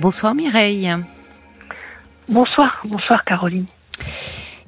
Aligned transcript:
Bonsoir 0.00 0.32
Mireille. 0.32 0.88
Bonsoir, 2.28 2.80
bonsoir 2.84 3.24
Caroline. 3.24 3.66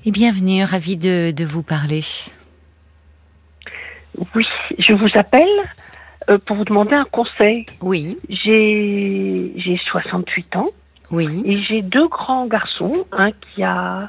Et 0.04 0.10
bienvenue, 0.10 0.64
ravie 0.64 0.96
de, 0.96 1.30
de 1.30 1.44
vous 1.44 1.62
parler. 1.62 2.02
Oui, 4.34 4.44
je 4.76 4.92
vous 4.92 5.08
appelle 5.14 5.48
euh, 6.28 6.38
pour 6.38 6.56
vous 6.56 6.64
demander 6.64 6.94
un 6.94 7.04
conseil. 7.04 7.64
Oui, 7.80 8.18
J'ai 8.28 9.52
j'ai 9.56 9.80
68 9.92 10.56
ans 10.56 10.70
oui, 11.12 11.42
et 11.44 11.62
j'ai 11.62 11.82
deux 11.82 12.08
grands 12.08 12.46
garçons, 12.46 12.92
un 13.12 13.30
qui 13.30 13.62
a 13.62 14.08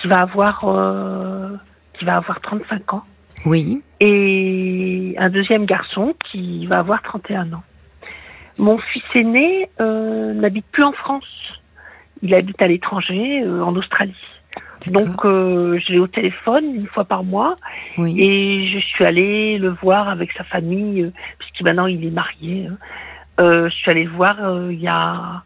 qui 0.00 0.06
va 0.06 0.20
avoir 0.20 0.64
euh, 0.66 1.56
qui 1.98 2.04
va 2.04 2.16
avoir 2.16 2.40
35 2.40 2.94
ans 2.94 3.02
oui, 3.44 3.82
et 3.98 5.16
un 5.18 5.30
deuxième 5.30 5.66
garçon 5.66 6.14
qui 6.30 6.66
va 6.66 6.78
avoir 6.78 7.02
31 7.02 7.52
ans. 7.54 7.62
Mon 8.58 8.78
fils 8.78 9.02
aîné 9.14 9.68
euh, 9.80 10.32
n'habite 10.34 10.66
plus 10.70 10.84
en 10.84 10.92
France. 10.92 11.26
Il 12.22 12.34
habite 12.34 12.60
à 12.62 12.66
l'étranger, 12.68 13.42
euh, 13.42 13.62
en 13.62 13.74
Australie. 13.76 14.14
Donc 14.86 15.24
euh, 15.24 15.78
je 15.78 15.92
l'ai 15.92 15.98
au 15.98 16.06
téléphone 16.06 16.74
une 16.74 16.86
fois 16.86 17.04
par 17.06 17.24
mois 17.24 17.56
oui, 17.96 18.20
Et 18.20 18.68
je 18.68 18.78
suis 18.80 19.02
allée 19.04 19.56
le 19.56 19.70
voir 19.70 20.08
avec 20.10 20.30
sa 20.32 20.44
famille, 20.44 21.02
euh, 21.04 21.12
puisque 21.38 21.62
maintenant 21.62 21.86
il 21.86 22.04
est 22.04 22.10
marié. 22.10 22.66
hein. 22.70 22.76
Euh, 23.40 23.68
je 23.70 23.74
suis 23.74 23.90
allée 23.90 24.04
le 24.04 24.10
voir 24.10 24.36
euh, 24.44 24.70
il 24.72 24.80
y 24.80 24.86
a 24.88 25.42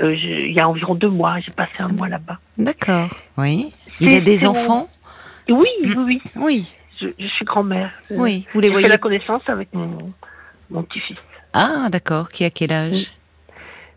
euh, 0.00 0.14
il 0.16 0.52
y 0.52 0.58
a 0.60 0.68
environ 0.68 0.94
deux 0.94 1.10
mois. 1.10 1.38
J'ai 1.40 1.52
passé 1.52 1.72
un 1.78 1.88
mois 1.88 2.08
là-bas. 2.08 2.38
d'accord. 2.58 3.10
Oui. 3.36 3.70
Il 4.00 4.14
a 4.14 4.20
des 4.20 4.38
mon- 4.44 4.50
enfants 4.52 4.88
Et 5.46 5.52
Oui, 5.52 5.68
oui, 5.84 5.94
oui. 5.96 6.22
Oui, 6.34 6.74
Je, 7.00 7.08
je 7.18 7.26
suis 7.28 7.44
grand-mère. 7.44 7.92
Oui. 8.10 8.46
Vous 8.54 8.60
les 8.60 8.68
J'ai 8.68 8.72
fait 8.72 8.80
voyez 8.80 8.88
la 8.88 8.98
connaissance 8.98 9.42
avec 9.48 9.68
mon, 9.74 10.12
mon 10.70 10.82
petit-fils. 10.84 11.20
Ah, 11.54 11.88
d'accord. 11.90 12.28
Qui 12.28 12.44
a 12.44 12.50
quel 12.50 12.72
âge? 12.72 13.12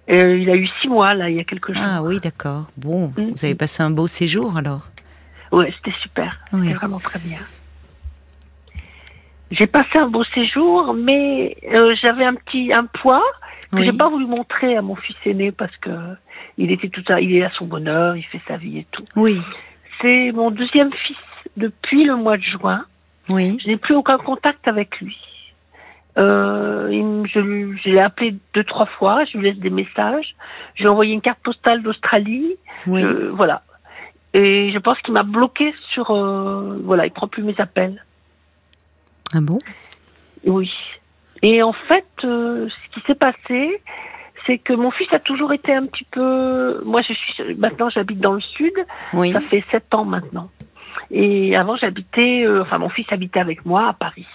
Euh, 0.09 0.37
il 0.37 0.49
a 0.49 0.55
eu 0.55 0.67
six 0.81 0.87
mois 0.87 1.13
là, 1.13 1.29
il 1.29 1.35
y 1.35 1.39
a 1.39 1.43
quelques 1.43 1.73
jours. 1.73 1.83
Ah 1.85 2.01
oui, 2.01 2.19
d'accord. 2.21 2.65
Bon, 2.77 3.07
Mm. 3.17 3.31
vous 3.35 3.43
avez 3.45 3.55
passé 3.55 3.83
un 3.83 3.89
beau 3.89 4.07
séjour 4.07 4.55
alors. 4.55 4.87
Ouais, 5.51 5.71
c'était 5.75 5.95
super. 6.01 6.37
C'était 6.53 6.73
vraiment 6.73 6.99
très 6.99 7.19
bien. 7.19 7.39
J'ai 9.51 9.67
passé 9.67 9.97
un 9.97 10.07
beau 10.07 10.23
séjour, 10.33 10.93
mais 10.93 11.55
euh, 11.71 11.95
j'avais 12.01 12.25
un 12.25 12.35
petit 12.35 12.71
un 12.73 12.85
poids 12.85 13.23
que 13.71 13.77
Oui. 13.77 13.85
j'ai 13.85 13.93
pas 13.93 14.09
voulu 14.09 14.25
montrer 14.25 14.75
à 14.77 14.81
mon 14.81 14.95
fils 14.95 15.15
aîné 15.25 15.51
parce 15.51 15.75
que 15.77 15.89
il 16.57 16.71
était 16.71 16.89
tout 16.89 17.03
à, 17.07 17.21
il 17.21 17.33
est 17.35 17.43
à 17.43 17.51
son 17.51 17.65
bonheur, 17.65 18.15
il 18.17 18.23
fait 18.23 18.41
sa 18.47 18.57
vie 18.57 18.79
et 18.79 18.87
tout. 18.91 19.05
Oui, 19.15 19.41
C'est 20.01 20.31
mon 20.33 20.51
deuxième 20.51 20.91
fils 20.93 21.17
depuis 21.55 22.03
le 22.03 22.15
mois 22.17 22.37
de 22.37 22.43
juin. 22.43 22.85
oui, 23.29 23.57
Je 23.63 23.67
n'ai 23.69 23.77
plus 23.77 23.95
aucun 23.95 24.17
contact 24.17 24.67
avec 24.67 24.99
lui. 24.99 25.17
Euh, 26.17 27.23
je, 27.33 27.89
l'ai 27.89 27.99
appelé 27.99 28.35
deux 28.53 28.63
trois 28.63 28.85
fois, 28.87 29.23
je 29.25 29.37
lui 29.37 29.49
laisse 29.49 29.59
des 29.59 29.69
messages. 29.69 30.35
Je 30.75 30.81
lui 30.81 30.87
ai 30.87 30.89
envoyé 30.89 31.13
une 31.13 31.21
carte 31.21 31.39
postale 31.43 31.83
d'Australie. 31.83 32.55
oui. 32.87 33.01
Je- 33.01 33.27
voilà. 33.29 33.61
Et 34.33 34.71
je 34.71 34.77
pense 34.79 34.99
qu'il 34.99 35.13
m'a 35.13 35.23
bloqué 35.23 35.73
sur 35.93 36.11
euh, 36.11 36.79
voilà, 36.83 37.05
il 37.05 37.11
prend 37.11 37.27
plus 37.27 37.43
mes 37.43 37.55
appels. 37.59 38.03
Ah 39.33 39.39
bon? 39.41 39.57
Oui. 40.45 40.71
Et 41.41 41.61
en 41.63 41.73
fait, 41.73 42.05
euh, 42.23 42.67
ce 42.69 42.93
qui 42.99 43.05
s'est 43.05 43.15
passé, 43.15 43.81
c'est 44.45 44.57
que 44.57 44.73
mon 44.73 44.91
fils 44.91 45.11
a 45.13 45.19
toujours 45.19 45.53
été 45.53 45.73
un 45.73 45.85
petit 45.85 46.05
peu. 46.11 46.81
Moi, 46.85 47.01
je 47.01 47.13
suis 47.13 47.55
maintenant, 47.55 47.89
j'habite 47.89 48.19
dans 48.19 48.33
le 48.33 48.41
sud. 48.41 48.73
Oui, 49.13 49.31
Ça 49.33 49.41
fait 49.41 49.63
sept 49.71 49.93
ans 49.93 50.05
maintenant. 50.05 50.49
Et 51.11 51.55
avant, 51.55 51.75
j'habitais. 51.77 52.43
euh, 52.45 52.61
enfin, 52.63 52.77
mon 52.79 52.89
fils 52.89 53.05
habitait 53.11 53.39
avec 53.39 53.65
moi 53.65 53.87
à 53.89 53.93
Paris. 53.93 54.25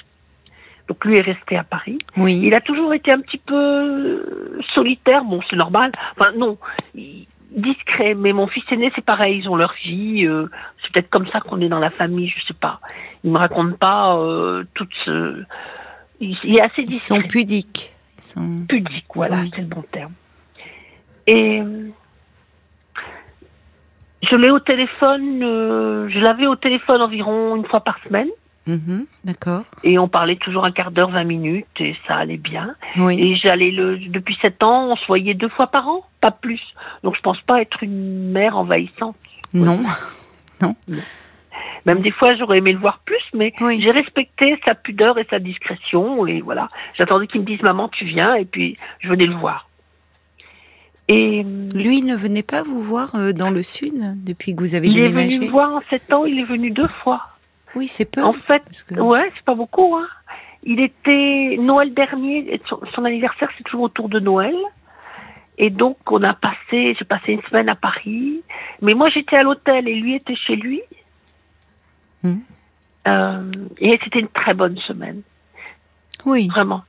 Donc 0.89 1.05
lui 1.05 1.17
est 1.17 1.21
resté 1.23 1.57
à 1.57 1.65
Paris. 1.65 1.99
oui. 2.17 2.41
Il 2.45 2.55
a 2.55 2.61
toujours 2.61 2.93
été 2.93 3.13
un 3.13 3.21
petit 3.21 3.39
peu 3.39 3.55
euh, 3.55 4.61
solitaire. 4.75 5.25
Bon, 5.25 5.41
c'est 5.49 5.57
normal. 5.57 5.93
Enfin, 6.17 6.33
non. 6.37 6.59
il- 6.95 7.27
Discret, 7.55 8.15
mais 8.15 8.33
mon 8.33 8.47
fils 8.47 8.65
aîné, 8.73 8.91
c'est 8.95 9.05
pareil, 9.05 9.37
ils 9.43 9.47
ont 9.51 9.57
leur 9.57 9.75
vie. 9.85 10.25
euh, 10.27 10.47
c'est 10.83 10.91
peut-être 10.91 11.11
comme 11.11 11.27
ça 11.27 11.41
qu'on 11.41 11.61
est 11.61 11.69
dans 11.69 11.81
la 11.81 11.91
famille, 11.91 12.31
je 12.35 12.47
sais 12.47 12.55
pas. 12.59 12.81
Il 13.25 13.31
me 13.31 13.37
raconte 13.37 13.77
pas 13.79 14.17
euh, 14.17 14.65
toute 14.73 14.89
ce. 15.05 15.43
Il, 16.19 16.35
il 16.45 16.57
est 16.57 16.63
assez 16.63 16.81
Ils 16.81 16.87
discret 16.89 17.21
sont 17.21 17.29
pudiques. 17.29 17.93
Ils 18.17 18.25
sont... 18.25 18.65
pudique, 18.67 19.05
voilà, 19.15 19.37
Oui. 19.43 19.51
c'est 19.55 19.61
le 19.61 19.67
bon 19.67 19.83
terme. 19.93 20.13
Et 21.27 21.61
euh, 21.61 21.89
je 24.23 24.37
l'ai 24.37 24.51
au 24.51 24.61
téléphone, 24.61 25.43
euh, 25.43 26.09
je 26.09 26.19
l'avais 26.21 26.47
au 26.47 26.57
téléphone 26.57 27.03
environ 27.03 27.57
une 27.57 27.67
fois 27.67 27.81
par 27.81 27.99
semaine, 28.05 28.29
Mhm, 28.67 29.07
D'accord. 29.25 29.65
et 29.83 29.99
on 29.99 30.07
parlait 30.07 30.37
toujours 30.37 30.65
un 30.65 30.71
quart 30.71 30.93
d'heure, 30.93 31.11
20 31.11 31.25
minutes, 31.25 31.67
et 31.81 31.97
ça 32.07 32.15
allait 32.17 32.37
bien. 32.37 32.77
Oui, 32.97 33.21
Et 33.21 33.35
j'allais 33.35 33.73
le, 33.73 33.99
depuis 33.99 34.39
sept 34.41 34.63
ans, 34.63 34.93
on 34.93 34.97
se 34.97 35.05
voyait 35.07 35.35
deux 35.35 35.49
fois 35.49 35.67
par 35.67 35.89
an, 35.89 36.05
pas 36.21 36.31
plus. 36.31 36.61
Donc 37.03 37.17
je 37.17 37.21
pense 37.23 37.41
pas 37.41 37.61
être 37.61 37.83
une 37.83 38.31
mère 38.31 38.57
envahissante. 38.57 39.17
non. 39.55 39.81
Même 41.87 42.01
des 42.03 42.13
fois, 42.13 42.37
j'aurais 42.37 42.59
aimé 42.59 42.73
le 42.73 42.79
voir 42.79 43.01
plus, 43.05 43.21
mais 43.35 43.53
Oui. 43.61 43.81
j'ai 43.83 43.91
respecté 43.91 44.57
sa 44.65 44.77
pudeur 44.77 45.19
et 45.19 45.27
sa 45.29 45.41
discrétion. 45.41 46.27
Et 46.29 46.41
voilà, 46.41 46.69
j'attendais 46.97 47.27
qu'il 47.27 47.41
me 47.41 47.47
dise 47.47 47.61
maman, 47.63 47.89
tu 47.89 48.05
viens, 48.05 48.37
et 48.37 48.45
puis 48.45 48.79
je 49.01 49.09
venais 49.09 49.27
le 49.27 49.35
voir. 49.35 49.69
Et 51.09 51.43
euh, 51.45 51.69
Lui 51.75 52.03
ne 52.03 52.15
venait 52.15 52.45
pas 52.45 52.63
vous 52.63 52.81
voir 52.81 53.17
euh, 53.17 53.33
dans 53.33 53.51
le 53.51 53.63
sud 53.65 53.93
depuis 54.25 54.55
que 54.55 54.61
vous 54.61 54.77
avez 54.77 54.87
il 54.87 54.99
est 54.99 55.07
déménagé? 55.09 55.37
venu 55.39 55.47
me 55.47 55.51
voir 55.51 55.73
en 55.75 55.81
sept 55.91 56.13
ans. 56.13 56.25
Il 56.25 56.39
est 56.39 56.45
venu 56.45 56.71
deux 56.71 56.89
fois. 57.03 57.23
Oui, 57.75 57.87
c'est 57.89 58.05
peu. 58.05 58.23
En 58.23 58.33
fait, 58.33 58.63
que- 58.89 58.95
ouais, 59.01 59.31
c'est 59.35 59.45
pas 59.45 59.55
beaucoup. 59.55 59.97
Hein. 59.97 60.07
Il 60.65 60.81
était 60.81 61.57
Noël 61.61 61.93
dernier. 61.95 62.61
Son, 62.69 62.81
son 62.95 63.05
anniversaire, 63.05 63.49
c'est 63.57 63.65
toujours 63.65 63.83
autour 63.83 64.09
de 64.09 64.21
Noël. 64.21 64.55
Et 65.59 65.71
donc, 65.71 65.97
on 66.11 66.23
a 66.23 66.35
passé, 66.35 66.95
j'ai 66.99 67.05
passé 67.05 67.33
une 67.33 67.43
semaine 67.43 67.69
à 67.69 67.75
Paris. 67.75 68.43
Mais 68.81 68.95
moi, 68.95 69.09
j'étais 69.11 69.37
à 69.37 69.43
l'hôtel 69.43 69.87
et 69.89 69.95
lui 69.95 70.15
était 70.15 70.37
chez 70.37 70.57
lui. 70.57 70.81
Mhm. 72.23 72.41
Euh, 73.09 73.53
et 73.79 73.99
c'était 74.05 74.21
une 74.21 74.29
très 74.29 74.55
bonne 74.55 74.79
semaine, 74.79 75.23
Oui, 76.25 76.47
vraiment. 76.49 76.83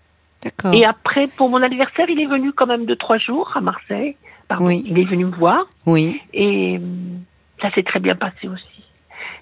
d'accord. 0.44 0.72
Et 0.74 0.86
après, 0.86 1.26
pour 1.28 1.50
mon 1.50 1.62
anniversaire, 1.64 2.08
il 2.08 2.20
est 2.20 2.28
venu 2.28 2.54
quand 2.54 2.68
même 2.68 2.86
deux, 2.86 2.96
trois 2.96 3.18
jours 3.18 3.52
à 3.56 3.62
Marseille. 3.62 4.16
Pardon, 4.48 4.66
Oui. 4.68 4.84
il 4.86 5.00
est 5.00 5.06
venu 5.06 5.26
me 5.26 5.32
voir. 5.36 5.66
Oui, 5.88 6.22
Et 6.34 6.78
hum, 6.78 7.22
ça 7.62 7.72
s'est 7.72 7.82
très 7.84 8.00
bien 8.00 8.16
passé 8.16 8.48
aussi. 8.48 8.73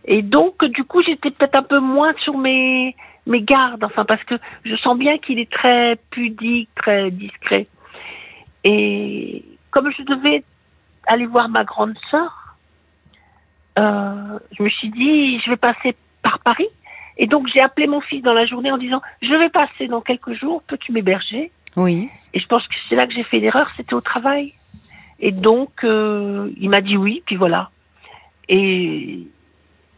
Et 0.06 0.22
donc, 0.22 0.64
du 0.66 0.84
coup, 0.84 1.02
j'étais 1.04 1.32
peut-être 1.32 1.56
un 1.56 1.64
peu 1.64 1.80
moins 1.80 2.14
sur 2.24 2.38
mes, 2.38 2.96
mes 3.28 3.42
gardes, 3.42 3.84
enfin, 3.84 4.06
parce 4.06 4.24
que 4.24 4.36
je 4.66 4.76
sens 4.78 4.98
bien 4.98 5.18
qu'il 5.18 5.40
est 5.40 5.52
très 5.52 5.98
pudique, 6.10 6.70
très 6.76 7.12
discret. 7.12 7.68
Et 8.64 9.44
comme 9.70 9.92
je 9.92 10.04
devais 10.04 10.44
aller 11.08 11.26
voir 11.26 11.50
ma 11.50 11.64
grande 11.64 11.96
sœur, 12.10 12.56
euh, 13.80 14.40
je 14.58 14.64
me 14.64 14.70
suis 14.70 14.90
dit, 14.90 15.40
je 15.40 15.50
vais 15.50 15.58
passer 15.58 15.96
par 16.24 16.40
Paris. 16.40 16.68
Et 17.18 17.28
donc, 17.28 17.48
j'ai 17.54 17.62
appelé 17.62 17.88
mon 17.88 18.02
fils 18.02 18.24
dans 18.24 18.34
la 18.34 18.46
journée 18.46 18.72
en 18.72 18.78
disant, 18.78 19.02
je 19.22 19.34
vais 19.34 19.50
passer 19.50 19.88
dans 19.88 20.02
quelques 20.02 20.34
jours, 20.34 20.64
peux-tu 20.64 20.92
m'héberger? 20.92 21.52
Oui, 21.78 22.10
et 22.34 22.40
je 22.40 22.48
pense 22.48 22.68
que 22.68 22.74
c'est 22.90 22.96
là 22.96 23.08
que 23.08 23.14
j'ai 23.14 23.24
fait 23.24 23.40
l'erreur, 23.40 23.70
c'était 23.78 23.94
au 23.94 24.02
travail. 24.02 24.54
Et 25.20 25.32
donc, 25.32 25.84
euh, 25.84 26.50
il 26.58 26.70
m'a 26.70 26.82
dit 26.82 26.98
oui, 26.98 27.22
puis 27.26 27.36
voilà. 27.36 27.70
Et, 28.50 29.21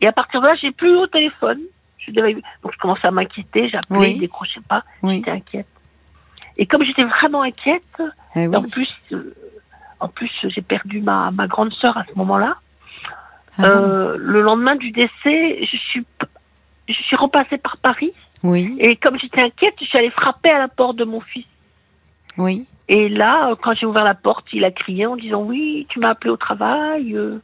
et 0.03 0.07
à 0.07 0.11
partir 0.11 0.41
de 0.41 0.47
là, 0.47 0.55
j'ai 0.55 0.71
plus 0.71 0.93
au 0.97 1.07
téléphone. 1.07 1.59
Je 1.97 2.11
devais- 2.11 2.33
donc 2.33 2.73
je 2.73 2.77
commençais 2.77 3.07
à 3.07 3.11
m'inquiéter, 3.11 3.69
j'appelais, 3.69 3.99
Oui. 3.99 4.11
il 4.15 4.19
décrochait 4.19 4.59
pas, 4.67 4.83
oui. 5.01 5.15
j'étais 5.15 5.31
inquiète. 5.31 5.67
Et 6.57 6.65
comme 6.65 6.83
j'étais 6.83 7.05
vraiment 7.05 7.41
inquiète, 7.43 8.01
Eh 8.35 8.47
oui. 8.47 8.55
en 8.57 8.63
plus, 8.63 8.89
euh, 9.13 9.33
en 10.01 10.09
plus 10.09 10.29
j'ai 10.43 10.61
perdu 10.61 10.99
ma, 11.01 11.31
ma 11.31 11.47
grande 11.47 11.71
sœur 11.73 11.97
à 11.97 12.03
ce 12.03 12.13
moment-là. 12.17 12.57
Ah 13.57 13.63
Euh, 13.65 14.17
le 14.19 14.41
lendemain 14.41 14.75
du 14.75 14.91
décès, 14.91 15.65
je 15.65 15.77
suis, 15.77 16.05
je 16.89 16.93
suis 16.93 17.15
repassée 17.15 17.57
par 17.57 17.77
Paris. 17.77 18.11
Oui, 18.43 18.75
Et 18.79 18.97
comme 18.97 19.17
j'étais 19.17 19.41
inquiète, 19.41 19.75
je 19.79 19.85
suis 19.85 19.97
allée 19.97 20.09
frapper 20.09 20.49
à 20.49 20.59
la 20.59 20.67
porte 20.67 20.97
de 20.97 21.05
mon 21.05 21.21
fils. 21.21 21.45
oui, 22.37 22.65
Et 22.89 23.07
là, 23.07 23.51
euh, 23.51 23.55
quand 23.55 23.73
j'ai 23.75 23.85
ouvert 23.85 24.03
la 24.03 24.15
porte, 24.15 24.45
il 24.51 24.65
a 24.65 24.71
crié 24.71 25.05
en 25.05 25.15
disant 25.15 25.41
oui, 25.43 25.85
tu 25.89 25.99
m'as 25.99 26.09
appelé 26.09 26.29
au 26.31 26.35
travail. 26.37 27.15
euh, 27.15 27.39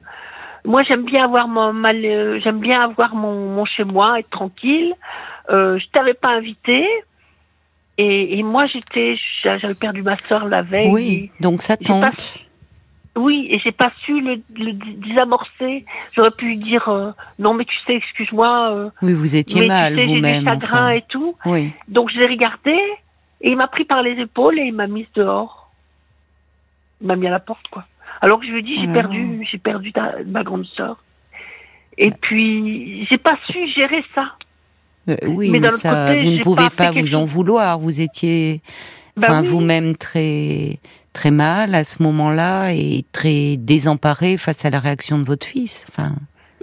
moi, 0.65 0.83
j'aime 0.83 1.03
bien 1.05 1.23
avoir 1.25 1.47
mon 1.47 1.73
mal, 1.73 2.03
euh, 2.03 2.39
j'aime 2.43 2.59
bien 2.59 2.81
avoir 2.81 3.15
mon, 3.15 3.49
mon 3.55 3.65
chez 3.65 3.83
moi, 3.83 4.19
être 4.19 4.29
tranquille. 4.29 4.93
Euh, 5.49 5.79
je 5.79 5.85
t'avais 5.91 6.13
pas 6.13 6.29
invité. 6.29 6.85
Et, 7.97 8.39
et 8.39 8.43
moi, 8.43 8.65
j'étais, 8.67 9.17
j'a- 9.43 9.57
j'avais 9.57 9.73
perdu 9.75 10.01
ma 10.03 10.17
sœur 10.23 10.47
la 10.47 10.61
veille. 10.61 10.89
oui. 10.89 11.31
Donc 11.41 11.61
ça 11.61 11.75
tente. 11.75 12.37
oui, 13.17 13.47
et 13.51 13.59
j'ai 13.59 13.71
pas 13.73 13.91
su 14.05 14.21
le, 14.21 14.41
le 14.55 14.71
dé- 14.73 14.93
désamorcer. 15.09 15.85
J'aurais 16.13 16.31
pu 16.31 16.45
lui 16.45 16.57
dire 16.57 16.87
euh, 16.87 17.11
non, 17.39 17.53
mais 17.53 17.65
tu 17.65 17.75
sais, 17.85 17.95
excuse-moi. 17.95 18.71
euh, 18.71 18.89
Oui, 19.01 19.13
vous 19.13 19.35
étiez 19.35 19.61
mais 19.61 19.67
mal 19.67 19.93
tu 19.95 19.99
sais, 19.99 20.01
j'ai 20.07 20.13
du 20.13 20.15
vous-même. 20.19 20.43
chagrin 20.45 20.77
enfin. 20.85 20.89
et 20.91 21.03
tout. 21.09 21.35
Oui, 21.45 21.73
Donc 21.89 22.09
je 22.11 22.19
l'ai 22.19 22.27
regardé 22.27 22.71
et 23.41 23.49
il 23.51 23.57
m'a 23.57 23.67
pris 23.67 23.83
par 23.85 24.01
les 24.01 24.11
épaules 24.21 24.57
et 24.59 24.63
il 24.63 24.73
m'a 24.73 24.87
mise 24.87 25.07
dehors. 25.15 25.69
Il 27.01 27.07
m'a 27.07 27.15
mis 27.17 27.27
à 27.27 27.31
la 27.31 27.39
porte, 27.39 27.67
quoi. 27.69 27.85
Alors 28.21 28.39
que 28.39 28.45
je 28.45 28.51
lui 28.51 28.63
dit, 28.63 28.75
j'ai 28.79 28.87
Oh. 28.89 28.93
perdu, 28.93 29.47
j'ai 29.49 29.57
perdu 29.57 29.91
ta- 29.93 30.15
ma 30.25 30.43
grande 30.43 30.65
sœur. 30.75 31.03
Et 31.97 32.11
puis, 32.11 33.05
j'ai 33.09 33.17
pas 33.17 33.37
su 33.47 33.57
gérer 33.75 34.03
ça. 34.15 34.33
Euh, 35.09 35.15
oui, 35.27 35.49
Mais 35.49 35.59
mais, 35.59 35.67
d'un 35.67 35.73
autre 35.73 35.81
ça, 35.81 36.07
côté, 36.13 36.25
vous 36.25 36.31
ne 36.31 36.41
pouvez 36.41 36.69
pas 36.69 36.91
vous 36.91 37.15
en 37.15 37.25
vouloir. 37.25 37.79
Vous 37.79 37.99
étiez, 38.01 38.61
Bah 39.17 39.41
oui. 39.41 39.47
vous-même 39.47 39.95
très, 39.95 40.79
très 41.13 41.31
mal 41.31 41.75
à 41.75 41.83
ce 41.83 42.01
moment-là 42.03 42.71
et 42.73 43.03
très 43.11 43.57
désemparée 43.57 44.37
face 44.37 44.63
à 44.65 44.69
la 44.69 44.79
réaction 44.79 45.17
de 45.19 45.23
votre 45.25 45.45
fils. 45.47 45.85
Enfin. 45.89 46.13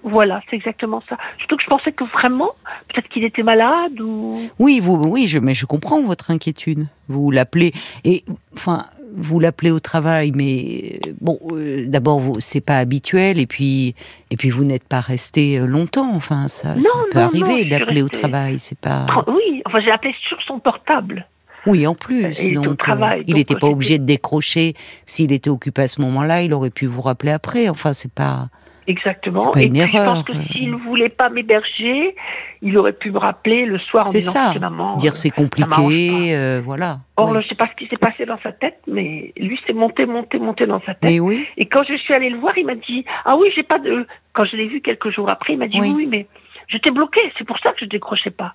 Voilà, 0.05 0.41
c'est 0.49 0.55
exactement 0.57 1.03
ça. 1.09 1.17
Surtout 1.39 1.57
que 1.57 1.63
je 1.65 1.69
pensais 1.69 1.91
que 1.93 2.05
vraiment, 2.05 2.51
peut-être 2.89 3.09
qu'il 3.09 3.25
était 3.25 3.43
malade 3.43 4.01
ou. 4.01 4.41
Oui, 4.61 4.79
vous, 4.81 4.95
oui, 4.95 5.27
je, 5.27 5.39
mais 5.41 5.55
je 5.55 5.67
comprends 5.67 6.01
votre 6.03 6.31
inquiétude. 6.31 6.87
Vous 7.09 7.31
l'appelez 7.33 7.73
et, 8.05 8.25
enfin, 8.55 8.85
vous 9.15 9.41
l'appelez 9.41 9.71
au 9.71 9.81
travail, 9.81 10.33
mais 10.35 11.01
bon, 11.21 11.39
euh, 11.53 11.87
d'abord, 11.87 12.23
c'est 12.41 12.61
pas 12.61 12.79
habituel, 12.79 13.39
et 13.39 13.47
puis, 13.47 13.95
et 14.31 14.37
puis 14.37 14.51
vous 14.51 14.65
n'êtes 14.65 14.87
pas 14.87 15.01
resté 15.01 15.59
euh, 15.59 15.67
longtemps. 15.67 16.15
Enfin, 16.15 16.49
ça, 16.49 16.75
ça 16.81 16.91
peut 17.13 17.19
arriver 17.19 17.65
d'appeler 17.65 18.03
au 18.03 18.09
travail, 18.09 18.59
c'est 18.59 18.79
pas. 18.79 19.07
Oui, 19.27 19.63
enfin, 19.67 19.81
j'ai 19.85 19.91
appelé 19.91 20.15
sur 20.29 20.39
son 20.43 20.59
portable. 20.59 21.27
Oui, 21.67 21.87
en 21.87 21.95
plus. 21.95 22.41
Il 22.43 22.55
donc, 22.55 22.79
travail, 22.79 23.25
il 23.27 23.35
n'était 23.35 23.57
pas 23.57 23.67
obligé 23.67 23.99
de 23.99 24.05
décrocher. 24.05 24.75
S'il 25.05 25.33
était 25.33 25.51
occupé 25.51 25.83
à 25.83 25.89
ce 25.89 26.01
moment-là, 26.01 26.43
il 26.43 26.55
aurait 26.55 26.71
pu 26.71 26.87
vous 26.87 27.01
rappeler 27.01 27.33
après. 27.33 27.69
Enfin, 27.69 27.93
c'est 27.93 28.13
pas. 28.13 28.49
Exactement. 28.87 29.51
Pas 29.51 29.63
une 29.63 29.77
et 29.77 29.81
erreur. 29.81 29.93
je 29.93 29.99
pense 29.99 30.25
que 30.27 30.53
s'il 30.53 30.71
ne 30.71 30.77
voulait 30.77 31.09
pas 31.09 31.29
m'héberger, 31.29 32.15
il 32.63 32.79
aurait 32.79 32.93
pu 32.93 33.11
me 33.11 33.19
rappeler 33.19 33.67
le 33.67 33.79
soir 33.79 34.09
en 34.09 34.11
disant 34.11 34.33
ça. 34.33 34.59
maman. 34.59 34.97
Dire 34.97 35.17
c'est 35.17 35.31
compliqué, 35.31 36.35
euh, 36.35 36.61
voilà. 36.65 37.01
Or, 37.17 37.33
je 37.33 37.39
ne 37.39 37.43
sais 37.43 37.55
pas 37.55 37.69
ce 37.69 37.77
qui 37.77 37.89
s'est 37.89 37.97
passé 37.97 38.27
dans 38.27 38.39
sa 38.43 38.53
tête, 38.53 38.81
mais 38.87 39.33
lui, 39.37 39.59
c'est 39.67 39.73
monté, 39.73 40.07
monté, 40.07 40.39
monté 40.39 40.67
dans 40.67 40.81
sa 40.81 40.95
tête. 40.95 41.11
Mais 41.11 41.21
oui. 41.21 41.47
Et 41.57 41.67
quand 41.67 41.83
je 41.89 41.97
suis 41.97 42.15
allée 42.15 42.31
le 42.31 42.39
voir, 42.39 42.57
il 42.57 42.67
m'a 42.67 42.75
dit 42.75 43.05
Ah 43.25 43.37
oui, 43.37 43.49
j'ai 43.55 43.63
pas 43.65 43.79
de. 43.79 44.07
Quand 44.33 44.45
je 44.45 44.57
l'ai 44.57 44.69
vu 44.69 44.81
quelques 44.81 45.11
jours 45.11 45.29
après, 45.29 45.55
il 45.55 45.59
m'a 45.59 45.69
dit 45.69 45.81
Oui, 45.81 45.93
oui 45.95 46.07
mais 46.07 46.27
j'étais 46.69 46.91
bloqué, 46.91 47.21
c'est 47.39 47.47
pour 47.47 47.59
ça 47.59 47.73
que 47.73 47.81
je 47.81 47.87
décrochais 47.87 48.31
pas. 48.31 48.55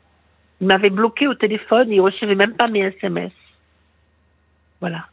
Il 0.61 0.67
m'avait 0.67 0.89
bloqué 0.91 1.27
au 1.27 1.33
téléphone, 1.33 1.87
il 1.91 1.99
recevait 2.01 2.35
même 2.35 2.53
pas 2.53 2.67
mes 2.67 2.81
SMS. 2.81 3.31
Voilà. 4.79 5.05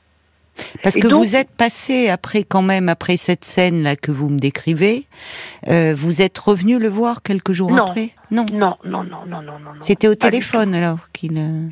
Parce 0.83 0.97
que 0.97 1.09
vous 1.09 1.37
êtes 1.37 1.51
passé 1.51 2.09
après 2.09 2.43
quand 2.43 2.63
même 2.63 2.89
après 2.89 3.17
cette 3.17 3.45
scène 3.45 3.83
là 3.83 3.97
que 3.97 4.11
vous 4.11 4.29
me 4.29 4.39
décrivez, 4.39 5.07
euh, 5.69 5.95
vous 5.97 6.23
êtes 6.23 6.39
revenu 6.39 6.79
le 6.79 6.89
voir 6.89 7.23
quelques 7.23 7.53
jours 7.53 7.73
après? 7.79 8.11
Non. 8.31 8.47
Non, 8.51 8.77
non, 8.85 9.05
non, 9.05 9.25
non, 9.27 9.43
non, 9.43 9.59
non. 9.59 9.71
C'était 9.81 10.09
au 10.09 10.15
téléphone 10.15 10.75
alors 10.75 11.11
qu'il. 11.13 11.37
Euh, 11.39 11.69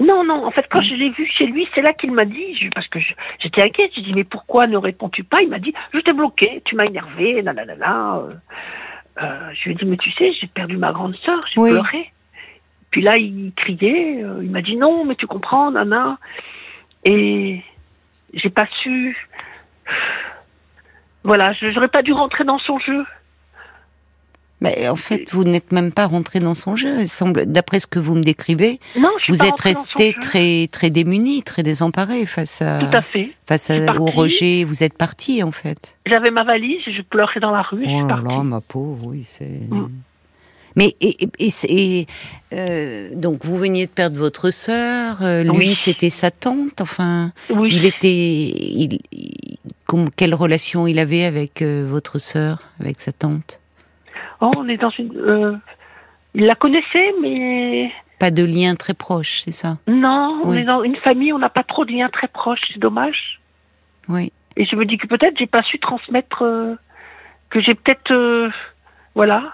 non, 0.00 0.24
non. 0.24 0.46
En 0.46 0.50
fait, 0.50 0.66
quand 0.70 0.82
je 0.82 0.94
l'ai 0.94 1.10
vu 1.10 1.26
chez 1.26 1.46
lui, 1.46 1.66
c'est 1.74 1.82
là 1.82 1.92
qu'il 1.92 2.12
m'a 2.12 2.24
dit, 2.24 2.56
parce 2.74 2.88
que 2.88 2.98
j'étais 3.40 3.62
inquiète. 3.62 3.92
J'ai 3.94 4.02
dit 4.02 4.12
mais 4.14 4.24
pourquoi 4.24 4.66
ne 4.66 4.76
réponds-tu 4.76 5.24
pas? 5.24 5.42
Il 5.42 5.48
m'a 5.48 5.58
dit 5.58 5.72
je 5.92 6.00
t'ai 6.00 6.12
bloqué, 6.12 6.62
tu 6.64 6.74
m'as 6.74 6.86
énervé, 6.86 7.42
nanana. 7.42 8.22
Euh, 9.22 9.50
je 9.52 9.64
lui 9.64 9.72
ai 9.72 9.74
dit 9.74 9.84
mais 9.84 9.96
tu 9.96 10.10
sais, 10.12 10.32
j'ai 10.40 10.46
perdu 10.48 10.76
ma 10.76 10.92
grande 10.92 11.14
sœur, 11.24 11.40
j'ai 11.48 11.60
pleuré. 11.60 12.12
Puis 12.90 13.02
là, 13.02 13.16
il 13.16 13.52
criait, 13.54 14.24
il 14.42 14.50
m'a 14.50 14.62
dit 14.62 14.76
non, 14.76 15.04
mais 15.04 15.14
tu 15.14 15.26
comprends, 15.26 15.70
nana. 15.70 16.18
Et 17.04 17.62
j'ai 18.34 18.50
pas 18.50 18.66
su. 18.82 19.16
Voilà, 21.24 21.52
je 21.52 21.66
n'aurais 21.66 21.88
pas 21.88 22.02
dû 22.02 22.12
rentrer 22.12 22.44
dans 22.44 22.58
son 22.58 22.78
jeu. 22.78 23.04
Mais 24.60 24.88
en 24.88 24.96
fait, 24.96 25.30
vous 25.32 25.44
n'êtes 25.44 25.72
même 25.72 25.90
pas 25.90 26.06
rentré 26.06 26.38
dans 26.38 26.54
son 26.54 26.76
jeu. 26.76 27.06
semble, 27.06 27.46
d'après 27.46 27.80
ce 27.80 27.86
que 27.86 27.98
vous 27.98 28.14
me 28.14 28.22
décrivez, 28.22 28.78
non, 28.98 29.08
je 29.26 29.32
vous 29.32 29.42
êtes 29.42 29.58
resté 29.58 30.14
très 30.20 30.68
très 30.70 30.90
démuni, 30.90 31.42
très 31.42 31.62
désemparé 31.62 32.26
face 32.26 32.60
à, 32.60 32.78
Tout 32.78 32.94
à 32.94 33.02
fait. 33.02 33.30
face 33.46 33.70
au 33.70 34.06
rejet. 34.06 34.64
Vous 34.64 34.82
êtes 34.82 34.96
parti 34.96 35.42
en 35.42 35.50
fait. 35.50 35.96
J'avais 36.06 36.30
ma 36.30 36.44
valise, 36.44 36.82
je 36.86 37.02
pleurais 37.02 37.40
dans 37.40 37.52
la 37.52 37.62
rue. 37.62 37.84
Oh 37.86 38.06
là 38.06 38.20
là, 38.22 38.42
ma 38.42 38.60
pauvre, 38.60 39.06
oui, 39.06 39.22
c'est. 39.24 39.44
Mm. 39.70 39.88
Mais 40.76 40.94
et, 41.00 41.16
et, 41.38 42.06
euh, 42.52 43.10
donc 43.14 43.44
vous 43.44 43.56
veniez 43.56 43.86
de 43.86 43.90
perdre 43.90 44.16
votre 44.16 44.50
sœur, 44.50 45.22
euh, 45.22 45.42
lui 45.42 45.74
c'était 45.74 46.10
sa 46.10 46.30
tante, 46.30 46.80
enfin 46.80 47.32
il 47.50 47.84
était, 47.84 48.06
il, 48.08 48.98
quelle 50.16 50.34
relation 50.34 50.86
il 50.86 50.98
avait 50.98 51.24
avec 51.24 51.62
euh, 51.62 51.84
votre 51.88 52.18
sœur, 52.18 52.62
avec 52.80 53.00
sa 53.00 53.12
tante? 53.12 53.60
Oh, 54.40 54.52
on 54.56 54.68
est 54.68 54.76
dans 54.76 54.90
une, 54.90 55.60
il 56.34 56.46
la 56.46 56.54
connaissait 56.54 57.12
mais 57.20 57.90
pas 58.18 58.30
de 58.30 58.44
lien 58.44 58.74
très 58.76 58.94
proche, 58.94 59.42
c'est 59.44 59.52
ça? 59.52 59.78
Non, 59.88 60.42
on 60.44 60.52
est 60.52 60.64
dans 60.64 60.82
une 60.82 60.96
famille, 60.96 61.32
on 61.32 61.38
n'a 61.38 61.48
pas 61.48 61.64
trop 61.64 61.84
de 61.84 61.92
lien 61.92 62.08
très 62.10 62.28
proche, 62.28 62.60
c'est 62.72 62.78
dommage. 62.78 63.40
Oui. 64.08 64.32
Et 64.56 64.66
je 64.66 64.76
me 64.76 64.84
dis 64.84 64.98
que 64.98 65.06
peut-être 65.06 65.38
j'ai 65.38 65.46
pas 65.46 65.62
su 65.62 65.78
transmettre, 65.78 66.44
que 67.48 67.60
j'ai 67.60 67.74
peut-être, 67.74 68.50
voilà, 69.14 69.52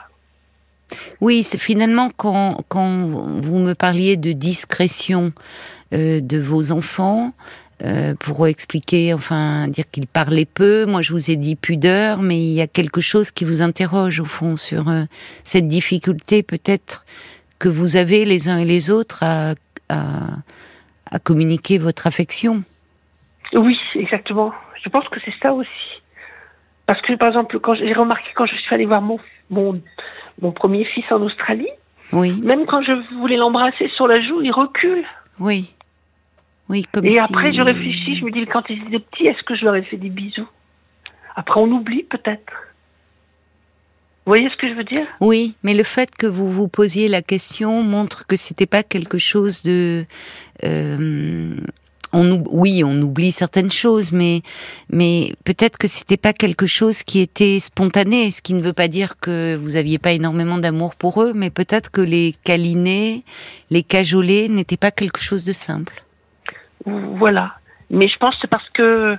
oui, 1.20 1.44
finalement 1.44 2.10
quand, 2.16 2.64
quand 2.68 3.06
vous 3.06 3.58
me 3.58 3.74
parliez 3.74 4.16
de 4.16 4.32
discrétion 4.32 5.32
euh, 5.92 6.20
de 6.20 6.38
vos 6.38 6.72
enfants, 6.72 7.32
euh, 7.84 8.14
pour 8.14 8.46
expliquer, 8.46 9.12
enfin, 9.12 9.68
dire 9.68 9.84
qu'ils 9.90 10.06
parlaient 10.06 10.46
peu. 10.46 10.86
Moi, 10.86 11.02
je 11.02 11.12
vous 11.12 11.30
ai 11.30 11.36
dit 11.36 11.56
pudeur, 11.56 12.22
mais 12.22 12.38
il 12.38 12.54
y 12.54 12.62
a 12.62 12.66
quelque 12.66 13.02
chose 13.02 13.30
qui 13.30 13.44
vous 13.44 13.60
interroge 13.60 14.18
au 14.18 14.24
fond 14.24 14.56
sur 14.56 14.88
euh, 14.88 15.02
cette 15.44 15.68
difficulté 15.68 16.42
peut-être 16.42 17.04
que 17.58 17.68
vous 17.68 17.96
avez 17.96 18.24
les 18.24 18.48
uns 18.48 18.56
et 18.56 18.64
les 18.64 18.90
autres 18.90 19.22
à, 19.22 19.52
à, 19.90 21.18
communiquer 21.22 21.76
votre 21.76 22.06
affection. 22.06 22.62
Oui, 23.52 23.78
exactement. 23.94 24.52
Je 24.82 24.88
pense 24.88 25.06
que 25.08 25.20
c'est 25.22 25.34
ça 25.42 25.52
aussi. 25.52 25.95
Parce 26.86 27.00
que, 27.02 27.14
par 27.14 27.28
exemple, 27.28 27.58
quand 27.60 27.74
j'ai 27.74 27.92
remarqué 27.92 28.28
quand 28.34 28.46
je 28.46 28.56
suis 28.56 28.74
allée 28.74 28.86
voir 28.86 29.02
mon, 29.02 29.18
mon 29.50 29.80
mon 30.42 30.52
premier 30.52 30.84
fils 30.84 31.04
en 31.10 31.22
Australie. 31.22 31.68
Oui. 32.12 32.40
Même 32.42 32.66
quand 32.66 32.82
je 32.82 32.92
voulais 33.16 33.36
l'embrasser 33.36 33.90
sur 33.96 34.06
la 34.06 34.20
joue, 34.20 34.42
il 34.42 34.52
recule. 34.52 35.04
Oui. 35.40 35.72
Oui, 36.68 36.84
comme 36.92 37.04
Et 37.06 37.18
après, 37.18 37.52
je 37.52 37.62
réfléchis, 37.62 38.16
je 38.18 38.24
me 38.24 38.30
dis, 38.30 38.44
quand 38.46 38.62
ils 38.68 38.82
étaient 38.82 38.98
petits, 38.98 39.26
est-ce 39.26 39.42
que 39.44 39.54
je 39.54 39.64
leur 39.64 39.76
ai 39.76 39.82
fait 39.82 39.96
des 39.96 40.10
bisous? 40.10 40.48
Après, 41.36 41.60
on 41.60 41.70
oublie 41.70 42.02
peut-être. 42.02 42.52
Vous 44.24 44.30
voyez 44.30 44.48
ce 44.50 44.56
que 44.56 44.68
je 44.68 44.74
veux 44.74 44.84
dire? 44.84 45.06
Oui, 45.20 45.54
mais 45.62 45.74
le 45.74 45.84
fait 45.84 46.10
que 46.16 46.26
vous 46.26 46.50
vous 46.50 46.66
posiez 46.66 47.06
la 47.06 47.22
question 47.22 47.82
montre 47.84 48.26
que 48.26 48.34
c'était 48.34 48.66
pas 48.66 48.82
quelque 48.82 49.18
chose 49.18 49.62
de 49.62 50.04
euh, 50.64 51.56
oui, 52.50 52.82
on 52.84 53.00
oublie 53.02 53.32
certaines 53.32 53.70
choses, 53.70 54.12
mais, 54.12 54.42
mais 54.90 55.32
peut-être 55.44 55.78
que 55.78 55.88
c'était 55.88 56.16
pas 56.16 56.32
quelque 56.32 56.66
chose 56.66 57.02
qui 57.02 57.20
était 57.20 57.58
spontané, 57.60 58.30
ce 58.30 58.42
qui 58.42 58.54
ne 58.54 58.62
veut 58.62 58.72
pas 58.72 58.88
dire 58.88 59.18
que 59.18 59.56
vous 59.56 59.76
aviez 59.76 59.98
pas 59.98 60.12
énormément 60.12 60.58
d'amour 60.58 60.94
pour 60.94 61.22
eux, 61.22 61.32
mais 61.34 61.50
peut-être 61.50 61.90
que 61.90 62.00
les 62.00 62.34
câliner, 62.44 63.22
les 63.70 63.82
cajoler 63.82 64.48
n'était 64.48 64.76
pas 64.76 64.90
quelque 64.90 65.20
chose 65.20 65.44
de 65.44 65.52
simple. 65.52 66.02
Voilà. 66.84 67.54
Mais 67.90 68.08
je 68.08 68.16
pense 68.18 68.34
que 68.34 68.40
c'est 68.42 68.50
parce 68.50 68.68
que 68.70 69.16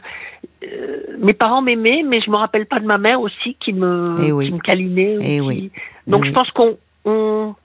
euh, 0.63 1.17
mes 1.19 1.33
parents 1.33 1.61
m'aimaient, 1.61 2.03
mais 2.05 2.21
je 2.21 2.29
me 2.29 2.35
rappelle 2.35 2.65
pas 2.65 2.79
de 2.79 2.85
ma 2.85 2.97
mère 2.97 3.21
aussi 3.21 3.55
qui 3.59 3.73
me, 3.73 4.15
eh 4.19 4.31
me 4.31 4.59
câlinait. 4.59 5.17
Eh 5.21 5.41
oui. 5.41 5.71
Donc 6.05 6.23
eh 6.25 6.29
je 6.29 6.33
pense 6.33 6.51
qu'on 6.51 6.77
on, 7.05 7.55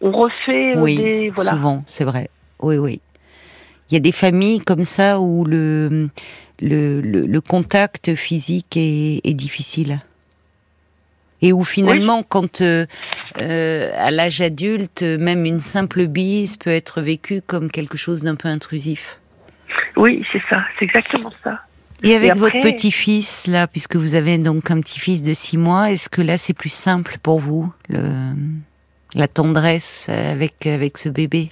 refait 0.00 0.74
oui, 0.76 0.96
des, 0.96 1.30
voilà. 1.30 1.50
souvent, 1.50 1.82
c'est 1.86 2.04
vrai. 2.04 2.30
Oui, 2.60 2.76
oui. 2.76 3.00
Il 3.90 3.94
y 3.94 3.96
a 3.96 4.00
des 4.00 4.12
familles 4.12 4.60
comme 4.60 4.84
ça 4.84 5.20
où 5.20 5.44
le, 5.44 6.10
le, 6.60 7.00
le, 7.00 7.40
contact 7.40 8.14
physique 8.14 8.76
est, 8.76 9.20
est, 9.24 9.34
difficile. 9.34 10.00
Et 11.40 11.52
où 11.52 11.64
finalement, 11.64 12.22
quand 12.22 12.60
euh, 12.60 12.84
euh, 13.38 13.92
à 13.96 14.10
l'âge 14.10 14.40
adulte, 14.40 15.02
même 15.02 15.44
une 15.44 15.60
simple 15.60 16.06
bise 16.06 16.56
peut 16.56 16.70
être 16.70 17.00
vécue 17.00 17.40
comme 17.40 17.70
quelque 17.70 17.96
chose 17.96 18.22
d'un 18.24 18.34
peu 18.34 18.48
intrusif. 18.48 19.20
Oui, 19.96 20.22
c'est 20.32 20.42
ça, 20.50 20.62
c'est 20.78 20.84
exactement 20.84 21.32
ça. 21.42 21.60
Et 22.02 22.14
avec 22.14 22.36
votre 22.36 22.60
petit-fils, 22.60 23.46
là, 23.46 23.66
puisque 23.66 23.96
vous 23.96 24.14
avez 24.14 24.38
donc 24.38 24.70
un 24.70 24.80
petit-fils 24.80 25.22
de 25.22 25.32
six 25.32 25.58
mois, 25.58 25.90
est-ce 25.90 26.08
que 26.08 26.22
là 26.22 26.36
c'est 26.36 26.52
plus 26.52 26.72
simple 26.72 27.16
pour 27.22 27.40
vous, 27.40 27.72
le, 27.88 28.02
la 29.14 29.26
tendresse 29.26 30.08
avec, 30.08 30.66
avec 30.66 30.98
ce 30.98 31.08
bébé? 31.08 31.50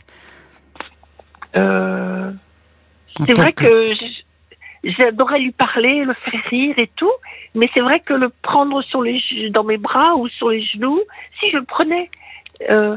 Euh, 1.56 2.32
c'est 3.24 3.38
vrai 3.38 3.52
que, 3.52 3.92
j'adorais 4.84 5.40
lui 5.40 5.52
parler, 5.52 6.04
le 6.04 6.14
faire 6.14 6.40
rire 6.50 6.78
et 6.78 6.90
tout, 6.96 7.12
mais 7.54 7.68
c'est 7.74 7.80
vrai 7.80 8.00
que 8.00 8.14
le 8.14 8.28
prendre 8.28 8.82
sur 8.82 9.02
les, 9.02 9.20
dans 9.50 9.64
mes 9.64 9.78
bras 9.78 10.14
ou 10.16 10.28
sur 10.28 10.50
les 10.50 10.62
genoux, 10.64 11.00
si 11.40 11.50
je 11.50 11.56
le 11.56 11.64
prenais, 11.64 12.10
euh, 12.70 12.96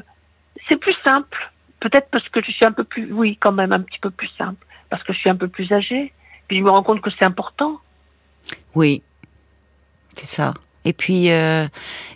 c'est 0.68 0.78
plus 0.78 0.96
simple. 1.04 1.38
Peut-être 1.80 2.10
parce 2.12 2.28
que 2.30 2.42
je 2.44 2.52
suis 2.52 2.66
un 2.66 2.72
peu 2.72 2.84
plus, 2.84 3.12
oui, 3.12 3.38
quand 3.40 3.54
même 3.54 3.72
un 3.72 3.80
petit 3.80 4.00
peu 4.00 4.10
plus 4.10 4.30
simple, 4.38 4.66
parce 4.90 5.02
que 5.04 5.14
je 5.14 5.20
suis 5.20 5.30
un 5.30 5.36
peu 5.36 5.48
plus 5.48 5.72
âgée. 5.72 6.14
Puis 6.48 6.58
je 6.58 6.64
me 6.64 6.70
rends 6.70 6.84
compte 6.84 7.02
que 7.02 7.10
c'est 7.18 7.26
important. 7.26 7.80
Oui, 8.76 9.02
c'est 10.16 10.26
ça. 10.26 10.54
Et 10.86 10.94
puis, 10.94 11.32
euh, 11.32 11.68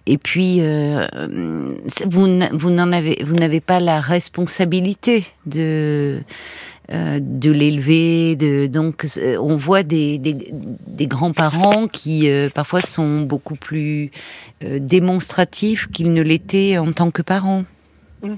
et 0.05 0.17
puis, 0.17 0.57
euh, 0.61 1.07
vous, 2.05 2.27
vous 2.53 2.71
n'en 2.71 2.91
avez, 2.91 3.21
vous 3.23 3.35
n'avez 3.35 3.59
pas 3.59 3.79
la 3.79 3.99
responsabilité 3.99 5.25
de 5.45 6.21
euh, 6.91 7.19
de 7.21 7.51
l'élever. 7.51 8.35
De, 8.35 8.67
donc, 8.67 9.05
on 9.39 9.55
voit 9.57 9.83
des, 9.83 10.17
des, 10.17 10.51
des 10.53 11.07
grands-parents 11.07 11.87
qui 11.87 12.29
parfois 12.53 12.81
sont 12.81 13.21
beaucoup 13.21 13.55
plus 13.55 14.11
démonstratifs 14.61 15.87
qu'ils 15.91 16.13
ne 16.13 16.21
l'étaient 16.21 16.77
en 16.77 16.91
tant 16.91 17.11
que 17.11 17.21
parents. 17.21 17.65
Mhm. 18.21 18.37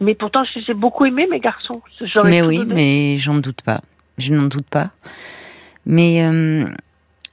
Mais 0.00 0.14
pourtant, 0.14 0.42
j'ai 0.66 0.74
beaucoup 0.74 1.04
aimé 1.04 1.28
mes 1.30 1.38
garçons. 1.38 1.80
Mais 2.24 2.42
oui, 2.42 2.64
mais 2.66 3.18
j'en 3.18 3.36
doute 3.36 3.62
pas. 3.62 3.80
je 4.18 4.34
n'en 4.34 4.48
doute 4.48 4.66
pas. 4.68 4.90
Mais 5.86 6.24
euh, 6.24 6.66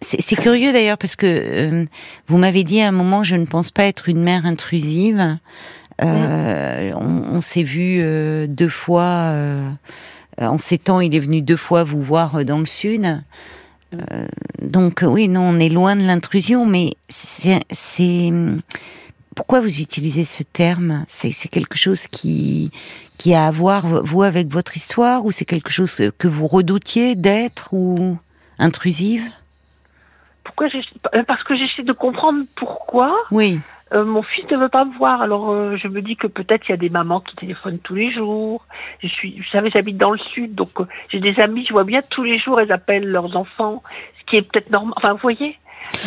c'est 0.02 0.36
curieux 0.36 0.72
d'ailleurs 0.72 0.98
parce 0.98 1.16
que 1.16 1.26
euh, 1.28 1.86
vous 2.28 2.38
m'avez 2.38 2.64
dit 2.64 2.82
à 2.82 2.88
un 2.88 2.92
moment, 2.92 3.24
je 3.24 3.36
ne 3.36 3.46
pense 3.46 3.72
pas 3.72 3.84
être 3.84 4.10
une 4.10 4.22
mère 4.22 4.46
intrusive. 4.46 5.38
Euh, 6.02 6.92
on, 6.96 7.36
on 7.36 7.42
s'est 7.42 7.64
vu 7.64 8.02
deux 8.48 8.70
fois. 8.70 9.34
en 10.40 10.58
sept 10.58 10.90
ans, 10.90 11.02
il 11.02 11.14
est 11.16 11.20
venu 11.20 11.42
deux 11.42 11.58
fois 11.58 11.84
vous 11.84 12.02
voir 12.02 12.46
dans 12.46 12.60
le 12.60 12.66
sud. 12.66 13.22
donc 14.62 15.04
oui, 15.06 15.28
non, 15.28 15.42
on 15.42 15.60
est 15.60 15.70
loin 15.70 15.96
de 15.96 16.04
l'intrusion, 16.04 16.66
mais 16.66 16.92
c'est 17.10 18.32
pourquoi 19.40 19.62
vous 19.62 19.80
utilisez 19.80 20.26
ce 20.26 20.44
terme? 20.44 21.06
C'est 21.08 21.32
quelque 21.48 21.78
chose 21.78 22.08
qui, 22.08 22.72
qui 23.18 23.34
a 23.34 23.48
à 23.48 23.52
voir, 23.52 24.04
vous, 24.04 24.22
avec 24.22 24.52
votre 24.52 24.76
histoire 24.76 25.24
Ou 25.24 25.32
c'est 25.32 25.46
quelque 25.46 25.70
chose 25.70 25.96
que, 25.96 26.28
vous 26.28 26.46
redoutiez 26.46 27.16
d'être 27.16 27.74
ou 27.74 28.18
intrusive? 28.58 29.24
Pourquoi 30.56 30.68
euh, 31.14 31.24
Parce 31.28 31.44
que 31.44 31.56
j'essaie 31.56 31.84
de 31.84 31.94
comprendre 31.94 32.44
pourquoi. 32.56 33.16
Oui. 33.32 33.60
Euh, 33.92 34.06
mon 34.06 34.22
fils 34.22 34.46
ne 34.52 34.58
veut 34.58 34.70
pas 34.70 34.86
me 34.86 34.96
voir, 34.98 35.22
alors 35.22 35.50
euh, 35.50 35.76
je 35.82 35.88
me 35.88 36.02
dis 36.02 36.16
que 36.16 36.28
peut-être 36.28 36.68
il 36.68 36.72
y 36.72 36.74
a 36.74 36.78
des 36.78 36.90
mamans 36.90 37.22
qui 37.22 37.36
téléphonent 37.36 37.80
tous 37.80 37.96
les 37.96 38.12
jours. 38.12 38.66
Je 39.02 39.08
suis, 39.08 39.40
vous 39.40 39.50
savez, 39.52 39.72
j'habite 39.72 39.98
dans 39.98 40.12
le 40.12 40.20
sud, 40.34 40.54
donc 40.54 40.70
j'ai 41.12 41.20
des 41.20 41.40
amis, 41.40 41.66
je 41.68 41.74
vois 41.74 41.86
bien 41.86 42.02
tous 42.12 42.24
les 42.24 42.38
jours, 42.38 42.60
elles 42.60 42.72
appellent 42.72 43.08
leurs 43.08 43.36
enfants, 43.36 43.82
ce 44.20 44.30
qui 44.30 44.36
est 44.36 44.42
peut-être 44.44 44.70
normal. 44.70 44.94
Enfin, 44.98 45.14
vous 45.14 45.20
voyez. 45.24 45.58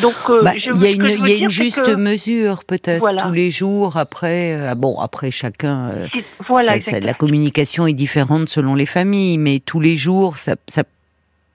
Donc, 0.00 0.14
bah, 0.44 0.52
il 0.54 0.64
y 0.64 0.86
a 0.86 0.90
une, 0.90 1.26
y 1.26 1.32
a 1.32 1.36
une 1.36 1.50
juste 1.50 1.88
mesure 1.96 2.62
peut-être 2.64 3.04
tous 3.24 3.32
les 3.32 3.50
jours. 3.50 3.96
Après, 3.96 4.54
euh, 4.54 4.74
bon, 4.76 5.00
après 5.00 5.32
chacun, 5.32 6.06
voilà, 6.46 6.76
la 7.00 7.14
communication 7.14 7.88
est 7.88 7.92
différente 7.94 8.48
selon 8.48 8.76
les 8.76 8.86
familles, 8.86 9.38
mais 9.38 9.58
tous 9.58 9.80
les 9.80 9.96
jours, 9.96 10.36
ça, 10.36 10.54
ça 10.68 10.84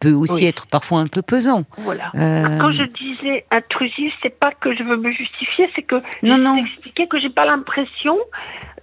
peut 0.10 0.16
aussi 0.16 0.46
être 0.46 0.68
parfois 0.68 1.00
un 1.00 1.08
peu 1.08 1.22
pesant. 1.22 1.64
Voilà. 1.78 2.12
Quand 2.14 2.72
je 2.72 2.84
disais 2.84 3.46
intrusif, 3.52 4.14
c'est 4.22 4.38
pas 4.38 4.52
que 4.52 4.76
je 4.76 4.84
veux 4.84 4.98
me 4.98 5.12
justifier, 5.12 5.70
c'est 5.76 5.84
que 5.84 6.02
non, 6.24 6.38
non. 6.38 6.58
expliquer 6.58 7.08
que 7.08 7.20
j'ai 7.20 7.30
pas 7.30 7.46
l'impression 7.46 8.18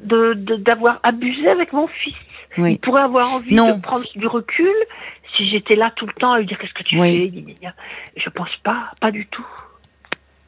de 0.00 0.34
d'avoir 0.58 1.00
abusé 1.02 1.48
avec 1.48 1.72
mon 1.72 1.86
fils. 1.86 2.14
Oui. 2.58 2.72
Il 2.72 2.78
pourrait 2.78 3.02
avoir 3.02 3.32
envie 3.34 3.54
de 3.54 3.80
prendre 3.80 4.04
du 4.14 4.26
recul 4.26 4.72
si 5.36 5.48
j'étais 5.48 5.74
là 5.74 5.92
tout 5.96 6.06
le 6.06 6.12
temps 6.12 6.32
à 6.32 6.38
lui 6.38 6.46
dire 6.46 6.58
qu'est-ce 6.58 6.74
que 6.74 6.84
tu 6.84 7.00
fais, 7.00 7.32
je 8.16 8.30
pense 8.30 8.54
pas, 8.62 8.92
pas 9.00 9.10
du 9.10 9.26
tout. 9.26 9.46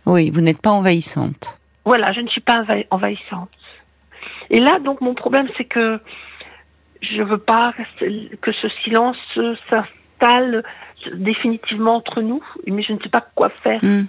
Oui, 0.04 0.30
vous 0.30 0.40
n'êtes 0.40 0.62
pas 0.62 0.70
envahissante. 0.70 1.60
Voilà, 1.84 2.12
je 2.12 2.20
ne 2.20 2.28
suis 2.28 2.40
pas 2.40 2.64
envahissante. 2.90 3.50
Et 4.50 4.60
là, 4.60 4.78
donc, 4.78 5.00
mon 5.00 5.14
problème, 5.14 5.48
c'est 5.56 5.64
que 5.64 6.00
je 7.02 7.22
veux 7.22 7.38
pas 7.38 7.74
que 8.40 8.52
ce 8.52 8.68
silence 8.84 9.16
s'installe 9.34 9.88
définitivement 11.14 11.96
entre 11.96 12.20
nous, 12.20 12.42
mais 12.66 12.82
je 12.82 12.92
ne 12.92 12.98
sais 12.98 13.08
pas 13.08 13.26
quoi 13.34 13.50
faire. 13.62 13.80
Hmm 13.82 14.06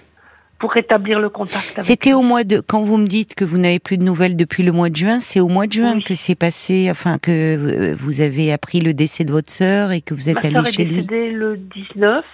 pour 0.58 0.72
rétablir 0.72 1.20
le 1.20 1.28
contact. 1.28 1.80
C'était 1.80 2.12
au 2.12 2.22
mois 2.22 2.44
de 2.44 2.60
quand 2.60 2.82
vous 2.82 2.96
me 2.96 3.06
dites 3.06 3.34
que 3.34 3.44
vous 3.44 3.58
n'avez 3.58 3.78
plus 3.78 3.96
de 3.96 4.02
nouvelles 4.02 4.36
depuis 4.36 4.62
le 4.62 4.72
mois 4.72 4.90
de 4.90 4.96
juin, 4.96 5.20
c'est 5.20 5.40
au 5.40 5.48
mois 5.48 5.66
de 5.66 5.72
juin 5.72 6.00
que 6.00 6.14
c'est 6.14 6.34
passé, 6.34 6.88
enfin 6.90 7.18
que 7.18 7.30
euh, 7.30 7.96
vous 7.98 8.20
avez 8.20 8.52
appris 8.52 8.80
le 8.80 8.92
décès 8.92 9.24
de 9.24 9.30
votre 9.30 9.50
sœur 9.50 9.92
et 9.92 10.00
que 10.00 10.14
vous 10.14 10.28
êtes 10.28 10.44
allé 10.44 10.60
chez 10.72 10.84
lui. 10.84 11.00
est 11.00 11.02
décédée 11.02 11.30
le 11.30 11.56
19 11.56 12.24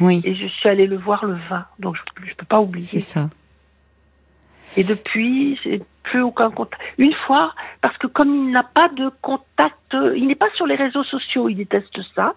oui. 0.00 0.22
et 0.24 0.34
je 0.34 0.46
suis 0.46 0.68
allée 0.68 0.86
le 0.86 0.96
voir 0.96 1.24
le 1.24 1.36
20, 1.50 1.64
donc 1.80 1.96
je, 1.96 2.22
ne 2.22 2.34
peux 2.34 2.46
pas 2.46 2.60
oublier. 2.60 2.86
C'est 2.86 3.00
ça. 3.00 3.28
Et 4.76 4.84
depuis, 4.84 5.58
j'ai 5.62 5.82
plus 6.02 6.22
aucun 6.22 6.50
contact. 6.50 6.80
Une 6.98 7.14
fois, 7.26 7.54
parce 7.80 7.96
que 7.98 8.06
comme 8.06 8.34
il 8.34 8.50
n'a 8.50 8.62
pas 8.62 8.88
de 8.88 9.10
contact, 9.20 9.76
il 9.92 10.26
n'est 10.26 10.34
pas 10.34 10.50
sur 10.56 10.66
les 10.66 10.74
réseaux 10.74 11.04
sociaux, 11.04 11.48
il 11.48 11.56
déteste 11.56 11.98
ça. 12.14 12.34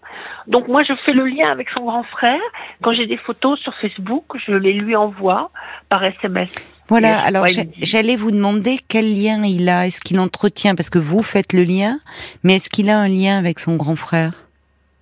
Donc 0.47 0.67
moi, 0.67 0.83
je 0.83 0.93
fais 1.05 1.13
le 1.13 1.25
lien 1.25 1.49
avec 1.49 1.69
son 1.69 1.85
grand 1.85 2.03
frère. 2.03 2.41
Quand 2.81 2.93
j'ai 2.93 3.07
des 3.07 3.17
photos 3.17 3.59
sur 3.59 3.73
Facebook, 3.75 4.25
je 4.45 4.53
les 4.53 4.73
lui 4.73 4.95
envoie 4.95 5.51
par 5.89 6.03
SMS. 6.03 6.49
Voilà, 6.87 7.19
alors 7.19 7.47
j'allais 7.81 8.15
vous 8.15 8.29
demander 8.29 8.79
quel 8.87 9.19
lien 9.19 9.43
il 9.43 9.67
a, 9.69 9.87
est-ce 9.87 9.99
qu'il 9.99 10.19
entretient, 10.19 10.75
parce 10.75 10.91
que 10.91 10.99
vous 10.99 11.23
faites 11.23 11.51
le 11.51 11.63
lien, 11.63 11.99
mais 12.43 12.57
est-ce 12.57 12.69
qu'il 12.69 12.91
a 12.91 12.99
un 12.99 13.07
lien 13.07 13.39
avec 13.39 13.59
son 13.59 13.75
grand 13.75 13.95
frère? 13.95 14.33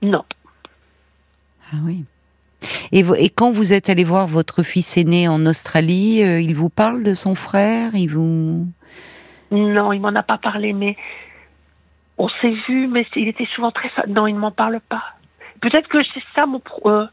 Non. 0.02 0.24
Ah 1.74 1.78
oui. 1.84 2.06
Et, 2.92 3.30
quand 3.30 3.52
vous 3.52 3.74
êtes 3.74 3.90
allé 3.90 4.04
voir 4.04 4.28
votre 4.28 4.64
fils 4.64 4.98
aîné 4.98 5.28
en 5.28 5.46
Australie, 5.46 6.24
euh, 6.24 6.40
il 6.40 6.56
vous 6.56 6.70
parle 6.70 7.04
de 7.04 7.14
son 7.14 7.36
frère 7.36 7.96
Il 7.96 8.08
vous 8.08 8.68
Non, 9.52 9.94
il 9.94 10.00
m'en 10.00 10.16
a 10.16 10.24
pas 10.24 10.38
parlé, 10.38 10.74
mais 10.74 10.96
on 12.18 12.30
s'est 12.42 12.56
vu, 12.68 12.88
mais 12.88 13.06
il 13.16 13.28
était 13.28 13.48
souvent 13.56 13.72
très. 13.72 13.90
Non, 14.08 14.28
il 14.28 14.36
ne 14.36 14.40
m'en 14.40 14.52
parle 14.52 14.80
pas. 14.88 15.04
Peut-être 15.62 15.88
que 15.88 15.98
c'est 16.14 16.24
ça 16.36 16.46
mon. 16.46 16.62
Euh, 16.86 17.06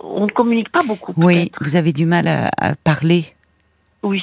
on 0.00 0.26
ne 0.26 0.32
communique 0.32 0.70
pas 0.70 0.82
beaucoup. 0.82 1.12
Oui, 1.16 1.52
vous 1.60 1.76
avez 1.76 1.92
du 1.92 2.06
mal 2.06 2.26
à, 2.26 2.74
parler. 2.82 3.34
Oui. 4.02 4.22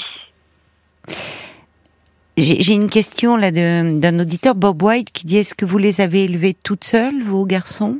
J'ai 2.38 2.74
une 2.74 2.90
question 2.90 3.36
là 3.36 3.52
d'un 3.52 4.20
auditeur, 4.20 4.56
Bob 4.56 4.82
White, 4.82 5.12
qui 5.12 5.26
dit 5.26 5.38
Est-ce 5.38 5.56
que 5.56 5.66
vous 5.66 5.78
les 5.78 6.02
avez 6.02 6.24
élevés 6.24 6.54
toutes 6.54 6.84
seules, 6.84 7.22
vos 7.24 7.46
garçons? 7.46 8.00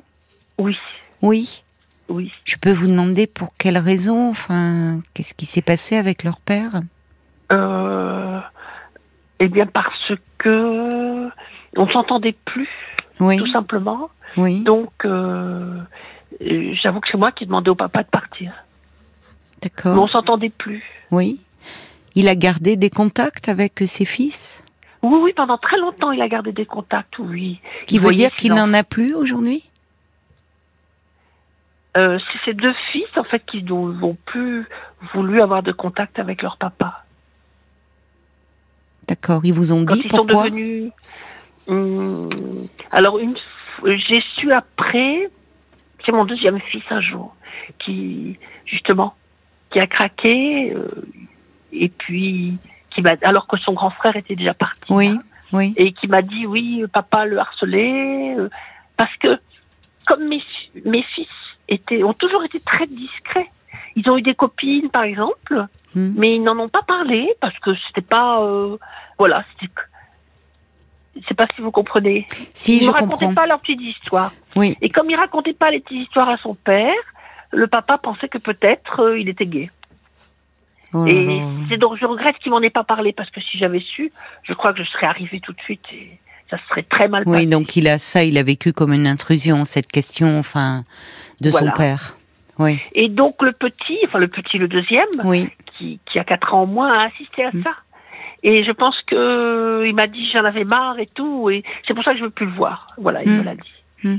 Oui. 0.58 0.78
Oui? 1.22 1.64
Oui. 2.10 2.32
Je 2.46 2.56
peux 2.58 2.72
vous 2.72 2.88
demander 2.88 3.28
pour 3.28 3.50
quelle 3.58 3.78
raison 3.78 4.30
Enfin, 4.30 5.00
qu'est-ce 5.14 5.34
qui 5.34 5.46
s'est 5.46 5.62
passé 5.62 5.96
avec 5.96 6.24
leur 6.24 6.40
père? 6.40 6.82
Euh, 7.52 8.40
Eh 9.40 9.48
bien, 9.48 9.66
parce 9.68 10.12
que 10.38 11.30
on 11.78 11.88
s'entendait 11.90 12.36
plus, 12.46 12.70
oui. 13.20 13.38
tout 13.38 13.52
simplement. 13.52 14.10
Oui. 14.38 14.62
Donc, 14.64 14.92
euh, 15.06 15.80
j'avoue 16.82 17.00
que 17.00 17.08
c'est 17.12 17.18
moi 17.18 17.32
qui 17.32 17.46
demandais 17.46 17.70
au 17.70 17.76
papa 17.76 18.04
de 18.04 18.10
partir. 18.10 18.52
D'accord. 19.62 19.96
Mais 19.96 20.02
on 20.02 20.08
s'entendait 20.08 20.50
plus. 20.50 20.84
Oui. 21.12 21.40
Il 22.16 22.28
a 22.28 22.36
gardé 22.36 22.76
des 22.76 22.90
contacts 22.90 23.50
avec 23.50 23.84
ses 23.86 24.06
fils? 24.06 24.64
Oui, 25.04 25.18
oui, 25.22 25.34
pendant 25.36 25.58
très 25.58 25.78
longtemps, 25.78 26.12
il 26.12 26.22
a 26.22 26.28
gardé 26.28 26.52
des 26.52 26.66
contacts, 26.66 27.18
oui. 27.20 27.60
Ce 27.76 27.86
qui 27.86 28.00
veut 28.00 28.12
dire 28.12 28.32
qu'il 28.36 28.54
n'en 28.54 28.74
a 28.74 28.84
plus 28.84 29.14
aujourd'hui? 29.14 29.64
Euh, 31.98 32.20
c'est 32.20 32.52
ces 32.52 32.54
deux 32.54 32.74
fils 32.92 33.08
en 33.18 33.24
fait 33.24 33.44
qui 33.46 33.64
n'ont 33.64 34.18
plus 34.26 34.68
voulu 35.14 35.42
avoir 35.42 35.64
de 35.64 35.72
contact 35.72 36.20
avec 36.20 36.42
leur 36.42 36.58
papa. 36.58 37.04
D'accord, 39.08 39.42
ils 39.44 39.54
vous 39.54 39.74
ont 39.74 39.82
dit 39.82 40.02
ils 40.04 40.10
pourquoi 40.10 40.44
sont 40.44 40.50
devenus. 40.50 40.92
Hum, 41.68 42.30
alors 42.92 43.18
une, 43.18 43.34
j'ai 43.84 44.24
su 44.36 44.52
après, 44.52 45.30
c'est 46.06 46.12
mon 46.12 46.26
deuxième 46.26 46.60
fils 46.60 46.84
un 46.92 47.02
jour 47.02 47.36
qui 47.80 48.38
justement 48.66 49.16
qui 49.72 49.80
a 49.80 49.88
craqué 49.88 50.74
euh, 50.74 50.88
et 51.72 51.90
puis 51.90 52.58
qui 52.92 53.02
m'a 53.02 53.16
alors 53.24 53.48
que 53.48 53.58
son 53.58 53.74
grand 53.74 53.92
frère 53.92 54.16
était 54.16 54.36
déjà 54.36 54.54
parti. 54.54 54.94
Oui, 54.94 55.08
hein, 55.08 55.24
oui. 55.54 55.74
Et 55.76 55.94
qui 55.94 56.08
m'a 56.08 56.22
dit 56.22 56.46
oui, 56.46 56.84
papa 56.94 57.26
le 57.26 57.40
harcelait 57.40 58.36
euh, 58.38 58.50
parce 58.96 59.16
que 59.18 59.40
comme 60.06 60.28
mes, 60.28 60.42
mes 60.86 61.04
fils 61.04 61.28
ont 62.04 62.14
toujours 62.14 62.44
été 62.44 62.60
très 62.60 62.88
discrets. 62.88 63.50
Ils 63.96 64.10
ont 64.10 64.18
eu 64.18 64.22
des 64.22 64.36
copines, 64.36 64.90
par 64.90 65.04
exemple, 65.04 65.66
hmm. 65.96 66.14
mais 66.16 66.36
ils 66.36 66.44
n'en 66.44 66.58
ont 66.60 66.70
pas 66.70 66.84
parlé 66.84 67.34
parce 67.42 67.58
que 67.60 67.72
c'était 67.88 68.08
pas, 68.08 68.42
euh, 68.42 68.78
voilà, 69.18 69.44
c'était, 69.52 69.72
je 71.16 71.28
sais 71.28 71.34
pas 71.34 71.48
si 71.56 71.62
vous 71.62 71.72
comprenez. 71.72 72.28
Si, 72.54 72.78
ils 72.78 72.88
ne 72.88 72.92
racontaient 72.92 73.34
pas 73.34 73.46
leurs 73.46 73.60
petites 73.60 73.82
histoires. 73.82 74.32
Oui. 74.56 74.78
Et 74.82 74.90
comme 74.90 75.10
ils 75.10 75.16
racontaient 75.16 75.54
pas 75.54 75.72
les 75.72 75.80
petites 75.80 76.04
histoires 76.04 76.30
à 76.30 76.38
son 76.38 76.56
père, 76.56 76.94
le 77.52 77.68
papa 77.68 77.98
pensait 77.98 78.30
que 78.30 78.38
peut-être 78.38 79.02
euh, 79.02 79.20
il 79.20 79.30
était 79.30 79.46
gay. 79.46 79.70
Oh 80.94 81.06
et 81.06 81.42
c'est 81.70 81.78
donc 81.78 81.98
je 81.98 82.06
regrette 82.06 82.38
qu'il 82.40 82.52
m'en 82.52 82.62
ait 82.62 82.72
pas 82.72 82.84
parlé 82.84 83.14
parce 83.14 83.30
que 83.30 83.42
si 83.42 83.60
j'avais 83.60 83.80
su, 83.80 84.12
je 84.44 84.54
crois 84.54 84.74
que 84.74 84.84
je 84.84 84.90
serais 84.90 85.06
arrivée 85.06 85.40
tout 85.40 85.54
de 85.54 85.62
suite 85.62 85.86
et 85.94 86.20
ça 86.50 86.58
serait 86.70 86.84
très 86.84 87.08
mal 87.08 87.26
passé. 87.26 87.38
Oui, 87.38 87.48
donc 87.48 87.76
il 87.76 87.88
a 87.88 87.98
ça, 87.98 88.24
il 88.24 88.38
a 88.38 88.44
vécu 88.44 88.74
comme 88.74 88.94
une 88.94 89.08
intrusion 89.08 89.66
cette 89.66 89.92
question, 89.92 90.40
enfin 90.40 90.84
de 91.42 91.50
son 91.50 91.70
père. 91.72 92.18
Oui. 92.58 92.80
Et 92.94 93.08
donc 93.08 93.42
le 93.42 93.54
petit, 93.54 94.00
enfin 94.06 94.20
le 94.20 94.28
petit, 94.28 94.58
le 94.58 94.68
deuxième, 94.68 95.08
oui. 95.24 95.50
qui, 95.78 96.00
qui 96.06 96.20
a 96.20 96.24
quatre 96.24 96.54
ans 96.54 96.64
au 96.64 96.68
moins, 96.68 96.92
a 96.92 97.06
assisté 97.06 97.46
à 97.46 97.52
mm. 97.52 97.64
ça. 97.64 97.72
Et 98.44 98.64
je 98.64 98.72
pense 98.72 98.96
que 99.08 99.86
il 99.86 99.96
m'a 99.96 100.08
dit 100.08 100.30
j'en 100.32 100.44
avais 100.44 100.66
marre 100.66 101.00
et 101.00 101.08
tout, 101.08 101.50
et 101.50 101.64
c'est 101.88 101.94
pour 101.94 102.04
ça 102.04 102.14
que 102.14 102.20
je 102.20 102.24
veux 102.24 102.30
plus 102.30 102.46
le 102.46 102.54
voir. 102.54 102.88
Voilà, 102.98 103.24
il 103.24 103.32
mm. 103.32 103.38
me 103.38 103.44
l'a 103.44 103.56
dit. 103.56 103.74
Mm. 104.04 104.18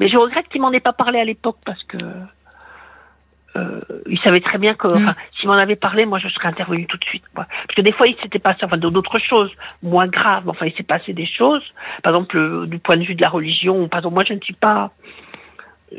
Mais 0.00 0.08
je 0.08 0.16
regrette 0.16 0.48
qu'il 0.48 0.60
m'en 0.60 0.72
ait 0.72 0.80
pas 0.80 0.92
parlé 0.92 1.18
à 1.18 1.24
l'époque 1.24 1.58
parce 1.64 1.82
que 1.84 1.98
euh, 3.56 3.80
il 4.06 4.18
savait 4.20 4.40
très 4.40 4.58
bien 4.58 4.74
que 4.74 4.88
s'il 5.38 5.48
m'en 5.48 5.54
avait 5.54 5.76
parlé, 5.76 6.06
moi 6.06 6.18
je 6.18 6.28
serais 6.28 6.48
intervenue 6.48 6.86
tout 6.86 6.96
de 6.96 7.04
suite. 7.04 7.24
Quoi. 7.34 7.44
Parce 7.44 7.74
que 7.76 7.82
des 7.82 7.92
fois 7.92 8.06
il 8.06 8.16
s'était 8.22 8.38
passé 8.38 8.60
enfin 8.64 8.78
d'autres 8.78 9.18
choses 9.18 9.50
moins 9.82 10.06
graves. 10.06 10.48
Enfin 10.48 10.66
il 10.66 10.74
s'est 10.74 10.82
passé 10.82 11.12
des 11.12 11.26
choses, 11.26 11.62
par 12.02 12.14
exemple 12.14 12.36
euh, 12.36 12.66
du 12.66 12.78
point 12.78 12.96
de 12.96 13.04
vue 13.04 13.14
de 13.14 13.20
la 13.20 13.28
religion. 13.28 13.88
Par 13.88 13.98
exemple 13.98 14.14
moi 14.14 14.24
je 14.26 14.34
ne 14.34 14.40
suis 14.40 14.54
pas 14.54 14.92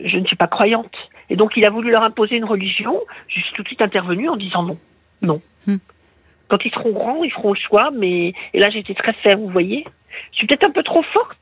je 0.03 0.17
ne 0.17 0.25
suis 0.25 0.35
pas 0.35 0.47
croyante. 0.47 0.95
Et 1.29 1.35
donc 1.35 1.53
il 1.55 1.65
a 1.65 1.69
voulu 1.69 1.91
leur 1.91 2.03
imposer 2.03 2.35
une 2.35 2.45
religion. 2.45 2.99
Je 3.27 3.39
suis 3.39 3.53
tout 3.53 3.63
de 3.63 3.67
suite 3.67 3.81
intervenue 3.81 4.29
en 4.29 4.35
disant 4.35 4.63
non, 4.63 4.77
non. 5.21 5.41
Hmm. 5.67 5.77
Quand 6.49 6.65
ils 6.65 6.71
seront 6.71 6.91
grands, 6.91 7.23
ils 7.23 7.31
feront 7.31 7.53
le 7.53 7.59
choix. 7.59 7.91
Mais 7.91 8.33
et 8.53 8.59
là 8.59 8.69
j'étais 8.69 8.95
très 8.95 9.13
ferme, 9.13 9.41
vous 9.41 9.49
voyez. 9.49 9.85
Je 10.31 10.37
suis 10.37 10.47
peut-être 10.47 10.63
un 10.63 10.71
peu 10.71 10.83
trop 10.83 11.03
forte. 11.03 11.37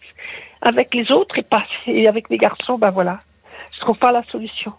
avec 0.61 0.93
les 0.93 1.11
autres 1.11 1.37
et 1.39 1.43
pas 1.43 1.65
et 1.87 2.07
avec 2.07 2.29
les 2.29 2.37
garçons, 2.37 2.77
ben 2.77 2.91
voilà, 2.91 3.19
je 3.73 3.79
trouve 3.79 3.97
pas 3.97 4.11
la 4.11 4.23
solution. 4.25 4.73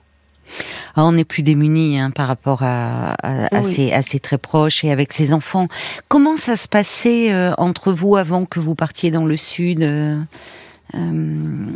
Ah, 0.95 1.05
on 1.05 1.13
n'est 1.13 1.25
plus 1.25 1.43
démunis 1.43 1.99
hein, 1.99 2.11
par 2.11 2.29
rapport 2.29 2.63
à, 2.63 3.15
à, 3.23 3.63
ses, 3.63 4.21
très 4.21 4.39
proches 4.39 4.85
et 4.85 4.91
avec 4.91 5.13
ses 5.13 5.33
enfants. 5.33 5.69
Comment 6.09 6.37
ça 6.37 6.57
se 6.57 6.69
passait 6.69 7.33
euh, 7.33 7.53
entre 7.59 7.93
vous 7.93 8.17
avant 8.17 8.45
que 8.45 8.61
vous 8.61 8.75
partiez 8.75 9.11
dans 9.11 9.25
le 9.25 9.37
sud 9.37 9.83
euh, 9.83 10.19
euh, 10.95 11.67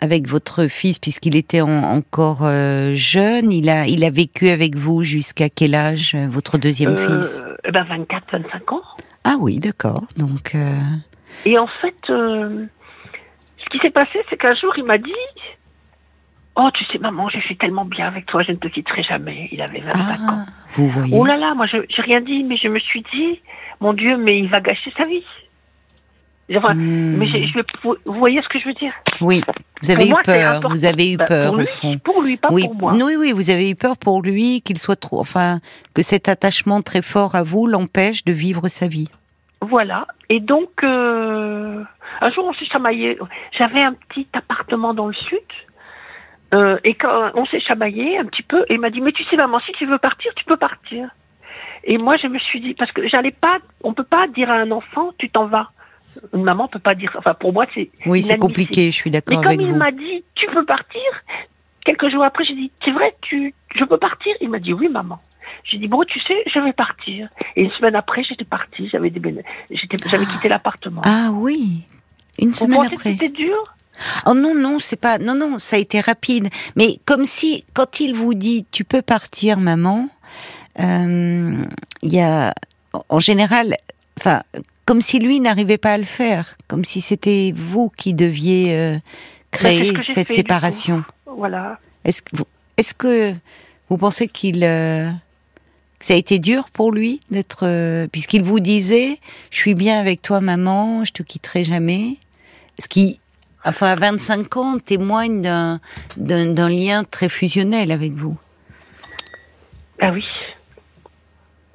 avec 0.00 0.28
votre 0.28 0.66
fils, 0.66 0.98
puisqu'il 0.98 1.36
était 1.36 1.62
encore 1.62 2.42
jeune? 2.92 3.52
Il 3.52 3.70
a, 3.70 3.86
il 3.86 4.04
a 4.04 4.10
vécu 4.10 4.50
avec 4.50 4.76
vous 4.76 5.02
jusqu'à 5.02 5.48
quel 5.48 5.74
âge, 5.74 6.14
votre 6.28 6.58
deuxième 6.58 6.96
fils? 6.96 7.42
eh 7.64 7.70
ben 7.70 7.82
24, 7.82 8.24
25 8.32 8.72
ans. 8.72 8.82
Ah 9.24 9.36
oui, 9.40 9.58
d'accord. 9.58 10.04
Donc. 10.16 10.54
Et 11.46 11.58
en 11.58 11.66
fait, 11.66 11.96
ce 12.08 13.70
qui 13.70 13.78
s'est 13.82 13.90
passé, 13.90 14.20
c'est 14.28 14.36
qu'un 14.36 14.54
jour, 14.54 14.72
il 14.76 14.84
m'a 14.84 14.98
dit 14.98 15.12
Oh, 16.58 16.70
tu 16.72 16.84
sais, 16.86 16.98
maman, 16.98 17.28
je 17.28 17.38
suis 17.40 17.56
tellement 17.56 17.84
bien 17.84 18.06
avec 18.06 18.24
toi, 18.26 18.42
je 18.42 18.52
ne 18.52 18.56
te 18.56 18.68
quitterai 18.68 19.02
jamais. 19.02 19.48
Il 19.52 19.60
avait 19.60 19.80
25 19.80 20.00
ah, 20.00 20.32
ans. 20.32 20.46
Vous 20.72 20.88
voyez. 20.88 21.14
Oh 21.14 21.24
là 21.26 21.36
là, 21.36 21.54
moi, 21.54 21.66
je 21.66 21.76
n'ai 21.76 21.86
rien 21.98 22.20
dit, 22.22 22.44
mais 22.44 22.56
je 22.56 22.68
me 22.68 22.78
suis 22.78 23.04
dit, 23.12 23.40
mon 23.80 23.92
Dieu, 23.92 24.16
mais 24.16 24.38
il 24.38 24.48
va 24.48 24.60
gâcher 24.60 24.90
sa 24.96 25.04
vie. 25.04 25.24
Enfin, 26.54 26.74
hmm. 26.74 27.16
mais 27.16 27.26
je, 27.26 27.60
vous 28.06 28.18
voyez 28.18 28.40
ce 28.40 28.48
que 28.48 28.58
je 28.60 28.66
veux 28.66 28.74
dire? 28.74 28.92
Oui, 29.20 29.42
vous 29.82 29.90
avez 29.90 30.08
eu 30.08 30.14
peur. 30.24 30.60
Vous 30.70 30.84
avez 30.84 31.12
eu 31.12 31.16
bah, 31.16 31.24
peur 31.26 31.50
pour 31.50 31.56
lui, 31.56 31.64
au 31.64 31.66
fond. 31.66 31.98
Pour 31.98 32.22
lui, 32.22 32.36
pas 32.36 32.48
oui, 32.52 32.64
pour 32.64 32.74
moi. 32.76 32.92
Oui, 32.94 33.16
oui, 33.18 33.32
vous 33.32 33.50
avez 33.50 33.68
eu 33.68 33.74
peur 33.74 33.96
pour 33.96 34.22
lui 34.22 34.62
qu'il 34.62 34.78
soit 34.78 34.96
trop, 34.96 35.20
enfin, 35.20 35.58
que 35.94 36.02
cet 36.02 36.28
attachement 36.28 36.82
très 36.82 37.02
fort 37.02 37.34
à 37.34 37.42
vous 37.42 37.66
l'empêche 37.66 38.24
de 38.24 38.32
vivre 38.32 38.68
sa 38.68 38.86
vie. 38.86 39.08
Voilà. 39.60 40.06
Et 40.28 40.40
donc, 40.40 40.70
euh, 40.84 41.82
un 42.20 42.30
jour, 42.30 42.44
on 42.46 42.54
s'est 42.54 42.66
chamaillé. 42.66 43.18
J'avais 43.58 43.82
un 43.82 43.94
petit 43.94 44.28
appartement 44.32 44.94
dans 44.94 45.08
le 45.08 45.14
sud. 45.14 45.38
Euh, 46.54 46.78
et 46.84 46.94
quand 46.94 47.32
on 47.34 47.44
s'est 47.46 47.60
chamaillé 47.60 48.18
un 48.18 48.24
petit 48.24 48.42
peu, 48.42 48.64
et 48.68 48.74
il 48.74 48.80
m'a 48.80 48.90
dit 48.90 49.00
mais 49.00 49.12
tu 49.12 49.24
sais 49.24 49.36
maman 49.36 49.58
si 49.66 49.72
tu 49.72 49.84
veux 49.86 49.98
partir 49.98 50.32
tu 50.36 50.44
peux 50.44 50.56
partir. 50.56 51.08
Et 51.82 51.98
moi 51.98 52.16
je 52.16 52.28
me 52.28 52.38
suis 52.38 52.60
dit 52.60 52.74
parce 52.74 52.92
que 52.92 53.08
j'allais 53.08 53.32
pas, 53.32 53.58
on 53.82 53.94
peut 53.94 54.04
pas 54.04 54.28
dire 54.28 54.50
à 54.50 54.54
un 54.54 54.70
enfant 54.70 55.12
tu 55.18 55.28
t'en 55.28 55.46
vas. 55.46 55.70
Une 56.32 56.44
maman 56.44 56.68
peut 56.68 56.78
pas 56.78 56.94
dire, 56.94 57.14
enfin 57.18 57.34
pour 57.34 57.52
moi 57.52 57.66
c'est. 57.74 57.90
Oui 58.06 58.22
c'est 58.22 58.38
compliqué, 58.38 58.92
je 58.92 58.96
suis 58.96 59.10
d'accord 59.10 59.44
avec 59.44 59.58
vous. 59.58 59.66
Mais 59.66 59.72
comme 59.72 59.74
il 59.74 59.78
m'a 59.78 59.90
dit 59.90 60.24
tu 60.36 60.46
peux 60.46 60.64
partir, 60.64 61.02
quelques 61.84 62.10
jours 62.10 62.22
après 62.22 62.44
j'ai 62.44 62.54
dit 62.54 62.70
c'est 62.84 62.92
vrai 62.92 63.14
tu, 63.22 63.52
je 63.74 63.84
peux 63.84 63.98
partir? 63.98 64.32
Il 64.40 64.48
m'a 64.48 64.60
dit 64.60 64.72
oui 64.72 64.88
maman. 64.88 65.18
J'ai 65.64 65.78
dit 65.78 65.88
bon 65.88 66.04
tu 66.04 66.20
sais 66.20 66.44
je 66.46 66.60
vais 66.60 66.72
partir. 66.72 67.28
Et 67.56 67.62
une 67.62 67.72
semaine 67.72 67.96
après 67.96 68.22
j'étais 68.22 68.44
partie, 68.44 68.88
j'avais 68.88 69.10
des, 69.10 69.20
j'avais 69.70 70.26
quitté 70.26 70.48
l'appartement. 70.48 71.02
Ah 71.04 71.30
oui, 71.32 71.82
une 72.38 72.54
semaine 72.54 72.84
après. 72.84 73.12
C'était 73.12 73.30
dur? 73.30 73.64
Oh 74.26 74.34
non, 74.34 74.54
non, 74.54 74.78
c'est 74.78 74.96
pas. 74.96 75.18
Non, 75.18 75.34
non, 75.34 75.58
ça 75.58 75.76
a 75.76 75.78
été 75.78 76.00
rapide. 76.00 76.48
Mais 76.74 76.98
comme 77.04 77.24
si, 77.24 77.64
quand 77.74 78.00
il 78.00 78.14
vous 78.14 78.34
dit 78.34 78.66
tu 78.70 78.84
peux 78.84 79.02
partir, 79.02 79.58
maman, 79.58 80.08
euh, 80.80 81.64
il 82.02 82.12
y 82.12 82.20
a. 82.20 82.54
En 83.10 83.18
général, 83.18 83.76
enfin, 84.18 84.42
comme 84.86 85.02
si 85.02 85.18
lui 85.18 85.40
n'arrivait 85.40 85.76
pas 85.76 85.92
à 85.92 85.98
le 85.98 86.04
faire, 86.04 86.56
comme 86.66 86.84
si 86.84 87.02
c'était 87.02 87.52
vous 87.54 87.90
qui 87.94 88.14
deviez 88.14 88.74
euh, 88.76 88.96
créer 89.50 90.00
cette 90.00 90.32
séparation. 90.32 91.04
Voilà. 91.26 91.78
Est-ce 92.04 92.22
que, 92.22 92.36
vous, 92.36 92.44
est-ce 92.76 92.94
que 92.94 93.34
vous 93.90 93.98
pensez 93.98 94.28
qu'il. 94.28 94.64
Euh, 94.64 95.10
ça 96.00 96.14
a 96.14 96.16
été 96.16 96.38
dur 96.38 96.70
pour 96.72 96.92
lui 96.92 97.20
d'être. 97.30 98.06
puisqu'il 98.12 98.42
vous 98.42 98.60
disait 98.60 99.18
Je 99.50 99.56
suis 99.56 99.74
bien 99.74 99.98
avec 99.98 100.22
toi, 100.22 100.40
maman, 100.40 101.04
je 101.04 101.12
te 101.12 101.22
quitterai 101.22 101.64
jamais. 101.64 102.16
Ce 102.78 102.88
qui 102.88 103.18
enfin 103.66 103.88
à 103.88 103.96
25 103.96 104.56
ans, 104.56 104.78
témoigne 104.78 105.42
d'un, 105.42 105.80
d'un, 106.16 106.68
lien 106.68 107.04
très 107.04 107.28
fusionnel 107.28 107.92
avec 107.92 108.12
vous. 108.12 108.36
Ah 110.00 110.10
oui. 110.12 110.24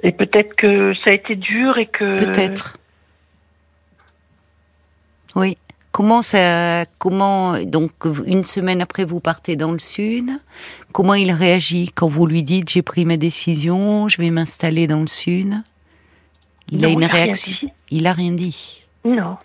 Et 0.04 0.12
peut-être 0.12 0.56
que 0.56 0.94
ça 1.04 1.12
a 1.12 1.14
été 1.14 1.36
dur 1.36 1.78
et 1.78 1.88
que. 1.88 2.24
Peut-être. 2.26 2.78
Oui. 5.36 5.58
Comment 5.92 6.22
ça, 6.22 6.86
comment 7.00 7.62
donc 7.66 7.92
une 8.26 8.46
semaine 8.46 8.82
après 8.82 9.04
vous 9.04 9.20
partez 9.20 9.58
dans 9.58 9.74
le 9.74 9.78
sud, 9.78 10.30
comment 10.94 11.16
il 11.16 11.34
réagit 11.34 11.92
quand 11.94 12.08
vous 12.08 12.26
lui 12.26 12.44
dites 12.44 12.70
j'ai 12.70 12.82
pris 12.82 13.04
ma 13.04 13.18
décision, 13.18 14.08
je 14.08 14.18
vais 14.22 14.30
m'installer 14.30 14.88
dans 14.88 15.02
le 15.02 15.08
sud? 15.08 15.54
Il 16.70 16.86
a 16.86 16.88
une 16.88 17.04
réaction. 17.04 17.54
Il 17.90 18.08
a 18.08 18.14
rien 18.14 18.32
dit. 18.32 18.86
Non 19.04 19.38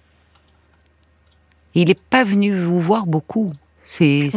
il 1.82 1.88
n'est 1.88 1.94
pas 1.94 2.24
venu 2.24 2.54
vous 2.54 2.80
voir 2.80 3.06
beaucoup. 3.06 3.52
C'est 3.84 4.30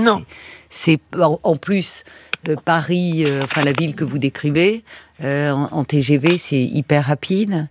c'est 0.69 0.99
en 1.17 1.55
plus 1.55 2.03
euh, 2.47 2.55
Paris, 2.63 3.23
euh, 3.25 3.43
enfin 3.43 3.63
la 3.63 3.73
ville 3.73 3.95
que 3.95 4.03
vous 4.03 4.19
décrivez 4.19 4.83
euh, 5.23 5.51
en, 5.51 5.83
TGV, 5.83 6.37
c'est 6.37 6.61
hyper 6.61 7.05
rapide. 7.05 7.67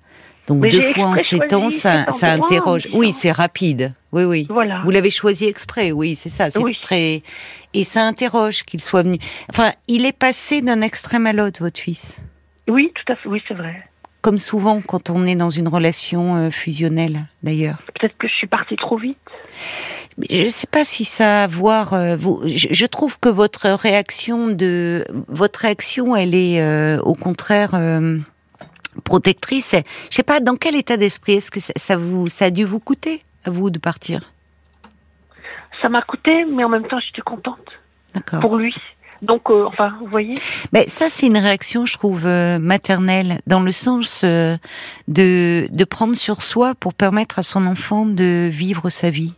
Donc 0.47 0.67
deux 0.69 0.81
fois 0.81 1.09
en 1.09 1.17
sept 1.17 1.53
ans, 1.53 1.69
ça, 1.69 2.11
ça 2.11 2.33
interroge. 2.33 2.89
Oui, 2.93 3.13
c'est 3.13 3.33
rapide. 3.33 3.93
Oui, 4.13 4.25
oui. 4.25 4.47
Voilà. 4.49 4.81
Vous 4.85 4.91
l'avez 4.91 5.11
choisi 5.11 5.47
exprès. 5.47 5.93
Oui, 5.93 6.15
c'est 6.15 6.31
ça. 6.31 6.51
C'est 6.51 6.61
très 6.83 7.23
et 7.75 7.85
ça 7.85 8.03
interroge 8.03 8.63
qu'il 8.65 8.83
soit 8.83 9.03
venu. 9.03 9.19
Enfin, 9.51 9.73
il 9.89 10.07
est 10.07 10.17
passé 10.17 10.63
d'un 10.63 10.81
extrême 10.81 11.27
à 11.27 11.35
l'autre, 11.35 11.63
votre 11.63 11.79
fils. 11.79 12.21
Oui, 12.67 12.91
tout 12.95 13.13
à 13.13 13.17
fait. 13.17 13.29
Oui, 13.29 13.43
c'est 13.47 13.55
vrai 13.55 13.83
comme 14.21 14.39
souvent 14.39 14.81
quand 14.83 15.11
on 15.11 15.25
est 15.25 15.37
dans 15.37 15.49
une 15.49 15.69
relation 15.69 16.51
fusionnelle, 16.51 17.21
d'ailleurs. 17.45 17.79
Peut-être 17.95 18.19
que 18.19 18.27
je 18.27 18.35
suis 18.35 18.49
partie 18.49 18.75
trop 18.75 18.99
vite. 18.99 19.17
Je 20.29 20.45
ne 20.45 20.49
sais 20.49 20.67
pas 20.67 20.85
si 20.85 21.05
ça 21.05 21.41
a 21.41 21.45
à 21.45 21.47
voir. 21.47 21.95
Euh, 21.95 22.17
vous, 22.17 22.43
je, 22.45 22.87
trouve 22.87 23.19
que 23.21 23.29
votre 23.29 23.69
réaction 23.69 24.49
de 24.49 25.05
votre 25.29 25.61
réaction, 25.61 26.17
elle 26.17 26.35
est 26.35 26.61
euh, 26.61 27.01
au 27.03 27.15
contraire 27.15 27.79
protectrice. 29.05 29.77
Je 30.11 30.17
sais 30.17 30.23
pas 30.23 30.41
dans 30.41 30.57
quel 30.57 30.75
état 30.75 30.97
d'esprit 30.97 31.35
est-ce 31.35 31.51
que 31.51 31.61
ça, 31.61 31.97
vous 31.97 32.29
ça 32.29 32.47
a 32.47 32.51
dû 32.51 32.65
vous 32.65 32.81
coûter 32.81 33.23
à 33.45 33.51
vous 33.51 33.71
de 33.71 33.79
partir? 33.79 34.33
Ça 35.81 35.89
m'a 35.89 36.03
coûté, 36.03 36.45
mais 36.45 36.65
en 36.65 36.69
même 36.69 36.87
temps, 36.87 36.99
j'étais 36.99 37.23
contente. 37.23 37.59
Pour 38.41 38.57
lui. 38.57 38.75
Donc, 39.23 39.51
euh, 39.51 39.65
enfin, 39.67 39.95
vous 40.01 40.07
voyez? 40.07 40.39
Mais 40.73 40.89
ça, 40.89 41.09
c'est 41.09 41.27
une 41.27 41.39
réaction, 41.39 41.87
je 41.87 41.95
trouve, 41.95 42.27
euh, 42.27 42.59
maternelle, 42.59 43.41
dans 43.47 43.61
le 43.61 43.73
sens 43.73 44.23
euh, 44.25 44.57
de, 45.09 45.69
de 45.71 45.85
prendre 45.85 46.15
sur 46.15 46.43
soi 46.43 46.75
pour 46.75 46.95
permettre 46.95 47.39
à 47.39 47.43
son 47.43 47.67
enfant 47.67 48.07
de 48.07 48.49
vivre 48.51 48.91
sa 48.91 49.11
vie. 49.11 49.35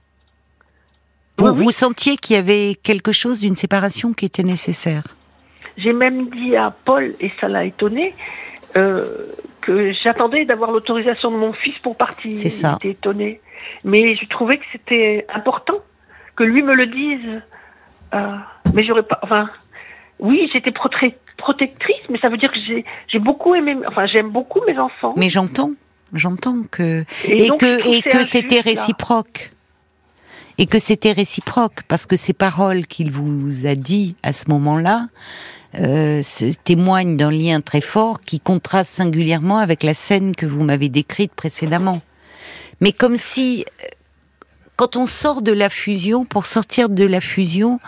Vous, 1.40 1.54
vous 1.54 1.70
sentiez 1.70 2.16
qu'il 2.16 2.36
y 2.36 2.38
avait 2.38 2.76
quelque 2.82 3.12
chose 3.12 3.40
d'une 3.40 3.56
séparation 3.56 4.12
qui 4.12 4.26
était 4.26 4.42
nécessaire? 4.42 5.04
J'ai 5.76 5.92
même 5.92 6.28
dit 6.30 6.56
à 6.56 6.74
Paul, 6.84 7.14
et 7.20 7.30
ça 7.40 7.48
l'a 7.48 7.64
étonné, 7.64 8.14
que 8.72 9.92
j'attendais 10.02 10.44
d'avoir 10.44 10.70
l'autorisation 10.70 11.30
de 11.30 11.36
mon 11.36 11.52
fils 11.52 11.78
pour 11.82 11.96
partir. 11.96 12.34
C'est 12.34 12.50
ça. 12.50 12.78
J'étais 12.82 12.92
étonné. 12.92 13.40
Mais 13.84 14.16
je 14.16 14.26
trouvais 14.26 14.58
que 14.58 14.64
c'était 14.72 15.26
important 15.32 15.78
que 16.36 16.44
lui 16.44 16.62
me 16.62 16.74
le 16.74 16.86
dise. 16.86 17.42
mais 18.74 18.84
j'aurais 18.84 19.02
pas. 19.02 19.18
Enfin, 19.22 19.48
oui, 20.18 20.48
j'étais 20.52 20.72
protectrice, 20.72 22.02
mais 22.10 22.18
ça 22.18 22.28
veut 22.28 22.36
dire 22.36 22.52
que 22.52 22.58
j'ai 23.08 23.18
beaucoup 23.18 23.54
aimé, 23.54 23.76
enfin 23.86 24.06
j'aime 24.06 24.30
beaucoup 24.30 24.60
mes 24.66 24.78
enfants. 24.78 25.14
Mais 25.16 25.30
j'entends, 25.30 25.72
j'entends 26.12 26.62
que 26.70 27.04
et, 27.24 27.48
que 27.48 27.96
et 27.96 28.02
que 28.02 28.22
c'était 28.22 28.60
réciproque. 28.60 29.50
Et 30.60 30.66
que 30.66 30.78
c'était 30.78 31.12
réciproque 31.12 31.82
parce 31.88 32.06
que 32.06 32.16
ces 32.16 32.34
paroles 32.34 32.86
qu'il 32.86 33.10
vous 33.10 33.66
a 33.66 33.74
dit 33.74 34.14
à 34.22 34.32
ce 34.32 34.48
moment-là 34.50 35.08
euh, 35.78 36.22
témoignent 36.64 37.16
d'un 37.16 37.30
lien 37.30 37.60
très 37.60 37.80
fort 37.80 38.20
qui 38.20 38.40
contraste 38.40 38.90
singulièrement 38.90 39.58
avec 39.58 39.82
la 39.82 39.94
scène 39.94 40.36
que 40.36 40.46
vous 40.46 40.62
m'avez 40.62 40.88
décrite 40.88 41.32
précédemment. 41.32 42.02
Mais 42.80 42.92
comme 42.92 43.16
si 43.16 43.64
quand 44.76 44.96
on 44.96 45.06
sort 45.06 45.42
de 45.42 45.52
la 45.52 45.68
fusion, 45.68 46.24
pour 46.24 46.46
sortir 46.46 46.88
de 46.88 47.04
la 47.04 47.20
fusion, 47.20 47.80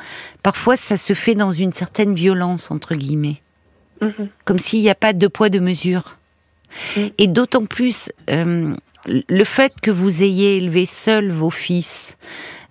parfois 0.43 0.77
ça 0.77 0.99
se 0.99 1.15
fait 1.15 1.35
dans 1.35 1.51
une 1.51 1.73
certaine 1.73 2.15
violence, 2.15 2.71
entre 2.71 2.95
guillemets. 2.95 3.41
Mhm. 4.03 4.29
Comme 4.45 4.59
s'il 4.59 4.81
n'y 4.83 4.91
a 4.91 4.95
pas 4.95 5.15
de 5.15 5.27
poids 5.27 5.49
de 5.49 5.59
mesure. 5.59 6.19
Mhm. 6.99 7.11
Et 7.17 7.29
d'autant 7.29 7.65
plus, 7.65 8.11
euh, 8.29 8.75
le 9.07 9.45
fait 9.45 9.73
que 9.81 9.91
vous 9.91 10.23
ayez 10.23 10.59
élevé 10.59 10.85
seul 10.85 11.31
vos 11.31 11.51
fils, 11.51 12.19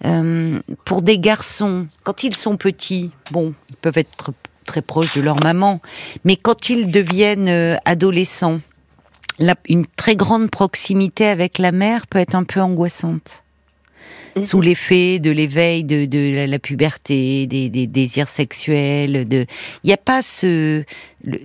euh, 0.05 0.59
pour 0.85 1.01
des 1.01 1.19
garçons, 1.19 1.87
quand 2.03 2.23
ils 2.23 2.35
sont 2.35 2.57
petits, 2.57 3.11
bon, 3.31 3.53
ils 3.69 3.75
peuvent 3.75 3.97
être 3.97 4.31
très 4.65 4.81
proches 4.81 5.11
de 5.13 5.21
leur 5.21 5.37
maman, 5.37 5.81
mais 6.23 6.35
quand 6.35 6.69
ils 6.69 6.89
deviennent 6.89 7.49
euh, 7.49 7.75
adolescents, 7.85 8.61
une 9.67 9.85
très 9.95 10.15
grande 10.15 10.49
proximité 10.49 11.25
avec 11.25 11.57
la 11.57 11.71
mère 11.71 12.07
peut 12.07 12.19
être 12.19 12.35
un 12.35 12.43
peu 12.43 12.61
angoissante. 12.61 13.43
Mhm. 14.35 14.43
sous 14.43 14.61
l'effet 14.61 15.19
de 15.19 15.29
l'éveil 15.29 15.83
de, 15.83 16.45
la, 16.45 16.59
puberté, 16.59 17.47
des, 17.47 17.69
désirs 17.87 18.29
sexuels. 18.29 19.27
De, 19.27 19.45
il 19.83 19.87
n'y 19.87 19.93
a 19.93 19.97
pas 19.97 20.21
ce, 20.21 20.83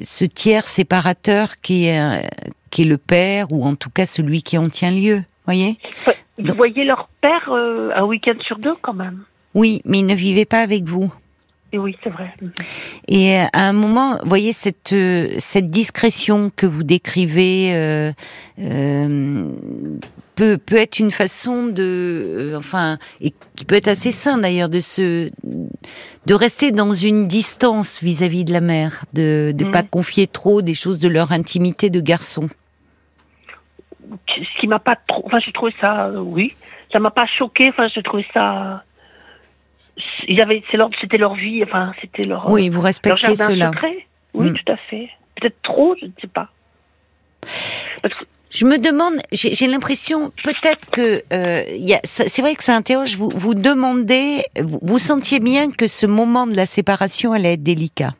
ce 0.02 0.24
tiers 0.24 0.68
séparateur 0.68 1.60
qui 1.60 1.86
est, 1.86 2.30
qui 2.70 2.82
est 2.82 2.86
le 2.86 2.98
père 2.98 3.48
ou 3.50 3.64
en 3.64 3.74
tout 3.74 3.90
cas 3.90 4.06
celui 4.06 4.42
qui 4.42 4.56
en 4.58 4.66
tient 4.66 4.90
lieu. 4.90 5.22
Voyez 5.46 5.78
Ils 6.38 6.44
Donc- 6.46 6.56
voyaient 6.56 6.84
leur 6.84 7.08
père 7.20 7.48
euh, 7.50 7.90
un 7.94 8.04
week-end 8.04 8.34
sur 8.46 8.58
deux 8.58 8.74
quand 8.82 8.92
même. 8.94 9.20
Oui, 9.54 9.80
mais 9.84 10.00
il 10.00 10.06
ne 10.06 10.14
vivait 10.14 10.44
pas 10.44 10.60
avec 10.60 10.84
vous. 10.84 11.10
Et 11.72 11.78
oui, 11.78 11.96
c'est 12.04 12.10
vrai. 12.10 12.32
Et 13.08 13.38
euh, 13.40 13.44
à 13.52 13.68
un 13.68 13.72
moment, 13.72 14.18
vous 14.22 14.28
voyez 14.28 14.52
cette 14.52 14.92
euh, 14.92 15.34
cette 15.38 15.68
discrétion 15.70 16.50
que 16.54 16.64
vous 16.64 16.84
décrivez 16.84 17.72
euh, 17.74 18.12
euh, 18.60 19.48
peut 20.36 20.58
peut 20.58 20.76
être 20.76 20.98
une 21.00 21.10
façon 21.10 21.66
de, 21.66 22.54
enfin, 22.56 22.98
et 23.20 23.32
qui 23.56 23.64
peut 23.64 23.74
être 23.74 23.88
assez 23.88 24.12
sain 24.12 24.38
d'ailleurs 24.38 24.68
de 24.68 24.80
se 24.80 25.30
de 26.26 26.34
rester 26.34 26.70
dans 26.70 26.92
une 26.92 27.26
distance 27.26 28.00
vis-à-vis 28.02 28.44
de 28.44 28.52
la 28.52 28.60
mère, 28.60 29.04
de 29.12 29.52
Mhm. 29.58 29.70
pas 29.72 29.82
confier 29.82 30.26
trop 30.28 30.62
des 30.62 30.74
choses 30.74 30.98
de 30.98 31.08
leur 31.08 31.32
intimité 31.32 31.90
de 31.90 32.00
garçon. 32.00 32.48
Ce 34.28 34.60
qui 34.60 34.66
m'a 34.66 34.78
pas 34.78 34.96
trop. 34.96 35.22
Enfin, 35.26 35.38
j'ai 35.44 35.52
trouvé 35.52 35.74
ça. 35.80 36.06
euh, 36.06 36.18
oui, 36.20 36.54
ça 36.92 36.98
m'a 36.98 37.10
pas 37.10 37.26
choqué. 37.26 37.68
Enfin, 37.70 37.88
j'ai 37.94 38.02
trouvé 38.02 38.26
ça. 38.34 38.82
Il 40.28 40.36
y 40.36 40.42
avait, 40.42 40.62
c'est 40.70 40.76
leur, 40.76 40.90
c'était 41.00 41.16
leur 41.16 41.34
vie. 41.34 41.62
Enfin, 41.64 41.92
c'était 42.00 42.24
leur. 42.24 42.48
Oui, 42.50 42.68
vous 42.68 42.80
respectez 42.80 43.34
cela. 43.34 43.68
secret. 43.68 44.06
Oui, 44.34 44.50
Mm. 44.50 44.54
tout 44.54 44.72
à 44.72 44.76
fait. 44.76 45.08
Peut-être 45.40 45.60
trop, 45.62 45.94
je 46.00 46.06
ne 46.06 46.10
sais 46.20 46.26
pas. 46.26 46.48
Parce 48.02 48.18
que 48.18 48.24
Je 48.50 48.64
me 48.66 48.78
demande, 48.78 49.14
j'ai 49.32 49.66
l'impression 49.66 50.30
peut-être 50.44 50.90
que 50.90 51.22
euh, 51.32 51.62
c'est 52.04 52.40
vrai 52.42 52.54
que 52.54 52.62
ça 52.64 52.74
interroge. 52.76 53.16
Vous 53.16 53.30
vous 53.34 53.54
demandez, 53.54 54.44
vous, 54.60 54.78
vous 54.82 54.98
sentiez 54.98 55.40
bien 55.40 55.70
que 55.70 55.86
ce 55.88 56.06
moment 56.06 56.46
de 56.46 56.54
la 56.54 56.66
séparation 56.66 57.32
allait 57.32 57.54
être 57.54 57.62
délicat, 57.62 58.14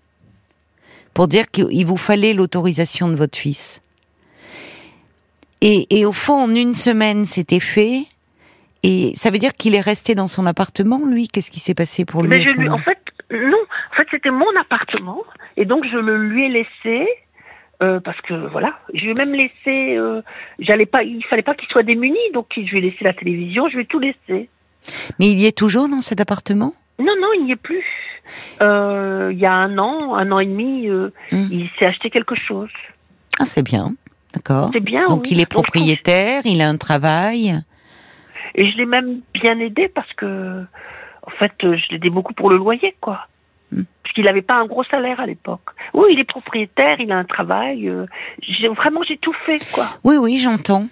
pour 1.14 1.28
dire 1.28 1.50
qu'il 1.50 1.86
vous 1.86 1.96
fallait 1.96 2.32
l'autorisation 2.34 3.08
de 3.08 3.14
votre 3.14 3.38
fils. 3.38 3.82
Et, 5.60 5.86
et 5.98 6.04
au 6.06 6.12
fond, 6.12 6.34
en 6.34 6.54
une 6.54 6.74
semaine, 6.74 7.24
c'était 7.24 7.60
fait. 7.60 8.04
Et 8.82 9.12
ça 9.16 9.30
veut 9.30 9.38
dire 9.38 9.52
qu'il 9.52 9.74
est 9.74 9.80
resté 9.80 10.14
dans 10.14 10.26
son 10.26 10.46
appartement, 10.46 11.00
lui? 11.06 11.28
Qu'est-ce 11.28 11.50
qui 11.50 11.60
s'est 11.60 11.74
passé 11.74 12.04
pour 12.04 12.22
lui 12.22 12.28
Mais 12.28 12.44
je 12.44 12.54
lui, 12.54 12.68
en 12.68 12.78
fait, 12.78 12.98
non. 13.32 13.56
En 13.92 13.96
fait, 13.96 14.06
c'était 14.10 14.30
mon 14.30 14.46
appartement, 14.60 15.22
et 15.56 15.64
donc 15.64 15.84
je 15.90 15.96
le 15.96 16.18
lui 16.28 16.44
ai 16.44 16.48
laissé 16.50 17.08
euh, 17.82 17.98
parce 18.00 18.20
que 18.20 18.34
voilà, 18.50 18.78
je 18.94 19.00
lui 19.04 19.10
ai 19.10 19.14
même 19.14 19.32
laissé. 19.32 19.96
Euh, 19.96 20.20
J'allais 20.58 20.86
pas, 20.86 21.02
il 21.02 21.24
fallait 21.24 21.42
pas 21.42 21.54
qu'il 21.54 21.68
soit 21.68 21.82
démuni, 21.82 22.18
donc 22.34 22.46
je 22.54 22.60
lui 22.60 22.78
ai 22.78 22.80
laissé 22.82 23.02
la 23.02 23.14
télévision, 23.14 23.68
je 23.68 23.76
lui 23.76 23.82
ai 23.82 23.86
tout 23.86 23.98
laissé. 23.98 24.48
Mais 25.18 25.26
il 25.30 25.40
y 25.40 25.46
est 25.46 25.56
toujours 25.56 25.88
dans 25.88 26.02
cet 26.02 26.20
appartement? 26.20 26.74
Non, 26.98 27.14
non, 27.20 27.28
il 27.38 27.44
n'y 27.46 27.52
est 27.52 27.56
plus. 27.56 27.84
Euh, 28.60 29.30
il 29.32 29.38
y 29.38 29.46
a 29.46 29.52
un 29.52 29.78
an, 29.78 30.14
un 30.14 30.30
an 30.30 30.38
et 30.38 30.46
demi, 30.46 30.88
euh, 30.88 31.10
Hmm. 31.32 31.46
il 31.50 31.68
s'est 31.78 31.86
acheté 31.86 32.10
quelque 32.10 32.34
chose. 32.36 32.70
Ah, 33.40 33.44
c'est 33.46 33.62
bien, 33.62 33.94
d'accord. 34.36 34.70
C'est 34.72 34.80
bien. 34.80 35.06
Donc 35.08 35.22
oui. 35.24 35.30
il 35.32 35.40
est 35.40 35.50
propriétaire, 35.50 36.42
il 36.44 36.60
a 36.62 36.68
un 36.68 36.76
travail. 36.76 37.60
Et 38.54 38.70
je 38.70 38.76
l'ai 38.76 38.86
même 38.86 39.20
bien 39.34 39.58
aidé 39.58 39.88
parce 39.88 40.12
que, 40.14 40.64
en 41.26 41.30
fait, 41.38 41.52
euh, 41.64 41.76
je 41.76 41.88
l'ai 41.90 41.96
aidé 41.96 42.10
beaucoup 42.10 42.32
pour 42.32 42.48
le 42.50 42.56
loyer, 42.56 42.94
quoi. 43.00 43.26
Hmm. 43.72 43.82
Parce 44.02 44.14
qu'il 44.14 44.24
n'avait 44.24 44.42
pas 44.42 44.54
un 44.54 44.66
gros 44.66 44.84
salaire 44.84 45.20
à 45.20 45.26
l'époque. 45.26 45.68
Oui, 45.92 46.08
il 46.12 46.20
est 46.20 46.24
propriétaire, 46.24 47.00
il 47.00 47.10
a 47.12 47.18
un 47.18 47.24
travail. 47.24 47.88
euh, 47.88 48.06
vraiment 48.76 49.02
j'ai 49.02 49.18
tout 49.18 49.34
fait, 49.44 49.58
quoi. 49.72 49.88
Oui, 50.04 50.16
oui, 50.16 50.38
j'entends. 50.38 50.86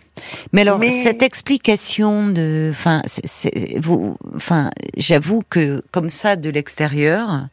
Mais 0.52 0.62
alors, 0.62 0.78
Mais- 0.78 0.90
cette 0.90 1.22
explication 1.22 2.28
de, 2.28 2.72
vous, 3.80 4.16
enfin, 4.34 4.70
j'avoue 4.96 5.42
que 5.48 5.82
comme 5.92 6.08
ça 6.08 6.36
de 6.36 6.50
l'extérieur, 6.50 7.46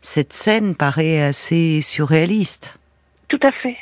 cette 0.00 0.32
scène 0.32 0.74
paraît 0.74 1.20
assez 1.22 1.80
surréaliste. 1.82 2.78
Tout 3.28 3.40
à 3.42 3.52
fait. 3.52 3.76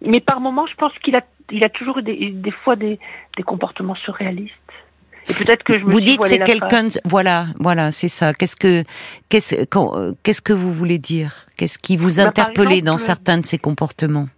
Mais 0.00 0.20
par 0.20 0.40
moments, 0.40 0.66
je 0.66 0.74
pense 0.74 0.92
qu'il 1.02 1.16
a, 1.16 1.22
il 1.50 1.62
a 1.64 1.68
toujours 1.68 2.02
des, 2.02 2.30
des 2.30 2.50
fois 2.50 2.76
des, 2.76 2.98
des 3.36 3.42
comportements 3.42 3.94
surréalistes. 3.96 4.52
Et 5.28 5.34
peut-être 5.34 5.64
que 5.64 5.76
je 5.78 5.84
me 5.84 5.90
Vous 5.90 6.00
dites 6.00 6.22
c'est 6.22 6.38
quelqu'un, 6.38 6.86
voilà, 7.04 7.46
voilà, 7.58 7.90
c'est 7.90 8.08
ça. 8.08 8.32
Qu'est-ce 8.32 8.54
que, 8.54 8.84
qu'est-ce, 9.28 9.64
qu'est-ce 10.22 10.42
que 10.42 10.52
vous 10.52 10.72
voulez 10.72 10.98
dire? 10.98 11.46
Qu'est-ce 11.56 11.78
qui 11.78 11.96
vous 11.96 12.16
Bah, 12.18 12.28
interpellait 12.28 12.80
dans 12.80 12.92
exemple, 12.94 13.00
certains 13.00 13.38
de 13.38 13.44
ces 13.44 13.58
comportements? 13.58 14.28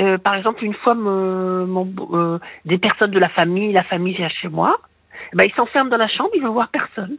Euh, 0.00 0.16
par 0.16 0.34
exemple, 0.34 0.64
une 0.64 0.74
fois, 0.74 0.94
me- 0.94 1.66
mon- 1.66 1.92
euh, 2.12 2.38
des 2.64 2.78
personnes 2.78 3.10
de 3.10 3.18
la 3.18 3.28
famille, 3.28 3.72
la 3.72 3.84
famille 3.84 4.14
vient 4.14 4.28
chez 4.28 4.48
moi, 4.48 4.78
ben, 5.34 5.44
il 5.46 5.52
s'enferme 5.54 5.90
dans 5.90 5.96
la 5.98 6.08
chambre, 6.08 6.30
il 6.34 6.42
veut 6.42 6.48
voir 6.48 6.68
personne. 6.68 7.16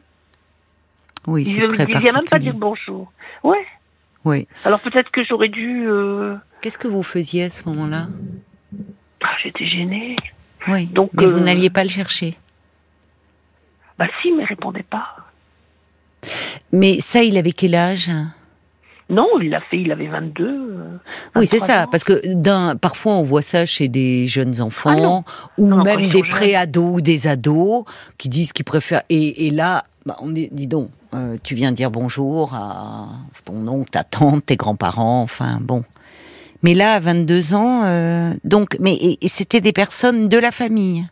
Oui, 1.28 1.46
c'est 1.46 1.68
très 1.68 1.84
il 1.84 1.98
vient 1.98 2.14
même 2.14 2.24
pas 2.30 2.40
dire 2.40 2.54
bonjour. 2.56 3.12
Ouais. 3.44 3.66
Oui. 4.28 4.48
Alors 4.66 4.80
peut-être 4.82 5.10
que 5.12 5.24
j'aurais 5.24 5.48
dû. 5.50 5.86
euh, 5.88 6.36
Qu'est-ce 6.62 6.78
que 6.78 6.88
vous 6.88 7.04
faisiez 7.04 7.46
à 7.46 7.50
ce 7.50 7.64
moment-là? 7.70 8.08
ah, 9.24 9.28
J'étais 9.44 9.66
gênée. 9.68 10.16
Oui. 10.68 10.86
Donc, 10.88 11.12
mais 11.14 11.26
vous 11.26 11.38
euh, 11.38 11.42
n'alliez 11.42 11.70
pas 11.70 11.84
le 11.84 11.90
chercher? 11.90 12.36
Bah 13.98 14.06
si, 14.22 14.32
mais 14.34 14.44
il 14.44 14.46
répondait 14.48 14.84
pas. 14.84 15.16
Mais 16.72 17.00
ça, 17.00 17.24
il 17.24 17.38
avait 17.38 17.54
quel 17.54 17.74
âge? 17.76 18.12
Non, 19.10 19.28
il 19.42 19.50
l'a 19.52 19.62
fait, 19.62 19.80
il 19.80 19.92
avait 19.94 20.08
22. 20.08 20.44
euh, 20.46 20.98
Oui, 21.38 21.48
c'est 21.48 21.60
23 21.60 21.68
ça, 21.76 21.84
ans. 21.84 21.88
parce 21.90 22.04
que 22.04 22.34
d'un, 22.34 22.76
parfois 22.76 23.14
on 23.14 23.24
voit 23.24 23.42
ça 23.42 23.66
chez 23.66 23.88
des 23.88 24.28
jeunes 24.28 24.60
enfants 24.62 24.90
Ah 24.90 25.00
non. 25.00 25.24
ou 25.58 25.68
Non, 25.68 25.84
même 25.84 26.10
des 26.10 26.24
pré-ados 26.24 26.98
ou 26.98 27.02
des 27.02 27.26
ados 27.28 27.86
qui 28.18 28.28
disent 28.28 28.52
qu'ils 28.52 28.66
préfèrent. 28.66 29.04
Et, 29.10 29.48
et 29.48 29.52
là, 29.52 29.86
bah, 30.06 30.18
on 30.22 30.28
dit, 30.32 30.50
dis 30.52 30.68
donc, 30.68 30.90
euh, 31.14 31.38
tu 31.44 31.56
viens 31.56 31.72
dire 31.72 31.92
bonjour 31.92 32.54
à 32.54 33.08
ton 33.46 33.68
oncle, 33.68 33.90
ta 33.90 34.04
tante, 34.04 34.46
tes 34.46 34.56
grands-parents, 34.56 35.22
enfin 35.22 35.60
bon. 35.62 35.84
Mais 36.64 36.74
là, 36.74 36.94
à 36.94 37.00
22 37.00 37.54
ans, 37.54 37.84
euh, 37.86 38.32
donc, 38.44 38.78
mais 38.80 38.96
et, 38.96 39.28
c'était 39.28 39.62
des 39.62 39.74
personnes 39.74 40.28
de 40.28 40.38
la 40.38 40.52
famille. 40.52 41.06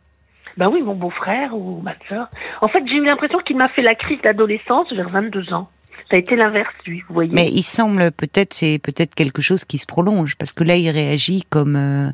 Bah 0.58 0.70
oui, 0.70 0.82
mon 0.82 0.96
beau-frère 0.96 1.56
ou 1.56 1.82
ma 1.82 1.94
sœur. 2.10 2.28
En 2.62 2.68
fait, 2.68 2.84
j'ai 2.88 2.96
eu 2.96 3.06
l'impression 3.06 3.40
qu'il 3.40 3.58
m'a 3.58 3.70
fait 3.70 3.82
la 3.82 3.96
crise 3.96 4.22
d'adolescence 4.22 4.92
vers 4.94 5.10
22 5.10 5.54
ans. 5.54 5.70
Ça 6.10 6.18
a 6.18 6.20
été 6.20 6.36
l'inverse, 6.36 6.74
lui, 6.86 7.02
vous 7.08 7.14
voyez. 7.16 7.32
Mais 7.34 7.50
il 7.52 7.64
semble 7.64 8.12
peut-être 8.12 8.54
c'est 8.54 8.78
peut-être 8.78 9.16
quelque 9.16 9.42
chose 9.42 9.66
qui 9.66 9.80
se 9.80 9.88
prolonge 9.88 10.36
parce 10.36 10.54
que 10.54 10.64
là 10.64 10.76
il 10.76 10.90
réagit 10.92 11.44
comme 11.50 11.76
euh, 11.76 12.10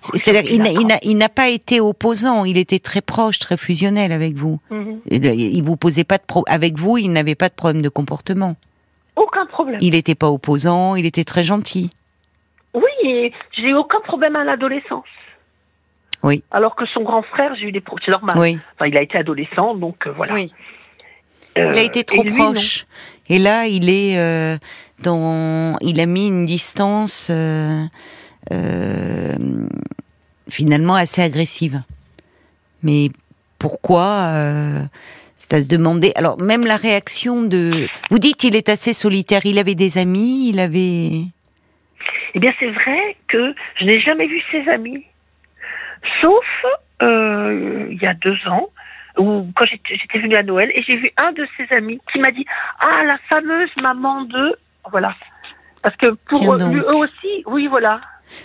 c'est- 0.00 0.18
c'est-à-dire 0.18 0.50
il 1.02 1.16
n'a- 1.16 1.28
pas 1.30 1.48
été 1.48 1.80
opposant, 1.80 2.44
il 2.44 2.58
était 2.58 2.80
très 2.80 3.00
proche, 3.00 3.38
très 3.38 3.56
fusionnel 3.56 4.12
avec 4.12 4.34
vous. 4.34 4.60
Mhm. 4.70 5.00
Il 5.10 5.24
il 5.24 5.62
vous 5.62 5.76
posait 5.76 6.04
pas 6.04 6.18
de 6.18 6.22
pro 6.26 6.44
avec 6.48 6.76
vous, 6.76 6.98
il 6.98 7.10
n'avait 7.12 7.34
pas 7.34 7.48
de 7.48 7.54
problème 7.54 7.80
de 7.82 7.88
comportement. 7.88 8.56
Aucun 9.16 9.46
problème. 9.46 9.78
Il 9.80 9.92
n'était 9.92 10.14
pas 10.14 10.28
opposant, 10.30 10.94
il 10.96 11.06
était 11.06 11.24
très 11.24 11.42
gentil. 11.44 11.90
Oui, 12.74 12.82
et 13.04 13.32
j'ai 13.56 13.68
eu 13.70 13.74
aucun 13.74 14.00
problème 14.00 14.36
à 14.36 14.44
l'adolescence. 14.44 15.04
Oui. 16.22 16.42
Alors 16.50 16.76
que 16.76 16.84
son 16.86 17.02
grand 17.02 17.22
frère, 17.22 17.54
j'ai 17.58 17.68
eu 17.68 17.72
des 17.72 17.80
problèmes. 17.80 18.04
C'est 18.04 18.10
normal. 18.12 18.36
Oui. 18.38 18.58
Enfin, 18.74 18.86
il 18.86 18.96
a 18.98 19.02
été 19.02 19.16
adolescent, 19.16 19.74
donc 19.74 20.06
euh, 20.06 20.12
voilà. 20.12 20.34
Oui. 20.34 20.52
Euh, 21.58 21.72
Il 21.72 21.78
a 21.78 21.82
été 21.82 22.00
et 22.00 22.04
trop 22.04 22.22
lui, 22.22 22.32
proche. 22.32 22.86
Et 23.30 23.38
là, 23.38 23.66
il 23.66 23.88
est 23.88 24.18
euh, 24.18 24.58
dans, 25.02 25.78
il 25.80 26.00
a 26.00 26.06
mis 26.06 26.26
une 26.26 26.46
distance 26.46 27.28
euh, 27.30 27.84
euh, 28.52 29.36
finalement 30.48 30.96
assez 30.96 31.22
agressive. 31.22 31.80
Mais 32.82 33.10
pourquoi 33.58 34.32
C'est 35.36 35.54
à 35.54 35.62
se 35.62 35.68
demander. 35.68 36.12
Alors 36.16 36.40
même 36.40 36.66
la 36.66 36.76
réaction 36.76 37.42
de, 37.42 37.86
vous 38.10 38.18
dites, 38.18 38.42
il 38.42 38.56
est 38.56 38.68
assez 38.68 38.92
solitaire. 38.92 39.42
Il 39.44 39.58
avait 39.58 39.76
des 39.76 39.96
amis, 39.96 40.48
il 40.48 40.58
avait. 40.58 41.26
Eh 42.34 42.38
bien, 42.38 42.52
c'est 42.58 42.70
vrai 42.70 43.16
que 43.28 43.54
je 43.78 43.84
n'ai 43.84 44.00
jamais 44.00 44.26
vu 44.26 44.42
ses 44.50 44.68
amis, 44.68 45.04
sauf 46.20 46.44
il 47.02 47.98
y 48.00 48.06
a 48.06 48.14
deux 48.14 48.38
ans, 48.48 48.70
où 49.18 49.46
quand 49.56 49.64
j'étais 49.66 50.18
venue 50.18 50.36
à 50.36 50.42
Noël, 50.42 50.70
et 50.74 50.82
j'ai 50.82 50.96
vu 50.96 51.10
un 51.16 51.32
de 51.32 51.46
ses 51.56 51.72
amis 51.74 52.00
qui 52.12 52.18
m'a 52.18 52.30
dit 52.32 52.44
Ah, 52.78 53.02
la 53.04 53.18
fameuse 53.28 53.70
maman 53.80 54.22
de. 54.22 54.56
Voilà. 54.90 55.14
Parce 55.82 55.96
que 55.96 56.10
pour 56.28 56.54
eux, 56.54 56.96
aussi, 56.96 57.42
oui, 57.46 57.66
voilà. 57.66 58.00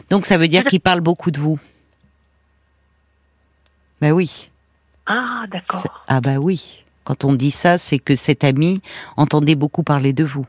Donc 0.09 0.25
ça 0.25 0.37
veut 0.37 0.47
dire 0.47 0.61
Je- 0.63 0.69
qu'il 0.69 0.79
parle 0.81 1.01
beaucoup 1.01 1.31
de 1.31 1.39
vous. 1.39 1.59
Ben 4.01 4.11
oui. 4.11 4.49
Ah, 5.05 5.43
d'accord. 5.51 5.83
Ah 6.07 6.21
bah 6.21 6.37
oui. 6.37 6.83
Quand 7.03 7.23
on 7.23 7.33
dit 7.33 7.51
ça, 7.51 7.77
c'est 7.77 7.99
que 7.99 8.15
cet 8.15 8.43
ami 8.43 8.81
entendait 9.15 9.55
beaucoup 9.55 9.83
parler 9.83 10.11
de 10.13 10.23
vous. 10.23 10.45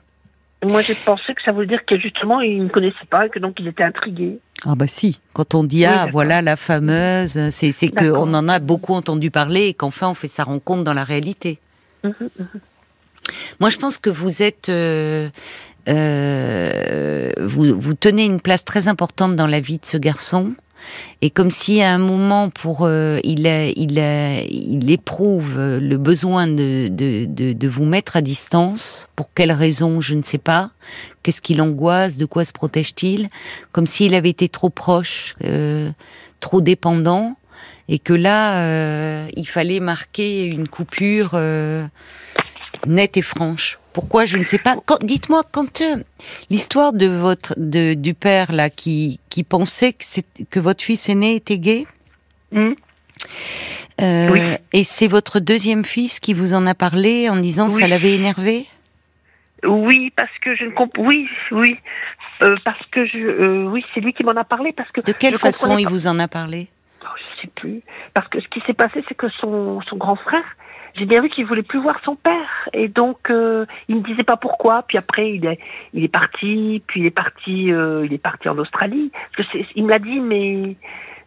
Moi, 0.65 0.81
j'ai 0.81 0.95
pensé 0.95 1.35
que 1.35 1.43
ça 1.43 1.53
voulait 1.53 1.67
dire 1.67 1.85
que 1.85 1.99
justement, 1.99 2.41
il 2.41 2.59
ne 2.59 2.65
me 2.65 2.69
connaissait 2.71 3.05
pas 3.11 3.27
et 3.27 3.31
que 3.31 3.39
donc 3.39 3.57
il 3.61 3.69
était 3.69 3.85
intrigué. 3.85 4.39
Ah 4.65 4.75
bah 4.75 4.87
si. 4.89 5.21
Quand 5.33 5.55
on 5.55 5.65
dit 5.65 5.81
Oui, 5.81 5.85
ah 5.85 6.07
voilà 6.11 6.41
la 6.43 6.57
fameuse, 6.57 7.51
c'est 7.51 7.73
c'est 7.73 7.89
que 7.89 8.11
on 8.11 8.33
en 8.35 8.49
a 8.49 8.59
beaucoup 8.59 8.95
entendu 8.95 9.31
parler 9.31 9.67
et 9.67 9.75
qu'enfin 9.75 10.09
on 10.09 10.15
fait 10.15 10.29
sa 10.29 10.45
rencontre 10.45 10.83
dans 10.83 10.95
la 10.95 11.05
réalité. 11.05 11.59
Mhm, 12.05 12.15
mhm. 12.21 12.47
Moi 13.61 13.71
je 13.71 13.77
pense 13.77 13.99
que 13.99 14.09
vous 14.11 14.43
êtes 14.43 14.69
euh, 14.69 15.29
euh, 15.89 17.31
vous 17.41 17.79
vous 17.79 17.95
tenez 17.95 18.25
une 18.25 18.41
place 18.41 18.65
très 18.65 18.89
importante 18.89 19.37
dans 19.37 19.47
la 19.47 19.61
vie 19.61 19.79
de 19.79 19.87
ce 19.87 19.99
garçon 19.99 20.55
et 21.23 21.31
comme 21.31 21.51
si 21.51 21.83
à 21.83 21.93
un 21.93 21.99
moment 21.99 22.51
pour 22.51 22.81
euh, 22.83 23.21
il 23.25 23.47
il 23.77 23.99
il 23.99 24.91
éprouve 24.91 25.55
euh, 25.59 25.81
le 25.81 25.97
besoin 25.97 26.47
de, 26.47 26.89
de, 26.89 27.25
de, 27.27 27.53
de 27.53 27.69
vous 27.69 27.85
mettre 27.85 28.17
à 28.17 28.21
distance. 28.23 29.09
Pour 29.17 29.33
quelle 29.35 29.53
raison 29.53 30.01
je 30.01 30.15
ne 30.15 30.23
sais 30.23 30.39
pas. 30.39 30.71
Qu'est-ce 31.23 31.41
qui 31.41 31.55
l'angoisse? 31.55 32.17
De 32.17 32.27
quoi 32.27 32.45
se 32.45 32.53
protège-t-il? 32.53 33.29
Comme 33.73 33.87
s'il 33.87 34.15
avait 34.15 34.31
été 34.31 34.49
trop 34.49 34.71
proche 34.71 35.35
euh, 35.45 35.91
trop 36.41 36.61
dépendant. 36.61 37.37
Et 37.89 38.01
que 38.01 38.13
là, 38.13 38.59
euh, 38.63 39.29
il 39.37 39.47
fallait 39.47 39.79
marquer 39.79 40.45
une 40.45 40.67
coupure 40.67 41.31
euh, 41.35 41.87
nette 42.87 43.17
et 43.17 43.23
franche. 43.23 43.79
Pourquoi 43.93 44.25
je 44.27 44.37
ne 44.39 44.45
sais 44.45 44.59
pas. 44.59 44.77
Dites-moi 45.03 45.43
quand 45.53 45.81
euh, 45.81 45.97
l'histoire 46.51 46.93
de 46.93 47.07
votre 47.07 47.55
de, 47.57 47.95
du 47.95 48.13
père 48.15 48.53
là 48.53 48.69
qui 48.71 49.21
qui 49.31 49.43
pensait 49.43 49.93
que 49.95 50.05
que 50.51 50.61
votre 50.61 50.83
fils 50.85 51.09
aîné 51.09 51.35
était 51.37 51.59
gay? 51.59 51.87
Hmm. 52.53 52.73
euh, 54.03 54.29
Oui. 54.31 54.41
Et 54.73 54.85
c'est 54.85 55.07
votre 55.09 55.41
deuxième 55.41 55.85
fils 55.85 56.21
qui 56.21 56.35
vous 56.35 56.53
en 56.55 56.67
a 56.67 56.75
parlé 56.75 57.29
en 57.31 57.37
disant 57.37 57.69
ça 57.69 57.85
Oui. 57.85 57.91
l'avait 57.91 58.13
énervé? 58.15 58.67
Oui, 59.65 60.13
parce 60.15 60.37
que 60.43 60.55
je 60.55 60.65
ne 60.65 60.71
comprends. 60.71 61.03
Oui, 61.05 61.29
oui, 61.51 61.77
Euh, 62.43 62.55
parce 62.67 62.85
que 62.93 63.07
je. 63.07 63.65
oui, 63.67 63.83
c'est 63.95 64.01
lui 64.01 64.13
qui 64.13 64.23
m'en 64.23 64.37
a 64.37 64.45
parlé 64.45 64.73
parce 64.75 64.91
que. 64.91 65.01
De 65.01 65.13
quelle 65.13 65.39
façon 65.39 65.79
il 65.79 65.89
vous 65.89 66.07
en 66.07 66.19
a 66.19 66.29
parlé? 66.29 66.69
Oh, 67.03 67.07
je 67.17 67.41
sais 67.43 67.51
plus. 67.57 67.81
Parce 68.13 68.29
que 68.29 68.39
ce 68.41 68.49
qui 68.49 68.61
s'est 68.67 68.75
passé, 68.75 69.03
c'est 69.09 69.15
que 69.17 69.31
son 69.41 69.81
son 69.89 69.97
grand 69.97 70.17
frère, 70.17 70.45
j'ai 70.97 71.05
bien 71.07 71.21
vu 71.21 71.29
qu'il 71.29 71.45
voulait 71.47 71.63
plus 71.63 71.81
voir 71.81 71.99
son 72.05 72.17
père, 72.17 72.69
et 72.73 72.89
donc 72.89 73.31
euh, 73.31 73.67
il 73.89 73.97
me 73.97 74.03
disait 74.03 74.25
pas 74.25 74.37
pourquoi. 74.37 74.83
Puis 74.89 74.99
après, 74.99 75.33
il 75.35 75.45
est 75.47 75.59
il 75.95 76.05
est 76.05 76.09
parti, 76.09 76.83
puis 76.87 77.01
il 77.01 77.07
est 77.07 77.11
parti, 77.11 77.73
euh, 77.73 78.05
il 78.07 78.13
est 78.13 78.19
parti 78.19 78.49
en 78.49 78.59
Australie. 78.59 79.11
Parce 79.37 79.49
que 79.49 79.59
c'est, 79.59 79.67
il 79.75 79.85
me 79.85 79.91
l'a 79.91 79.99
dit, 79.99 80.21
mais. 80.21 80.77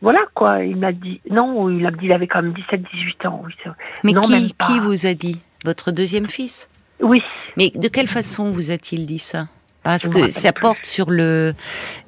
Voilà 0.02 0.22
quoi, 0.34 0.64
il 0.64 0.78
m'a 0.78 0.94
dit. 0.94 1.20
Non, 1.30 1.70
il 1.70 1.86
a 1.86 1.92
dit 1.92 2.06
il 2.06 2.14
avait 2.14 2.28
quand 2.28 2.42
même 2.42 2.54
17-18 2.54 3.28
ans. 3.28 3.42
Oui, 3.46 3.54
c'est- 3.62 3.70
Mais 4.06 4.14
Non, 4.14 4.22
qui 4.22 4.32
même 4.32 4.50
pas. 4.58 4.66
qui 4.68 4.80
vous 4.80 5.06
a 5.06 5.14
dit? 5.14 5.42
Votre 5.66 5.92
deuxième 5.92 6.28
fils? 6.30 6.70
Oui. 7.02 7.22
Mais 7.58 7.70
de 7.76 7.88
quelle 7.90 8.08
façon 8.08 8.50
vous 8.50 8.72
a-t-il 8.72 9.06
dit 9.06 9.20
ça? 9.20 9.48
Parce 9.84 10.04
Je 10.04 10.10
que 10.10 10.30
ça 10.30 10.52
plus. 10.52 10.62
porte 10.62 10.86
sur 10.86 11.10
le 11.10 11.54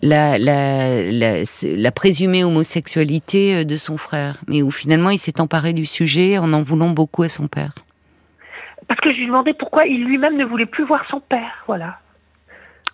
la, 0.02 0.38
la, 0.38 1.04
la, 1.04 1.92
présumée 1.92 2.44
homosexualité 2.44 3.56
euh, 3.56 3.64
de 3.64 3.78
son 3.78 3.98
frère, 3.98 4.38
mais 4.48 4.62
où 4.62 4.72
finalement 4.72 5.10
il 5.10 5.18
s'est 5.18 5.40
emparé 5.40 5.74
du 5.74 5.86
sujet 5.86 6.38
en 6.38 6.52
en 6.54 6.62
voulant 6.64 6.90
beaucoup 6.90 7.24
à 7.24 7.30
son 7.30 7.48
père. 7.48 7.74
Parce 8.88 9.00
que 9.00 9.12
je 9.14 9.18
lui 9.20 9.28
demandais 9.28 9.54
pourquoi 9.54 9.86
il 9.86 10.04
lui-même 10.04 10.36
ne 10.38 10.44
voulait 10.46 10.66
plus 10.66 10.86
voir 10.86 11.06
son 11.10 11.22
père. 11.22 11.64
Voilà. 11.68 12.00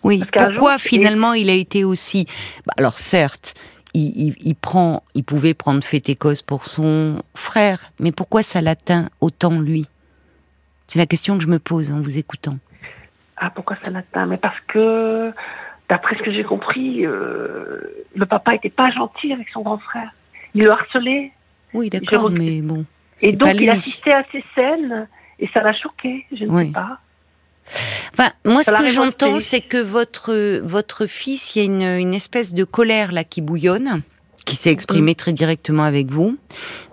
Oui. 0.04 0.22
Pourquoi 0.32 0.74
jour, 0.74 0.82
finalement 0.82 1.34
il 1.34 1.50
a 1.50 1.54
été 1.54 1.84
aussi 1.84 2.28
Bah, 2.68 2.74
Alors 2.78 3.00
certes, 3.00 3.56
il, 3.96 4.12
il, 4.16 4.36
il 4.42 4.56
prend, 4.56 5.02
il 5.16 5.24
pouvait 5.24 5.56
prendre 5.56 5.84
fait 5.84 6.08
et 6.10 6.16
cause 6.16 6.44
pour 6.44 6.66
son 6.66 7.24
frère, 7.34 7.92
mais 8.00 8.12
pourquoi 8.12 8.44
ça 8.44 8.62
l'atteint 8.62 9.10
autant 9.22 9.60
lui? 9.60 9.88
C'est 10.86 11.00
la 11.00 11.08
question 11.08 11.36
que 11.38 11.44
je 11.44 11.50
me 11.50 11.60
pose 11.60 11.92
en 11.92 12.00
vous 12.00 12.18
écoutant. 12.18 12.58
Ah, 13.38 13.50
pourquoi 13.52 13.78
ça 13.84 13.92
l'atteint 13.92 14.26
Mais 14.26 14.38
parce 14.38 14.60
que, 14.68 15.32
d'après 15.90 16.16
ce 16.18 16.24
que 16.24 16.32
j'ai 16.34 16.44
compris, 16.44 17.06
euh, 17.06 17.80
le 18.16 18.26
papa 18.26 18.56
était 18.56 18.70
pas 18.70 18.90
gentil 18.92 19.32
avec 19.34 19.48
son 19.50 19.62
grand 19.62 19.78
frère. 19.78 20.10
Il 20.56 20.64
le 20.64 20.72
harcelait. 20.72 21.32
Oui, 21.74 21.90
d'accord, 21.90 22.30
mais 22.32 22.62
bon. 22.62 22.86
Et 23.22 23.32
donc, 23.34 23.56
il 23.56 23.70
assistait 23.70 24.14
à 24.14 24.24
ces 24.32 24.44
scènes 24.56 25.08
et 25.40 25.48
ça 25.54 25.62
l'a 25.62 25.74
choqué. 25.74 26.26
Je 26.32 26.46
ne 26.46 26.50
Oui. 26.50 26.68
sais 26.68 26.72
pas. 26.74 27.00
Enfin, 28.14 28.32
moi, 28.46 28.64
ce 28.64 28.72
Ça 28.72 28.78
que 28.78 28.88
j'entends, 28.88 29.40
c'est 29.40 29.60
que 29.62 29.78
votre 29.78 30.60
votre 30.62 31.06
fils, 31.06 31.56
il 31.56 31.60
y 31.60 31.62
a 31.62 31.66
une, 31.66 32.00
une 32.08 32.14
espèce 32.14 32.54
de 32.54 32.64
colère 32.64 33.12
là 33.12 33.24
qui 33.26 33.42
bouillonne, 33.42 34.02
qui 34.46 34.56
s'est 34.56 34.72
exprimée 34.72 35.16
très 35.16 35.34
directement 35.34 35.84
avec 35.84 36.08
vous, 36.10 36.38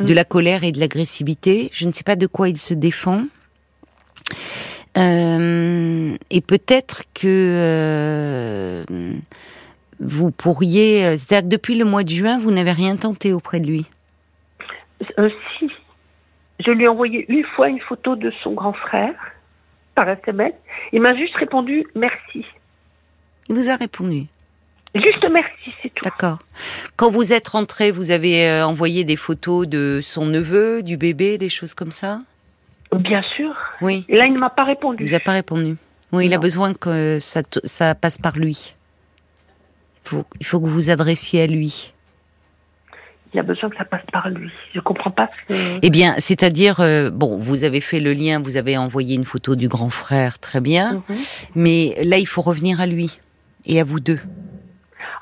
de 0.01 0.13
Mm. 0.13 0.17
la 0.17 0.25
colère 0.25 0.65
et 0.65 0.73
de 0.73 0.81
l'agressivité. 0.81 1.71
Je 1.73 1.87
ne 1.87 1.93
sais 1.93 2.03
pas 2.05 2.17
de 2.17 2.27
quoi 2.27 2.49
il 2.49 2.59
se 2.59 2.75
défend. 2.75 3.23
Euh, 4.97 6.17
et 6.31 6.41
peut-être 6.41 7.03
que 7.15 7.27
euh, 7.27 8.85
vous 9.99 10.31
pourriez, 10.31 11.05
euh, 11.05 11.17
c'est-à-dire 11.17 11.49
que 11.49 11.55
depuis 11.55 11.77
le 11.77 11.85
mois 11.85 12.05
de 12.05 12.11
juin, 12.11 12.39
vous 12.39 12.53
n'avez 12.53 12.73
rien 12.73 12.97
tenté 12.97 13.33
auprès 13.33 13.61
de 13.61 13.67
lui? 13.67 13.87
Euh, 15.19 15.29
si. 15.59 15.69
Je 16.65 16.71
lui 16.71 16.85
ai 16.85 16.89
envoyé 16.89 17.27
une 17.29 17.45
fois 17.45 17.69
une 17.69 17.81
photo 17.81 18.15
de 18.15 18.33
son 18.43 18.53
grand 18.53 18.73
frère 18.73 19.15
par 19.97 20.09
SMS. 20.09 20.53
Il 20.93 21.01
m'a 21.01 21.17
juste 21.17 21.35
répondu 21.37 21.85
merci. 21.95 22.45
Il 23.49 23.57
vous 23.57 23.69
a 23.69 23.77
répondu? 23.77 24.27
Juste 24.95 25.27
merci, 25.29 25.75
c'est 25.83 25.93
tout. 25.93 26.05
D'accord. 26.05 26.39
Quand 26.97 27.11
vous 27.11 27.33
êtes 27.33 27.49
rentré, 27.49 27.91
vous 27.91 28.13
avez 28.13 28.63
envoyé 28.63 29.03
des 29.03 29.17
photos 29.17 29.67
de 29.67 29.99
son 30.01 30.25
neveu, 30.25 30.85
du 30.85 30.97
bébé, 30.97 31.37
des 31.37 31.49
choses 31.49 31.75
comme 31.75 31.91
ça? 31.91 32.21
Bien 32.99 33.23
sûr. 33.37 33.53
Oui. 33.81 34.05
Et 34.09 34.17
là, 34.17 34.27
il 34.27 34.33
ne 34.33 34.39
m'a 34.39 34.51
pas 34.51 34.65
répondu. 34.65 35.05
Il 35.05 35.09
vous 35.09 35.15
a 35.15 35.21
pas 35.21 35.33
répondu. 35.33 35.77
Oui, 36.13 36.27
il 36.27 36.35
a 36.35 36.39
besoin 36.39 36.75
que 36.75 37.19
ça, 37.19 37.43
ça 37.65 37.95
passe 37.95 38.19
par 38.19 38.37
lui. 38.37 38.75
Il 40.05 40.09
faut, 40.09 40.25
il 40.41 40.47
faut 40.47 40.61
que 40.61 40.67
vous 40.67 40.75
vous 40.75 40.91
adressiez 40.91 41.43
à 41.43 41.47
lui. 41.47 41.93
Il 43.33 43.41
a 43.41 43.43
besoin 43.43 43.69
que 43.69 43.77
ça 43.77 43.85
passe 43.85 44.05
par 44.13 44.29
lui. 44.29 44.51
Je 44.75 44.81
comprends 44.81 45.11
pas 45.11 45.27
que... 45.49 45.55
Eh 45.83 45.91
bien, 45.91 46.15
c'est-à-dire, 46.19 46.79
euh, 46.79 47.11
bon, 47.11 47.37
vous 47.39 47.65
avez 47.65 47.81
fait 47.81 47.99
le 47.99 48.13
lien, 48.13 48.39
vous 48.39 48.57
avez 48.57 48.77
envoyé 48.79 49.17
une 49.17 49.25
photo 49.25 49.57
du 49.57 49.67
grand 49.67 49.91
frère, 49.91 50.39
très 50.39 50.61
bien, 50.61 51.03
Mhm. 51.09 51.17
mais 51.57 51.97
là, 52.05 52.19
il 52.19 52.27
faut 52.27 52.43
revenir 52.43 52.81
à 52.81 52.87
lui 52.87 53.19
et 53.67 53.81
à 53.81 53.85
vous 53.85 53.99
deux. 53.99 54.21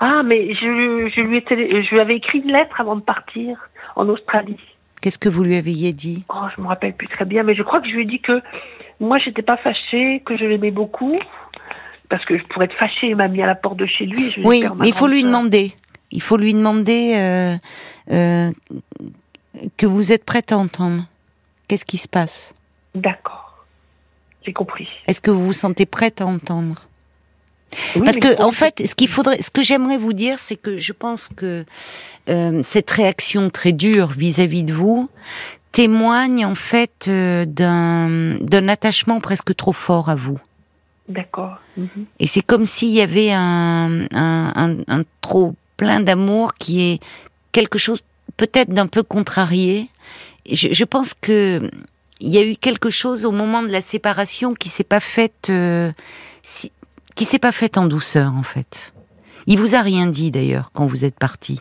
Ah, 0.00 0.22
mais 0.24 0.52
je, 0.54 1.10
je, 1.14 1.20
lui 1.22 1.38
ai 1.38 1.42
télé- 1.44 1.84
je 1.84 1.90
lui 1.90 2.00
avais 2.00 2.16
écrit 2.16 2.40
une 2.40 2.52
lettre 2.52 2.78
avant 2.80 2.96
de 2.96 3.00
partir 3.02 3.56
en 3.96 4.06
Australie. 4.08 4.58
Qu'est-ce 5.02 5.18
que 5.18 5.28
vous 5.28 5.42
lui 5.42 5.56
aviez 5.56 5.92
dit? 5.92 6.24
Oh, 6.28 6.46
je 6.56 6.62
me 6.62 6.68
rappelle 6.68 6.94
plus 6.94 7.08
très 7.08 7.24
bien, 7.24 7.42
mais 7.42 7.56
je 7.56 7.62
crois 7.64 7.80
que 7.80 7.88
je 7.88 7.92
lui 7.92 8.02
ai 8.02 8.06
dit 8.06 8.20
que 8.20 8.40
moi, 9.00 9.18
j'étais 9.18 9.42
pas 9.42 9.56
fâchée, 9.56 10.22
que 10.24 10.36
je 10.36 10.44
l'aimais 10.44 10.70
beaucoup, 10.70 11.18
parce 12.08 12.24
que 12.24 12.38
je 12.38 12.44
pourrais 12.44 12.66
être 12.66 12.78
fâchée, 12.78 13.08
il 13.08 13.16
m'a 13.16 13.26
mis 13.26 13.42
à 13.42 13.46
la 13.46 13.56
porte 13.56 13.76
de 13.76 13.86
chez 13.86 14.06
lui. 14.06 14.30
je 14.30 14.40
Oui, 14.42 14.64
mais 14.78 14.88
il 14.88 14.94
faut 14.94 15.08
lui 15.08 15.24
demander. 15.24 15.72
Il 16.12 16.22
faut 16.22 16.36
lui 16.36 16.54
demander 16.54 17.14
euh, 17.16 17.56
euh, 18.12 18.50
que 19.76 19.86
vous 19.86 20.12
êtes 20.12 20.24
prête 20.24 20.52
à 20.52 20.56
entendre. 20.56 21.04
Qu'est-ce 21.66 21.84
qui 21.84 21.98
se 21.98 22.08
passe? 22.08 22.54
D'accord. 22.94 23.66
J'ai 24.46 24.52
compris. 24.52 24.88
Est-ce 25.08 25.20
que 25.20 25.32
vous 25.32 25.46
vous 25.46 25.52
sentez 25.52 25.84
prête 25.84 26.20
à 26.20 26.26
entendre? 26.26 26.86
Oui, 27.96 28.02
Parce 28.04 28.18
que 28.18 28.42
en 28.42 28.52
fait, 28.52 28.86
ce 28.86 28.94
qu'il 28.94 29.08
faudrait, 29.08 29.40
ce 29.40 29.50
que 29.50 29.62
j'aimerais 29.62 29.98
vous 29.98 30.12
dire, 30.12 30.38
c'est 30.38 30.56
que 30.56 30.76
je 30.76 30.92
pense 30.92 31.28
que 31.34 31.64
euh, 32.28 32.60
cette 32.62 32.90
réaction 32.90 33.50
très 33.50 33.72
dure 33.72 34.08
vis-à-vis 34.08 34.62
de 34.64 34.72
vous 34.74 35.08
témoigne 35.72 36.44
en 36.44 36.54
fait 36.54 37.06
euh, 37.08 37.46
d'un 37.46 38.68
attachement 38.68 39.20
presque 39.20 39.54
trop 39.56 39.72
fort 39.72 40.10
à 40.10 40.14
vous. 40.14 40.38
D'accord. 41.08 41.56
Mhm. 41.78 41.88
Et 42.20 42.26
c'est 42.26 42.42
comme 42.42 42.66
s'il 42.66 42.90
y 42.90 43.00
avait 43.00 43.32
un, 43.32 44.02
un, 44.12 44.52
un, 44.54 44.76
un 44.86 45.02
trop 45.22 45.54
plein 45.78 46.00
d'amour 46.00 46.54
qui 46.54 46.82
est 46.82 47.00
quelque 47.52 47.78
chose 47.78 48.00
peut-être 48.36 48.68
d'un 48.70 48.86
peu 48.86 49.02
contrarié. 49.02 49.88
Je, 50.50 50.68
je 50.72 50.84
pense 50.84 51.14
que 51.14 51.70
il 52.20 52.32
y 52.32 52.38
a 52.38 52.44
eu 52.44 52.54
quelque 52.54 52.90
chose 52.90 53.24
au 53.24 53.32
moment 53.32 53.62
de 53.62 53.68
la 53.68 53.80
séparation 53.80 54.54
qui 54.54 54.68
s'est 54.68 54.84
pas 54.84 55.00
faite, 55.00 55.48
euh, 55.50 55.90
si- 56.42 56.70
qui 57.14 57.24
s'est 57.24 57.38
pas 57.38 57.52
faite 57.52 57.78
en 57.78 57.86
douceur 57.86 58.32
en 58.34 58.42
fait. 58.42 58.92
Il 59.46 59.58
vous 59.58 59.74
a 59.74 59.80
rien 59.82 60.06
dit 60.06 60.30
d'ailleurs 60.30 60.70
quand 60.72 60.86
vous 60.86 61.04
êtes 61.04 61.18
parti. 61.18 61.58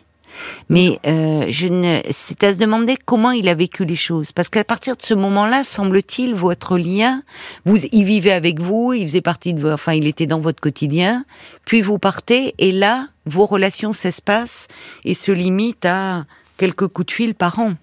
Mais 0.69 0.97
euh, 1.07 1.45
je 1.49 1.67
ne, 1.67 1.99
c'est 2.09 2.41
à 2.45 2.53
se 2.53 2.59
demander 2.59 2.95
comment 3.03 3.31
il 3.31 3.49
a 3.49 3.53
vécu 3.53 3.83
les 3.83 3.97
choses, 3.97 4.31
parce 4.31 4.47
qu'à 4.47 4.63
partir 4.63 4.95
de 4.95 5.01
ce 5.01 5.13
moment-là, 5.13 5.65
semble-t-il, 5.65 6.35
votre 6.35 6.77
lien, 6.77 7.21
vous, 7.65 7.77
il 7.91 8.05
vivait 8.05 8.31
avec 8.31 8.61
vous, 8.61 8.93
il 8.93 9.03
faisait 9.03 9.21
partie 9.21 9.53
de, 9.53 9.61
vos- 9.61 9.73
enfin, 9.73 9.93
il 9.93 10.07
était 10.07 10.27
dans 10.27 10.39
votre 10.39 10.61
quotidien, 10.61 11.25
puis 11.65 11.81
vous 11.81 11.99
partez, 11.99 12.55
et 12.59 12.71
là, 12.71 13.09
vos 13.25 13.45
relations 13.45 13.91
s'espacent 13.91 14.69
et 15.03 15.15
se 15.15 15.33
limitent 15.33 15.85
à 15.85 16.25
quelques 16.57 16.87
coups 16.87 17.07
de 17.07 17.11
fil 17.11 17.35
par 17.35 17.59
an. 17.59 17.73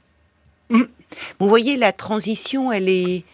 Mm. 0.70 0.85
Vous 1.40 1.48
voyez, 1.48 1.76
la 1.76 1.92
transition, 1.92 2.72
elle 2.72 2.88
est 2.88 3.24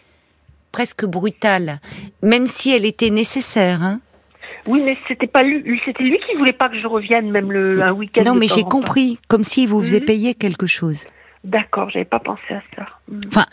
presque 0.73 1.05
brutale, 1.05 1.81
même 2.21 2.49
si 2.49 2.71
elle 2.71 2.85
était 2.85 3.11
nécessaire. 3.11 3.81
Hein 3.83 4.01
Oui, 4.67 4.81
mais 4.85 4.97
c'était 5.09 5.27
pas 5.27 5.43
lui, 5.43 5.81
c'était 5.85 6.03
lui 6.05 6.19
qui 6.27 6.37
voulait 6.37 6.53
pas 6.53 6.69
que 6.69 6.79
je 6.81 6.87
revienne 6.87 7.31
même 7.31 7.53
le 7.53 7.83
un 7.83 7.93
week-end. 7.93 8.23
non, 8.25 8.35
mais 8.35 8.49
j'ai 8.49 8.63
compris, 8.65 9.19
comme 9.29 9.43
s'il 9.45 9.69
vous 9.69 9.81
faisait 9.81 10.01
Mhm. 10.01 10.07
payer 10.07 10.35
quelque 10.35 10.67
chose. 10.67 11.05
D'accord, 11.45 11.91
j'avais 11.91 12.05
pas 12.07 12.19
pensé 12.21 12.43
à 12.51 12.63
ça. 12.77 12.87
Mhm. 13.11 13.45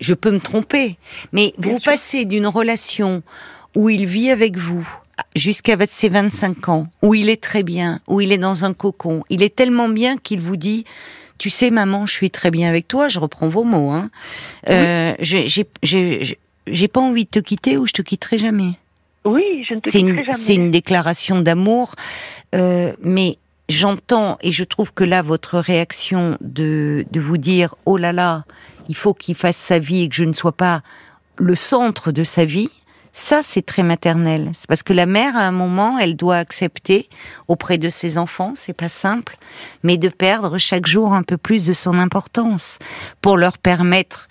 je 0.00 0.12
peux 0.14 0.30
me 0.30 0.40
tromper, 0.40 0.96
mais 1.32 1.54
Bien 1.56 1.72
vous 1.72 1.78
sûr. 1.78 1.84
passez 1.92 2.24
d'une 2.24 2.46
relation 2.46 3.22
où 3.74 3.88
il 3.88 4.06
vit 4.06 4.30
avec 4.30 4.56
vous 4.56 4.86
jusqu'à 5.36 5.76
ses 5.86 6.08
25 6.08 6.68
ans, 6.68 6.88
où 7.02 7.14
il 7.14 7.28
est 7.30 7.42
très 7.42 7.62
bien, 7.62 8.00
où 8.08 8.20
il 8.20 8.32
est 8.32 8.38
dans 8.38 8.64
un 8.64 8.72
cocon, 8.74 9.22
il 9.30 9.42
est 9.42 9.54
tellement 9.54 9.88
bien 9.88 10.16
qu'il 10.16 10.40
vous 10.40 10.56
dit, 10.56 10.84
tu 11.38 11.48
sais 11.50 11.70
maman, 11.70 12.06
je 12.06 12.12
suis 12.12 12.30
très 12.30 12.50
bien 12.50 12.68
avec 12.68 12.88
toi, 12.88 13.08
je 13.08 13.18
reprends 13.20 13.48
vos 13.48 13.64
mots, 13.64 13.90
hein. 13.90 14.10
Euh, 14.68 15.14
j'ai 15.20 15.46
j'ai 16.66 16.88
pas 16.88 17.00
envie 17.00 17.24
de 17.24 17.30
te 17.30 17.38
quitter 17.38 17.76
ou 17.78 17.86
je 17.86 17.92
te 17.92 18.02
quitterai 18.02 18.38
jamais. 18.38 18.72
Oui, 19.24 19.64
je 19.68 19.74
ne 19.74 19.80
te 19.80 19.90
C'est 19.90 20.00
une, 20.00 20.18
jamais. 20.18 20.32
c'est 20.32 20.54
une 20.54 20.70
déclaration 20.70 21.40
d'amour, 21.40 21.94
euh, 22.54 22.92
mais 23.00 23.38
j'entends 23.68 24.36
et 24.42 24.52
je 24.52 24.64
trouve 24.64 24.92
que 24.92 25.04
là 25.04 25.22
votre 25.22 25.58
réaction 25.58 26.36
de, 26.42 27.06
de 27.10 27.20
vous 27.20 27.38
dire 27.38 27.74
oh 27.86 27.96
là 27.96 28.12
là, 28.12 28.44
il 28.88 28.96
faut 28.96 29.14
qu'il 29.14 29.34
fasse 29.34 29.56
sa 29.56 29.78
vie 29.78 30.02
et 30.02 30.08
que 30.08 30.14
je 30.14 30.24
ne 30.24 30.34
sois 30.34 30.52
pas 30.52 30.82
le 31.36 31.54
centre 31.54 32.12
de 32.12 32.22
sa 32.24 32.44
vie, 32.44 32.68
Ça, 33.16 33.44
c'est 33.44 33.62
très 33.64 33.84
maternel. 33.84 34.50
C'est 34.54 34.66
parce 34.66 34.82
que 34.82 34.92
la 34.92 35.06
mère, 35.06 35.36
à 35.36 35.42
un 35.46 35.52
moment, 35.52 36.00
elle 36.00 36.16
doit 36.16 36.36
accepter 36.36 37.08
auprès 37.46 37.78
de 37.78 37.88
ses 37.88 38.18
enfants, 38.18 38.54
c'est 38.56 38.72
pas 38.72 38.88
simple, 38.88 39.38
mais 39.84 39.96
de 39.98 40.08
perdre 40.08 40.58
chaque 40.58 40.86
jour 40.86 41.14
un 41.14 41.22
peu 41.22 41.36
plus 41.36 41.64
de 41.64 41.72
son 41.72 41.96
importance 42.00 42.80
pour 43.22 43.36
leur 43.36 43.56
permettre, 43.58 44.26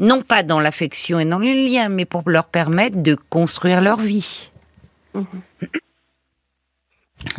non 0.00 0.22
pas 0.22 0.42
dans 0.42 0.58
l'affection 0.58 1.20
et 1.20 1.24
dans 1.24 1.38
le 1.38 1.52
lien, 1.52 1.88
mais 1.88 2.04
pour 2.04 2.28
leur 2.28 2.46
permettre 2.46 2.96
de 2.96 3.14
construire 3.14 3.80
leur 3.80 4.00
vie. 4.00 4.50
Mhm. 5.14 5.26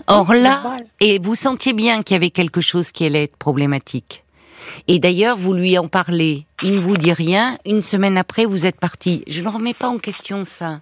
Or 0.08 0.34
là, 0.34 0.78
et 1.00 1.19
vous 1.19 1.36
sentiez 1.36 1.74
bien 1.74 2.04
qu'il 2.04 2.13
y 2.13 2.17
avait 2.17 2.30
quelque 2.30 2.62
chose 2.62 2.91
qui 2.91 3.06
allait 3.06 3.24
être 3.24 3.36
problématique. 3.36 4.24
Et 4.88 5.00
d'ailleurs, 5.00 5.38
vous 5.38 5.54
lui 5.54 5.78
en 5.80 5.88
parlez. 5.88 6.45
Il 6.62 6.76
ne 6.76 6.80
vous 6.80 6.97
dit 6.97 7.13
rien. 7.13 7.58
Une 7.65 7.82
semaine 7.82 8.17
après, 8.17 8.45
vous 8.45 8.65
êtes 8.65 8.80
parti. 8.80 9.24
Je 9.28 9.41
ne 9.41 9.50
remets 9.50 9.74
pas 9.74 9.88
en 9.88 9.97
question 9.97 10.45
ça. 10.45 10.82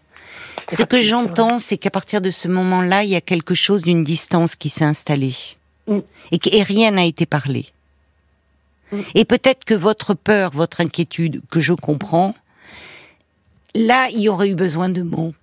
Ce 0.69 0.83
que 0.83 0.99
j'entends, 0.99 1.59
c'est 1.59 1.77
qu'à 1.77 1.89
partir 1.89 2.19
de 2.19 2.29
ce 2.29 2.49
moment-là, 2.49 3.03
il 3.03 3.09
y 3.09 3.15
a 3.15 3.21
quelque 3.21 3.55
chose 3.55 3.81
d'une 3.81 4.03
distance 4.03 4.55
qui 4.55 4.67
s'est 4.67 4.83
installée. 4.83 5.35
Mm. 5.87 5.99
Et, 6.31 6.63
rien 6.63 6.91
n'a 6.91 7.05
été 7.05 7.25
parlé. 7.25 7.67
Mm. 8.91 8.99
Et 9.15 9.25
peut-être 9.25 9.65
que 9.65 9.73
votre 9.73 10.13
peur, 10.13 10.51
votre 10.51 10.81
inquiétude, 10.81 11.41
que 11.49 11.59
je 11.59 11.73
comprends, 11.73 12.35
là, 13.75 14.07
il 14.11 14.21
y 14.21 14.29
aurait 14.29 14.49
eu 14.49 14.55
besoin 14.55 14.89
de 14.89 15.01
mots. 15.01 15.33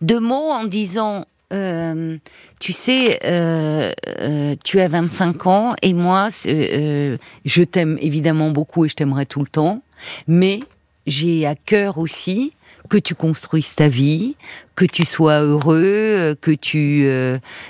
De 0.00 0.18
mots 0.18 0.50
en 0.50 0.64
disant 0.64 1.26
euh, 1.52 2.16
tu 2.60 2.72
sais, 2.72 3.20
euh, 3.24 3.92
euh, 4.06 4.56
tu 4.64 4.80
as 4.80 4.88
25 4.88 5.46
ans 5.46 5.74
et 5.82 5.92
moi, 5.92 6.28
je 6.44 7.62
t'aime 7.62 7.98
évidemment 8.00 8.50
beaucoup 8.50 8.84
et 8.84 8.88
je 8.88 8.94
t'aimerai 8.94 9.26
tout 9.26 9.40
le 9.40 9.48
temps, 9.48 9.82
mais 10.26 10.60
j'ai 11.06 11.46
à 11.46 11.54
cœur 11.54 11.98
aussi 11.98 12.52
que 12.92 12.98
tu 12.98 13.14
construises 13.14 13.74
ta 13.74 13.88
vie, 13.88 14.36
que 14.76 14.84
tu 14.84 15.06
sois 15.06 15.40
heureux, 15.40 16.36
que 16.42 16.50
tu 16.50 17.04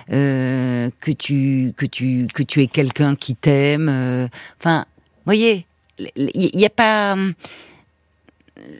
que 0.08 1.12
tu 1.16 1.72
que 1.76 1.86
tu 1.86 2.26
que 2.34 2.42
tu 2.42 2.60
aies 2.60 2.66
quelqu'un 2.66 3.14
qui 3.14 3.36
t'aime. 3.36 4.28
Enfin, 4.58 4.84
voyez, 5.24 5.64
il 6.16 6.50
n'y 6.56 6.66
a 6.66 6.70
pas 6.70 7.14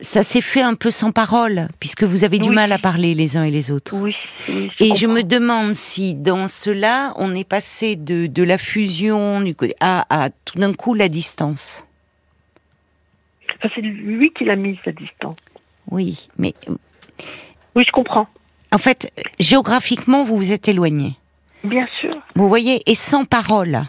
ça 0.00 0.24
s'est 0.24 0.40
fait 0.40 0.62
un 0.62 0.74
peu 0.74 0.90
sans 0.90 1.12
parole, 1.12 1.68
puisque 1.78 2.02
vous 2.02 2.24
avez 2.24 2.40
du 2.40 2.50
mal 2.50 2.72
à 2.72 2.78
parler 2.78 3.14
les 3.14 3.36
uns 3.36 3.44
et 3.44 3.52
les 3.52 3.70
autres. 3.70 3.94
Oui. 3.96 4.14
et 4.80 4.96
je 4.96 5.06
me 5.06 5.22
demande 5.22 5.74
si 5.74 6.14
dans 6.14 6.48
cela, 6.48 7.12
on 7.18 7.36
est 7.36 7.48
passé 7.48 7.94
de, 7.94 8.26
de 8.26 8.42
la 8.42 8.58
fusion 8.58 9.40
du, 9.40 9.54
à, 9.78 10.04
à 10.10 10.30
tout 10.30 10.58
d'un 10.58 10.72
coup 10.72 10.94
la 10.94 11.08
distance. 11.08 11.86
c'est 13.62 13.80
lui 13.80 14.32
qui 14.32 14.44
l'a 14.44 14.56
mise, 14.56 14.78
la 14.84 14.92
distance. 14.92 15.36
Oui, 15.92 16.26
mais. 16.38 16.54
Oui, 17.76 17.84
je 17.86 17.92
comprends. 17.92 18.26
En 18.72 18.78
fait, 18.78 19.12
géographiquement, 19.38 20.24
vous 20.24 20.36
vous 20.38 20.52
êtes 20.52 20.66
éloigné. 20.66 21.18
Bien 21.64 21.86
sûr. 22.00 22.16
Vous 22.34 22.48
voyez, 22.48 22.82
et 22.90 22.94
sans 22.94 23.26
parole. 23.26 23.82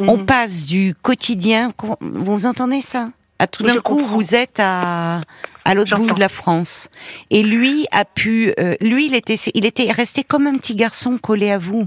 On 0.00 0.16
mhm. 0.18 0.26
passe 0.26 0.66
du 0.66 0.92
quotidien. 1.00 1.72
Vous 2.00 2.46
entendez 2.46 2.80
ça? 2.80 3.10
À 3.38 3.46
tout 3.46 3.62
d'un 3.62 3.80
coup, 3.80 4.04
vous 4.04 4.34
êtes 4.34 4.58
à, 4.58 5.20
à 5.64 5.74
l'autre 5.74 5.94
bout 5.96 6.12
de 6.12 6.18
la 6.18 6.28
France. 6.28 6.90
Et 7.30 7.44
lui 7.44 7.86
a 7.92 8.04
pu, 8.04 8.52
euh, 8.58 8.74
lui, 8.80 9.06
il 9.06 9.14
était, 9.14 9.36
il 9.54 9.66
était 9.66 9.90
resté 9.92 10.24
comme 10.24 10.48
un 10.48 10.56
petit 10.56 10.74
garçon 10.74 11.16
collé 11.18 11.50
à 11.52 11.58
vous. 11.58 11.84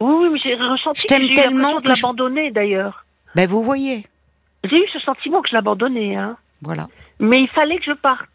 Oui, 0.00 0.14
oui, 0.18 0.28
mais 0.32 0.38
j'ai 0.42 0.54
ressenti 0.54 1.02
je 1.02 1.06
que 1.06 1.34
tellement 1.34 1.80
de 1.80 1.88
l'abandonner 1.88 2.50
d'ailleurs. 2.52 3.04
Ben 3.34 3.46
vous 3.46 3.62
voyez. 3.62 4.06
J'ai 4.64 4.76
eu 4.76 4.88
ce 4.92 4.98
sentiment 5.00 5.42
que 5.42 5.48
je 5.50 5.54
l'abandonnais, 5.54 6.16
hein. 6.16 6.36
Voilà. 6.62 6.88
Mais 7.18 7.42
il 7.42 7.48
fallait 7.48 7.78
que 7.78 7.84
je 7.84 7.92
parte. 7.92 8.28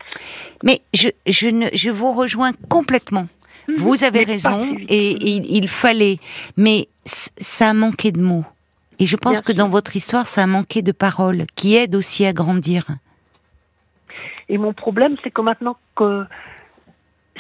Mais 0.63 0.82
je, 0.94 1.10
je, 1.28 1.50
ne, 1.50 1.67
je 1.74 1.91
vous 1.91 2.13
rejoins 2.13 2.52
complètement. 2.70 3.28
Mhm. 3.67 3.76
Vous 3.78 4.04
avez 4.04 4.24
raison 4.24 4.76
et, 4.89 5.12
et, 5.12 5.58
il 5.58 5.67
fallait. 5.67 6.17
Mais 6.58 6.88
ça 7.06 7.70
a 7.70 7.74
manqué 7.74 8.12
de 8.12 8.22
mots. 8.22 8.46
Et 9.00 9.06
je 9.06 9.17
pense 9.17 9.41
que 9.41 9.52
dans 9.52 9.70
votre 9.70 9.96
histoire, 9.96 10.28
ça 10.28 10.44
a 10.44 10.48
manqué 10.48 10.82
de 10.84 10.91
paroles 10.91 11.46
qui 11.56 11.76
aident 11.76 11.96
aussi 11.96 12.26
à 12.26 12.34
grandir. 12.34 12.86
Et 14.48 14.58
mon 14.58 14.74
problème, 14.74 15.15
c'est 15.24 15.32
que 15.32 15.41
maintenant 15.41 15.78
que 15.96 16.26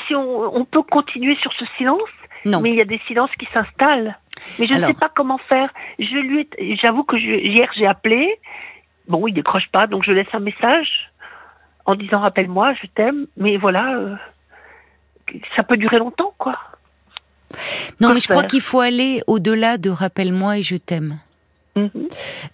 si 0.07 0.15
on, 0.15 0.65
peut 0.65 0.81
continuer 0.81 1.35
sur 1.35 1.53
ce 1.53 1.65
silence, 1.77 2.09
non. 2.45 2.61
mais 2.61 2.71
il 2.71 2.75
y 2.75 2.81
a 2.81 2.85
des 2.85 2.99
silences 3.07 3.29
qui 3.37 3.47
s'installent. 3.53 4.17
Mais 4.57 4.67
je 4.67 4.73
ne 4.73 4.85
sais 4.87 4.93
pas 4.95 5.11
comment 5.15 5.37
faire. 5.37 5.71
Je 5.99 6.17
lui, 6.17 6.49
j'avoue 6.81 7.03
que 7.03 7.15
hier 7.15 7.69
j'ai 7.77 7.85
appelé. 7.85 8.39
Bon, 9.07 9.27
il 9.27 9.33
décroche 9.33 9.67
pas, 9.71 9.85
donc 9.85 10.03
je 10.03 10.11
laisse 10.11 10.33
un 10.33 10.39
message 10.39 11.10
en 11.85 11.95
disant 11.95 12.19
rappelle-moi, 12.19 12.73
je 12.81 12.87
t'aime. 12.87 13.27
Mais 13.37 13.57
voilà, 13.57 13.95
euh, 13.95 14.15
ça 15.55 15.63
peut 15.63 15.77
durer 15.77 15.97
longtemps, 15.99 16.33
quoi. 16.37 16.57
Non, 17.99 18.13
mais 18.13 18.19
je 18.19 18.27
crois 18.27 18.43
qu'il 18.43 18.61
faut 18.61 18.79
aller 18.79 19.21
au-delà 19.27 19.77
de 19.77 19.89
rappelle-moi 19.89 20.59
et 20.59 20.61
je 20.61 20.77
t'aime. 20.77 21.19
Mhm. 21.75 21.89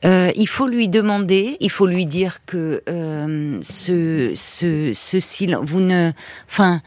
Euh, 0.05 0.31
il 0.35 0.47
faut 0.47 0.67
lui 0.67 0.89
demander, 0.89 1.57
il 1.59 1.71
faut 1.71 1.87
lui 1.87 2.05
dire 2.05 2.45
que 2.45 2.83
euh, 2.87 3.59
ce, 3.61 4.31
ce, 4.35 4.91
ce 4.93 5.19
silence, 5.19 5.65
vous 5.67 5.81
ne, 5.81 6.11
enfin, 6.47 6.81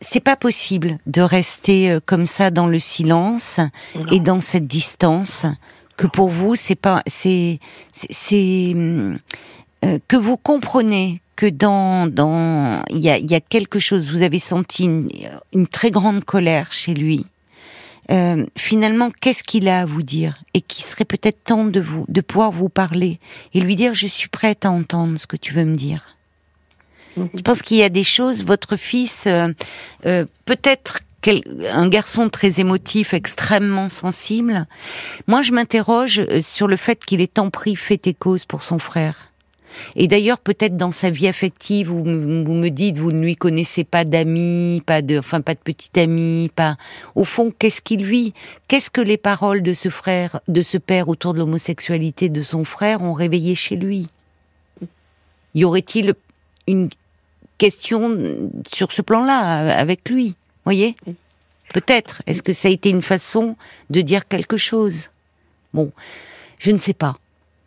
c'est 0.00 0.24
pas 0.24 0.36
possible 0.36 0.98
de 1.06 1.22
rester 1.22 1.98
comme 2.06 2.26
ça 2.26 2.50
dans 2.50 2.66
le 2.66 2.78
silence 2.78 3.60
et 4.10 4.20
dans 4.20 4.40
cette 4.40 4.66
distance. 4.66 5.46
Que 5.96 6.06
pour 6.06 6.30
vous, 6.30 6.56
c'est 6.56 6.76
pas, 6.76 7.02
c'est, 7.06 7.58
c'est, 7.92 8.74
euh, 9.84 9.98
que 10.08 10.16
vous 10.16 10.36
comprenez 10.36 11.20
que 11.40 11.46
dans, 11.46 12.06
dans, 12.06 12.82
il 12.90 12.98
y 12.98 13.08
a, 13.08 13.18
y 13.18 13.34
a 13.34 13.40
quelque 13.40 13.78
chose. 13.78 14.10
Vous 14.10 14.20
avez 14.20 14.38
senti 14.38 14.84
une, 14.84 15.08
une 15.54 15.66
très 15.66 15.90
grande 15.90 16.22
colère 16.22 16.70
chez 16.70 16.92
lui 16.92 17.24
euh, 18.10 18.44
finalement, 18.58 19.12
qu'est-ce 19.20 19.44
qu'il 19.44 19.68
a 19.68 19.82
à 19.82 19.84
vous 19.86 20.02
dire 20.02 20.42
et 20.52 20.60
qui 20.60 20.82
serait 20.82 21.04
peut-être 21.04 21.44
temps 21.44 21.64
de 21.64 21.78
vous, 21.78 22.04
de 22.08 22.20
pouvoir 22.20 22.50
vous 22.50 22.68
parler 22.68 23.20
et 23.54 23.60
lui 23.60 23.76
dire 23.76 23.94
je 23.94 24.08
suis 24.08 24.28
prête 24.28 24.64
à 24.64 24.70
entendre 24.72 25.16
ce 25.16 25.28
que 25.28 25.36
tu 25.36 25.54
veux 25.54 25.64
me 25.64 25.76
dire. 25.76 26.16
Mhm. 27.16 27.30
Je 27.34 27.42
pense 27.42 27.62
qu'il 27.62 27.76
y 27.76 27.84
a 27.84 27.88
des 27.88 28.02
choses. 28.02 28.44
Votre 28.44 28.76
fils, 28.76 29.26
euh, 29.28 29.48
euh, 30.06 30.26
peut-être 30.44 31.00
un 31.72 31.88
garçon 31.88 32.28
très 32.28 32.58
émotif, 32.60 33.14
extrêmement 33.14 33.88
sensible. 33.88 34.66
Moi, 35.28 35.42
je 35.42 35.52
m'interroge 35.52 36.22
sur 36.40 36.66
le 36.66 36.76
fait 36.76 37.04
qu'il 37.04 37.20
ait 37.20 37.28
tant 37.28 37.50
pris 37.50 37.76
fait 37.76 38.06
et 38.08 38.14
cause 38.14 38.44
pour 38.44 38.62
son 38.62 38.80
frère. 38.80 39.29
Et 39.96 40.08
d'ailleurs, 40.08 40.38
peut-être 40.38 40.76
dans 40.76 40.90
sa 40.90 41.10
vie 41.10 41.28
affective, 41.28 41.88
vous, 41.88 42.04
me 42.04 42.68
dites, 42.68 42.98
vous 42.98 43.12
ne 43.12 43.22
lui 43.22 43.36
connaissez 43.36 43.84
pas 43.84 44.04
d'amis, 44.04 44.82
pas 44.84 45.02
de, 45.02 45.18
enfin 45.18 45.40
pas 45.40 45.54
de 45.54 45.60
petit 45.60 45.98
ami, 45.98 46.50
pas. 46.54 46.76
Au 47.14 47.24
fond, 47.24 47.52
qu'est-ce 47.56 47.80
qu'il 47.80 48.04
vit? 48.04 48.34
Qu'est-ce 48.68 48.90
que 48.90 49.00
les 49.00 49.16
paroles 49.16 49.62
de 49.62 49.72
ce 49.72 49.88
frère, 49.88 50.40
de 50.48 50.62
ce 50.62 50.78
père 50.78 51.08
autour 51.08 51.34
de 51.34 51.38
l'homosexualité 51.38 52.28
de 52.28 52.42
son 52.42 52.64
frère 52.64 53.02
ont 53.02 53.12
réveillé 53.12 53.54
chez 53.54 53.76
lui? 53.76 54.06
Y 55.54 55.64
aurait-il 55.64 56.14
une 56.66 56.88
question 57.58 58.50
sur 58.66 58.92
ce 58.92 59.02
plan-là 59.02 59.76
avec 59.76 60.08
lui? 60.08 60.34
Voyez? 60.64 60.96
Peut-être. 61.72 62.22
Est-ce 62.26 62.42
que 62.42 62.52
ça 62.52 62.68
a 62.68 62.70
été 62.70 62.90
une 62.90 63.02
façon 63.02 63.56
de 63.90 64.00
dire 64.00 64.26
quelque 64.26 64.56
chose? 64.56 65.10
Bon, 65.72 65.92
je 66.58 66.70
ne 66.70 66.78
sais 66.78 66.94
pas. 66.94 67.18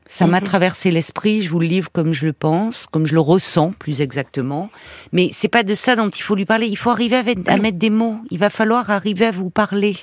Ça 0.06 0.28
m'a 0.28 0.40
mhm. 0.40 0.44
traversé 0.46 0.92
l'esprit, 0.92 1.42
je 1.42 1.50
vous 1.50 1.60
le 1.60 1.68
livre 1.68 1.90
comme 1.92 2.14
je 2.14 2.26
le 2.26 2.34
pense, 2.34 2.88
comme 2.88 3.06
je 3.06 3.14
le 3.14 3.22
ressens 3.22 3.72
plus 3.72 4.02
exactement. 4.02 4.70
Mais 5.12 5.30
c'est 5.32 5.48
pas 5.48 5.64
de 5.64 5.74
ça 5.74 5.96
dont 5.96 6.10
il 6.10 6.22
faut 6.22 6.36
lui 6.36 6.46
parler. 6.46 6.68
Il 6.68 6.78
faut 6.78 6.90
arriver 6.90 7.18
à, 7.48 7.58
mettre 7.58 7.78
des 7.78 7.90
mots. 7.90 8.18
Il 8.30 8.40
va 8.40 8.50
falloir 8.50 8.90
arriver 8.90 9.28
à 9.28 9.32
vous 9.32 9.50
parler. 9.50 9.96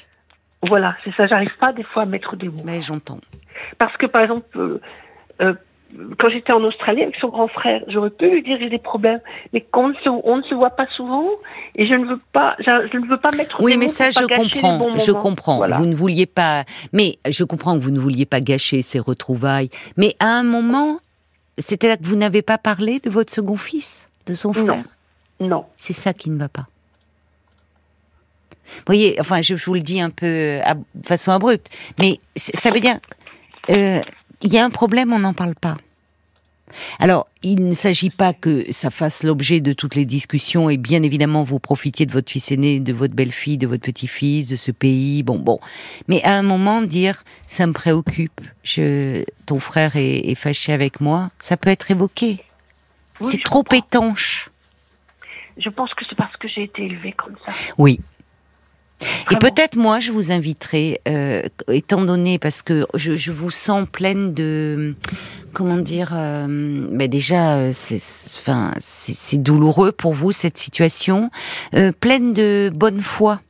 Voilà, 0.66 0.96
c'est 1.04 1.14
ça. 1.14 1.26
J'arrive 1.26 1.56
pas 1.58 1.72
des 1.72 1.84
fois 1.84 2.02
à 2.02 2.06
mettre 2.06 2.36
des 2.36 2.48
mots. 2.48 2.62
Mais 2.64 2.80
j'entends. 2.80 3.20
Parce 3.78 3.96
que 3.96 4.06
par 4.06 4.22
exemple, 4.22 4.46
euh, 4.56 4.80
euh, 5.40 5.54
quand 6.18 6.28
j'étais 6.30 6.52
en 6.52 6.62
Australie 6.62 7.02
avec 7.02 7.16
son 7.16 7.28
grand 7.28 7.48
frère, 7.48 7.82
j'aurais 7.88 8.10
pu 8.10 8.28
lui 8.28 8.42
dire 8.42 8.56
j'ai 8.60 8.68
des 8.68 8.78
problèmes, 8.78 9.20
mais 9.52 9.66
on 9.74 9.88
ne, 9.88 9.94
se, 9.94 10.08
on 10.08 10.36
ne 10.38 10.42
se 10.42 10.54
voit 10.54 10.70
pas 10.70 10.86
souvent 10.96 11.26
et 11.74 11.86
je 11.86 11.94
ne 11.94 12.06
veux 12.06 12.20
pas, 12.32 12.56
je, 12.58 12.96
ne 12.96 13.06
veux 13.06 13.18
pas 13.18 13.30
mettre. 13.36 13.60
Oui, 13.60 13.76
mais 13.76 13.88
ça 13.88 14.10
je 14.10 14.20
comprends, 14.20 14.96
je 14.96 15.12
comprends. 15.12 15.68
Vous 15.78 15.86
ne 15.86 15.94
vouliez 15.94 16.26
pas, 16.26 16.64
mais 16.92 17.18
je 17.28 17.44
comprends 17.44 17.74
que 17.74 17.82
vous 17.82 17.90
ne 17.90 17.98
vouliez 17.98 18.26
pas 18.26 18.40
gâcher 18.40 18.82
ces 18.82 18.98
retrouvailles. 18.98 19.70
Mais 19.96 20.14
à 20.20 20.26
un 20.26 20.42
moment, 20.42 20.98
c'était 21.58 21.88
là 21.88 21.96
que 21.96 22.04
vous 22.04 22.16
n'avez 22.16 22.42
pas 22.42 22.58
parlé 22.58 23.00
de 23.00 23.10
votre 23.10 23.32
second 23.32 23.56
fils, 23.56 24.08
de 24.26 24.34
son 24.34 24.52
frère. 24.52 24.84
Non. 25.40 25.64
C'est 25.76 25.94
ça 25.94 26.12
qui 26.12 26.30
ne 26.30 26.38
va 26.38 26.48
pas. 26.48 26.66
Vous 28.66 28.82
voyez, 28.86 29.16
enfin, 29.18 29.40
je, 29.40 29.54
vous 29.54 29.74
le 29.74 29.80
dis 29.80 30.00
un 30.00 30.10
peu 30.10 30.60
de 30.94 31.06
façon 31.06 31.32
abrupte, 31.32 31.68
mais 31.98 32.20
ça 32.36 32.70
veut 32.70 32.80
dire. 32.80 32.98
Euh, 33.70 34.00
il 34.42 34.52
y 34.52 34.58
a 34.58 34.64
un 34.64 34.70
problème, 34.70 35.12
on 35.12 35.18
n'en 35.18 35.34
parle 35.34 35.54
pas. 35.54 35.76
Alors, 36.98 37.26
il 37.42 37.66
ne 37.66 37.74
s'agit 37.74 38.10
pas 38.10 38.32
que 38.32 38.70
ça 38.70 38.90
fasse 38.90 39.22
l'objet 39.22 39.60
de 39.60 39.72
toutes 39.72 39.94
les 39.94 40.04
discussions 40.04 40.70
et 40.70 40.76
bien 40.76 41.02
évidemment 41.02 41.42
vous 41.42 41.58
profitiez 41.58 42.06
de 42.06 42.12
votre 42.12 42.30
fils 42.30 42.52
aîné, 42.52 42.80
de 42.80 42.92
votre 42.92 43.14
belle-fille, 43.14 43.58
de 43.58 43.66
votre 43.66 43.82
petit-fils, 43.82 44.48
de 44.48 44.56
ce 44.56 44.70
pays, 44.70 45.22
bon, 45.22 45.38
bon. 45.38 45.58
Mais 46.08 46.22
à 46.22 46.34
un 46.34 46.42
moment, 46.42 46.82
dire, 46.82 47.24
ça 47.48 47.66
me 47.66 47.72
préoccupe, 47.72 48.40
je, 48.62 49.24
ton 49.46 49.60
frère 49.60 49.96
est, 49.96 50.34
fâché 50.34 50.72
avec 50.72 51.00
moi, 51.00 51.30
ça 51.38 51.56
peut 51.56 51.70
être 51.70 51.90
évoqué. 51.90 52.42
Oui, 53.20 53.28
c'est 53.30 53.42
trop 53.42 53.62
comprends. 53.62 53.76
étanche. 53.76 54.50
Je 55.58 55.68
pense 55.68 55.92
que 55.94 56.04
c'est 56.08 56.16
parce 56.16 56.36
que 56.36 56.48
j'ai 56.48 56.62
été 56.64 56.84
élevée 56.84 57.12
comme 57.12 57.36
ça. 57.44 57.52
Oui. 57.76 58.00
Et 59.30 59.36
peut-être 59.36 59.76
moi, 59.76 59.98
je 60.00 60.12
vous 60.12 60.30
inviterai, 60.32 61.00
euh, 61.08 61.42
étant 61.72 62.02
donné 62.02 62.38
parce 62.38 62.62
que 62.62 62.86
je, 62.94 63.16
je 63.16 63.32
vous 63.32 63.50
sens 63.50 63.86
pleine 63.90 64.34
de, 64.34 64.94
comment 65.52 65.76
dire, 65.78 66.10
euh, 66.14 66.86
ben 66.90 67.08
déjà, 67.08 67.56
euh, 67.56 67.70
c'est, 67.72 67.98
c'est- 67.98 68.38
enfin, 68.38 68.72
c'est 68.78 69.14
c'est 69.14 69.38
douloureux 69.38 69.92
pour 69.92 70.12
vous 70.14 70.32
cette 70.32 70.58
situation, 70.58 71.30
euh, 71.74 71.92
pleine 71.98 72.32
de 72.32 72.70
bonne 72.74 73.00
foi. 73.00 73.40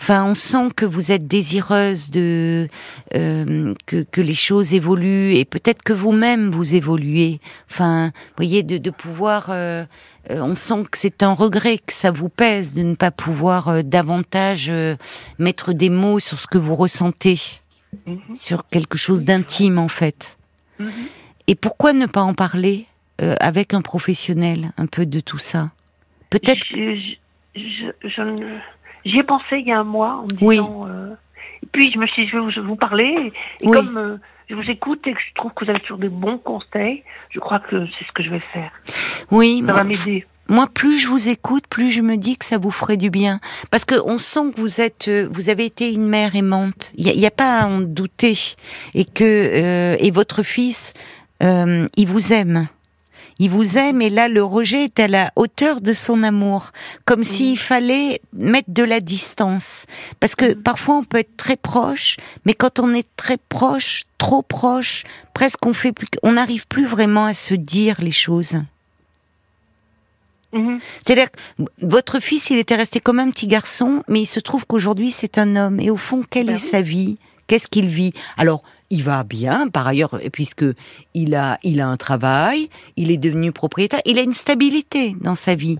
Enfin, 0.00 0.24
on 0.24 0.34
sent 0.34 0.68
que 0.76 0.84
vous 0.84 1.12
êtes 1.12 1.26
désireuse 1.26 2.10
de 2.10 2.68
euh, 3.14 3.74
que, 3.86 4.02
que 4.02 4.20
les 4.20 4.34
choses 4.34 4.74
évoluent 4.74 5.34
et 5.36 5.44
peut-être 5.44 5.82
que 5.82 5.92
vous-même 5.92 6.50
vous 6.50 6.74
évoluez. 6.74 7.40
Enfin, 7.70 8.06
vous 8.06 8.34
voyez, 8.36 8.62
de, 8.62 8.78
de 8.78 8.90
pouvoir. 8.90 9.46
euh, 9.50 9.84
euh, 10.30 10.40
on 10.42 10.54
sent 10.54 10.84
que 10.90 10.98
c'est 10.98 11.22
un 11.22 11.32
regret, 11.32 11.78
que 11.78 11.92
ça 11.94 12.10
vous 12.10 12.28
pèse 12.28 12.74
de 12.74 12.82
ne 12.82 12.94
pas 12.94 13.10
pouvoir 13.10 13.68
euh, 13.68 13.82
davantage 13.82 14.70
mettre 15.38 15.72
des 15.72 15.88
mots 15.90 16.18
sur 16.18 16.38
ce 16.38 16.46
que 16.46 16.58
vous 16.58 16.74
ressentez, 16.74 17.38
Mhm. 18.06 18.34
sur 18.34 18.68
quelque 18.68 18.96
chose 18.96 19.24
d'intime 19.24 19.78
en 19.78 19.88
fait. 19.88 20.36
Mhm. 20.78 20.90
Et 21.48 21.54
pourquoi 21.56 21.92
ne 21.92 22.06
pas 22.06 22.20
en 22.22 22.34
parler 22.34 22.86
avec 23.18 23.74
un 23.74 23.82
professionnel 23.82 24.72
un 24.78 24.86
peu 24.86 25.04
de 25.06 25.20
tout 25.20 25.38
ça? 25.38 25.70
Peut-être. 26.30 26.64
Je- 26.72 27.16
je- 27.56 27.60
je- 27.60 28.08
je 28.08 28.22
ne- 28.22 28.58
J'y 29.04 29.18
ai 29.18 29.22
pensé 29.22 29.58
il 29.58 29.66
y 29.66 29.72
a 29.72 29.78
un 29.80 29.84
mois 29.84 30.22
en 30.22 30.22
me 30.24 30.36
Oui. 30.40 30.56
disant. 30.56 30.86
euh, 30.88 31.14
Et 31.62 31.66
puis 31.72 31.90
je 31.92 31.98
me 31.98 32.06
suis 32.06 32.24
dit, 32.24 32.30
je 32.30 32.60
vais 32.60 32.66
vous, 32.66 32.76
parler. 32.76 33.32
Et, 33.60 33.64
et 33.64 33.68
Oui. 33.68 33.76
comme 33.76 33.96
euh, 33.96 34.16
je 34.48 34.54
vous 34.54 34.68
écoute 34.70 35.06
et 35.06 35.12
que 35.14 35.20
je 35.20 35.34
trouve 35.34 35.52
que 35.54 35.64
vous 35.64 35.70
avez 35.70 35.80
toujours 35.80 35.98
des 35.98 36.08
bons 36.08 36.38
conseils, 36.38 37.02
je 37.30 37.38
crois 37.38 37.60
que 37.60 37.86
c'est 37.98 38.04
ce 38.06 38.12
que 38.12 38.22
je 38.22 38.30
vais 38.30 38.42
faire. 38.52 38.72
Oui, 39.30 39.62
Ça 39.66 39.72
va 39.74 39.84
m'aider. 39.84 40.26
moi, 40.48 40.66
plus 40.66 40.98
je 40.98 41.06
vous 41.06 41.28
écoute, 41.28 41.64
plus 41.68 41.90
je 41.92 42.00
me 42.00 42.16
dis 42.16 42.36
que 42.36 42.44
ça 42.44 42.58
vous 42.58 42.72
ferait 42.72 42.96
du 42.96 43.10
bien, 43.10 43.38
parce 43.70 43.84
que 43.84 43.94
on 44.04 44.18
sent 44.18 44.52
que 44.54 44.60
vous 44.60 44.80
êtes, 44.80 45.06
euh, 45.08 45.28
vous 45.30 45.48
avez 45.50 45.64
été 45.66 45.92
une 45.92 46.06
mère 46.08 46.34
aimante. 46.34 46.90
Il 46.96 47.06
n'y 47.06 47.26
a, 47.26 47.30
pas 47.30 47.60
à 47.60 47.66
en 47.68 47.80
douter, 47.80 48.36
et 48.94 49.04
que 49.04 49.22
euh, 49.24 49.96
et 50.00 50.10
votre 50.10 50.42
fils, 50.42 50.92
euh, 51.44 51.86
il 51.96 52.06
vous 52.08 52.32
aime. 52.32 52.66
Il 53.42 53.50
vous 53.50 53.78
aime 53.78 54.00
et 54.02 54.10
là 54.10 54.28
le 54.28 54.44
rejet 54.44 54.84
est 54.84 55.00
à 55.00 55.08
la 55.08 55.32
hauteur 55.34 55.80
de 55.80 55.94
son 55.94 56.22
amour, 56.22 56.70
comme 57.06 57.24
s'il 57.24 57.58
fallait 57.58 58.20
mettre 58.32 58.68
de 58.70 58.82
la 58.84 59.00
distance. 59.00 59.86
Parce 60.20 60.34
que 60.36 60.54
Mhm. 60.54 60.62
parfois 60.62 60.96
on 60.98 61.04
peut 61.04 61.18
être 61.18 61.36
très 61.36 61.56
proche, 61.56 62.18
mais 62.44 62.54
quand 62.54 62.78
on 62.78 62.92
est 62.94 63.08
très 63.16 63.38
proche, 63.48 64.04
trop 64.18 64.42
proche, 64.42 65.04
presque 65.34 65.64
on 65.66 65.72
fait 65.72 65.92
plus, 65.92 66.06
on 66.22 66.32
n'arrive 66.32 66.66
plus 66.68 66.86
vraiment 66.86 67.24
à 67.24 67.34
se 67.34 67.54
dire 67.54 67.96
les 68.00 68.12
choses. 68.12 68.56
Mhm. 70.52 70.80
C'est-à-dire 71.02 71.30
que 71.30 71.62
votre 71.80 72.20
fils, 72.20 72.50
il 72.50 72.58
était 72.58 72.74
resté 72.74 73.00
comme 73.00 73.20
un 73.20 73.30
petit 73.30 73.46
garçon, 73.46 74.02
mais 74.08 74.20
il 74.22 74.26
se 74.26 74.40
trouve 74.40 74.66
qu'aujourd'hui, 74.66 75.12
c'est 75.12 75.38
un 75.38 75.54
homme. 75.56 75.80
Et 75.80 75.90
au 75.90 75.96
fond, 75.96 76.22
quelle 76.28 76.46
Ben 76.46 76.56
est 76.56 76.62
oui. 76.62 76.68
sa 76.68 76.82
vie? 76.82 77.18
Qu'est-ce 77.46 77.68
qu'il 77.68 77.88
vit? 77.88 78.12
Alors, 78.36 78.62
il 78.90 79.02
va 79.04 79.22
bien, 79.24 79.68
par 79.68 79.86
ailleurs, 79.86 80.18
puisque 80.32 80.64
il 81.14 81.34
a, 81.34 81.58
il 81.62 81.80
a 81.80 81.86
un 81.88 81.96
travail, 81.96 82.68
il 82.96 83.10
est 83.10 83.16
devenu 83.16 83.52
propriétaire, 83.52 84.00
il 84.04 84.18
a 84.18 84.22
une 84.22 84.32
stabilité 84.32 85.14
dans 85.20 85.34
sa 85.36 85.54
vie. 85.54 85.78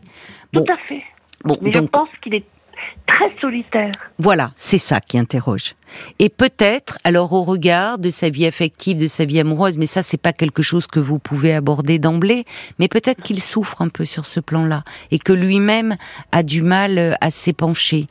Bon, 0.53 0.65
Tout 0.65 0.73
à 0.73 0.77
fait. 0.89 1.03
bon, 1.45 1.59
Mais 1.61 1.73
je 1.73 1.81
pense 1.81 2.09
qu'il 2.23 2.35
est 2.35 2.45
très 3.07 3.31
solitaire. 3.41 3.91
voilà, 4.19 4.53
c'est 4.57 4.79
ça 4.79 5.01
qui 5.01 5.19
interroge. 5.19 5.75
Et 6.19 6.29
peut-être, 6.29 6.99
alors 7.05 7.33
au 7.33 7.43
regard 7.43 7.99
de 7.99 8.09
sa 8.09 8.31
vie 8.31 8.47
affective, 8.47 8.97
de 8.99 9.07
sa 9.09 9.25
vie 9.25 9.39
amoureuse, 9.41 9.77
mais 9.77 9.87
ça 9.87 10.03
c'est 10.03 10.17
pas 10.17 10.33
quelque 10.33 10.63
chose 10.63 10.87
que 10.87 11.01
vous 11.01 11.19
pouvez 11.19 11.53
aborder 11.53 11.99
d'emblée, 11.99 12.45
mais 12.79 12.89
peut-être 12.89 13.23
qu'il 13.23 13.43
souffre 13.43 13.83
un 13.83 13.89
peu 13.89 14.05
sur 14.07 14.25
ce 14.25 14.41
plan-là 14.41 14.85
et 15.11 15.19
que 15.19 15.33
lui-même 15.33 15.97
a 16.33 16.43
du 16.43 16.63
mal 16.63 16.99
euh, 16.99 17.13
à 17.21 17.29
s'épancher. 17.31 18.07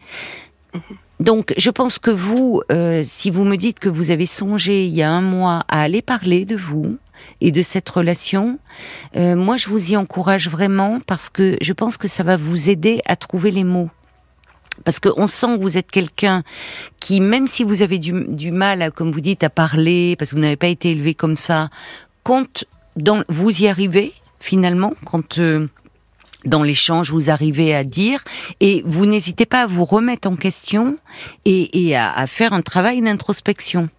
Donc, 1.20 1.54
je 1.58 1.70
pense 1.70 2.00
que 2.00 2.12
vous, 2.12 2.62
euh, 2.72 3.02
si 3.04 3.30
vous 3.30 3.44
me 3.44 3.58
dites 3.58 3.80
que 3.80 3.90
vous 3.90 4.10
avez 4.10 4.26
songé 4.26 4.86
il 4.86 4.94
y 4.94 5.04
a 5.04 5.12
un 5.12 5.22
mois 5.22 5.66
à 5.68 5.82
aller 5.82 6.02
parler 6.02 6.46
de 6.46 6.56
vous 6.56 6.98
et 7.42 7.52
de 7.52 7.62
cette 7.62 7.90
relation, 7.90 8.58
euh, 9.18 9.36
moi 9.36 9.58
je 9.58 9.68
vous 9.68 9.92
y 9.92 9.98
encourage 9.98 10.50
vraiment 10.50 11.02
parce 11.06 11.30
que 11.30 11.58
je 11.60 11.74
pense 11.74 11.98
que 11.98 12.08
ça 12.08 12.24
va 12.24 12.38
vous 12.38 12.70
aider 12.70 13.02
à 13.06 13.18
trouver 13.18 13.52
les 13.52 13.66
mots. 13.66 13.90
Parce 14.86 15.02
qu'on 15.02 15.28
sent 15.28 15.58
que 15.58 15.62
vous 15.62 15.78
êtes 15.78 15.92
quelqu'un 15.92 16.44
qui, 17.02 17.20
même 17.20 17.48
si 17.48 17.66
vous 17.66 17.82
avez 17.82 18.00
du, 18.00 18.52
mal, 18.52 18.82
à, 18.82 18.92
comme 18.92 19.12
vous 19.12 19.20
dites, 19.20 19.44
à 19.44 19.50
parler, 19.50 20.16
parce 20.18 20.32
que 20.32 20.36
vous 20.38 20.42
n'avez 20.42 20.56
pas 20.56 20.68
été 20.68 20.92
élevé 20.92 21.14
comme 21.14 21.36
ça, 21.36 21.70
dans, 22.96 23.24
vous 23.28 23.62
y 23.62 23.68
arrivez, 23.68 24.14
finalement, 24.40 24.94
quand 25.06 25.40
euh, 25.40 25.68
dans 26.46 26.64
l'échange 26.64 27.12
vous 27.12 27.30
arrivez 27.30 27.76
à 27.76 27.84
dire, 27.84 28.24
et 28.60 28.84
vous 28.86 29.06
n'hésitez 29.06 29.46
pas 29.46 29.64
à 29.64 29.68
vous 29.68 29.86
remettre 29.86 30.28
en 30.30 30.36
question 30.36 30.98
et, 31.46 31.88
et 31.88 31.96
à, 31.96 32.12
à 32.12 32.28
faire 32.28 32.54
un 32.54 32.62
travail 32.62 33.02
d'introspection. 33.02 33.90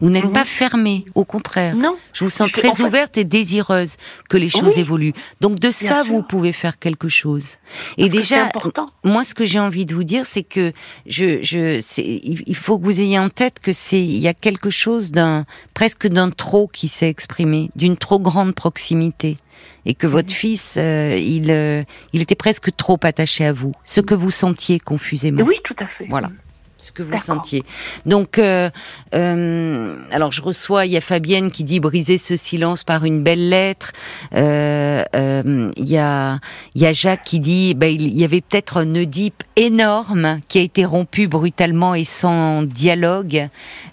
Vous 0.00 0.10
n'êtes 0.10 0.24
Mhm. 0.24 0.32
pas 0.32 0.44
fermé, 0.44 1.04
au 1.14 1.24
contraire. 1.24 1.76
Non. 1.76 1.94
Je 2.12 2.24
vous 2.24 2.30
sens 2.30 2.48
très 2.52 2.66
en 2.70 2.74
fait- 2.74 2.82
ouverte 2.82 3.16
et 3.16 3.22
désireuse 3.22 3.94
que 4.28 4.36
les 4.36 4.48
choses 4.48 4.72
Oui. 4.74 4.80
évoluent. 4.80 5.12
Donc 5.40 5.60
de 5.60 5.70
ça, 5.70 6.02
sûr. 6.02 6.12
vous 6.12 6.22
pouvez 6.24 6.52
faire 6.52 6.80
quelque 6.80 7.06
chose. 7.08 7.50
Et 7.98 8.08
Parce 8.08 8.18
déjà, 8.18 8.48
moi, 9.04 9.22
ce 9.22 9.32
que 9.32 9.46
j'ai 9.46 9.60
envie 9.60 9.84
de 9.86 9.94
vous 9.94 10.02
dire, 10.02 10.26
c'est 10.26 10.42
que 10.42 10.72
je, 11.06 11.40
je, 11.42 11.80
il 12.02 12.56
faut 12.56 12.80
que 12.80 12.84
vous 12.84 12.98
ayez 13.00 13.16
en 13.16 13.28
tête 13.28 13.60
que 13.60 13.72
c'est, 13.72 14.00
il 14.02 14.18
y 14.18 14.26
a 14.26 14.34
quelque 14.34 14.70
chose 14.70 15.12
d'un, 15.12 15.44
presque 15.72 16.08
d'un 16.08 16.30
trop 16.30 16.66
qui 16.66 16.88
s'est 16.88 17.08
exprimé, 17.08 17.70
d'une 17.76 17.96
trop 17.96 18.18
grande 18.18 18.56
proximité, 18.56 19.38
et 19.86 19.94
que 19.94 20.06
votre 20.06 20.32
fils, 20.32 20.76
euh, 20.78 21.16
il, 21.18 21.50
euh, 21.50 21.82
il 22.12 22.22
était 22.22 22.34
presque 22.34 22.74
trop 22.76 22.98
attaché 23.02 23.44
à 23.44 23.52
vous, 23.52 23.72
ce 23.84 24.00
que 24.00 24.14
vous 24.14 24.30
sentiez 24.30 24.78
confusément. 24.78 25.44
Oui, 25.44 25.56
tout 25.64 25.76
à 25.78 25.86
fait. 25.98 26.06
Voilà. 26.08 26.30
Ce 26.78 26.90
que 26.92 27.02
vous 27.02 27.16
sentiez. 27.18 27.62
Donc, 28.06 28.38
euh, 28.38 28.68
euh, 29.14 29.96
alors 30.10 30.32
je 30.32 30.42
reçois, 30.42 30.86
il 30.86 30.92
y 30.92 30.96
a 30.96 31.00
Fabienne 31.00 31.50
qui 31.50 31.64
dit 31.64 31.80
briser 31.80 32.18
ce 32.18 32.36
silence 32.36 32.82
par 32.84 33.04
une 33.04 33.22
belle 33.22 33.48
lettre. 33.48 33.92
Euh, 34.34 35.04
euh, 35.14 35.70
Il 35.76 35.88
y 35.90 35.98
a, 35.98 36.38
y 36.74 36.86
a 36.86 36.92
Jacques 36.92 37.24
qui 37.24 37.40
dit, 37.40 37.74
ben, 37.74 37.90
il 37.92 38.16
y 38.16 38.24
avait 38.24 38.40
peut-être 38.40 38.78
un 38.78 38.94
Oedipe 38.94 39.42
énorme 39.56 40.40
qui 40.48 40.58
a 40.58 40.62
été 40.62 40.84
rompu 40.84 41.28
brutalement 41.28 41.94
et 41.94 42.04
sans 42.04 42.62
dialogue. 42.62 43.48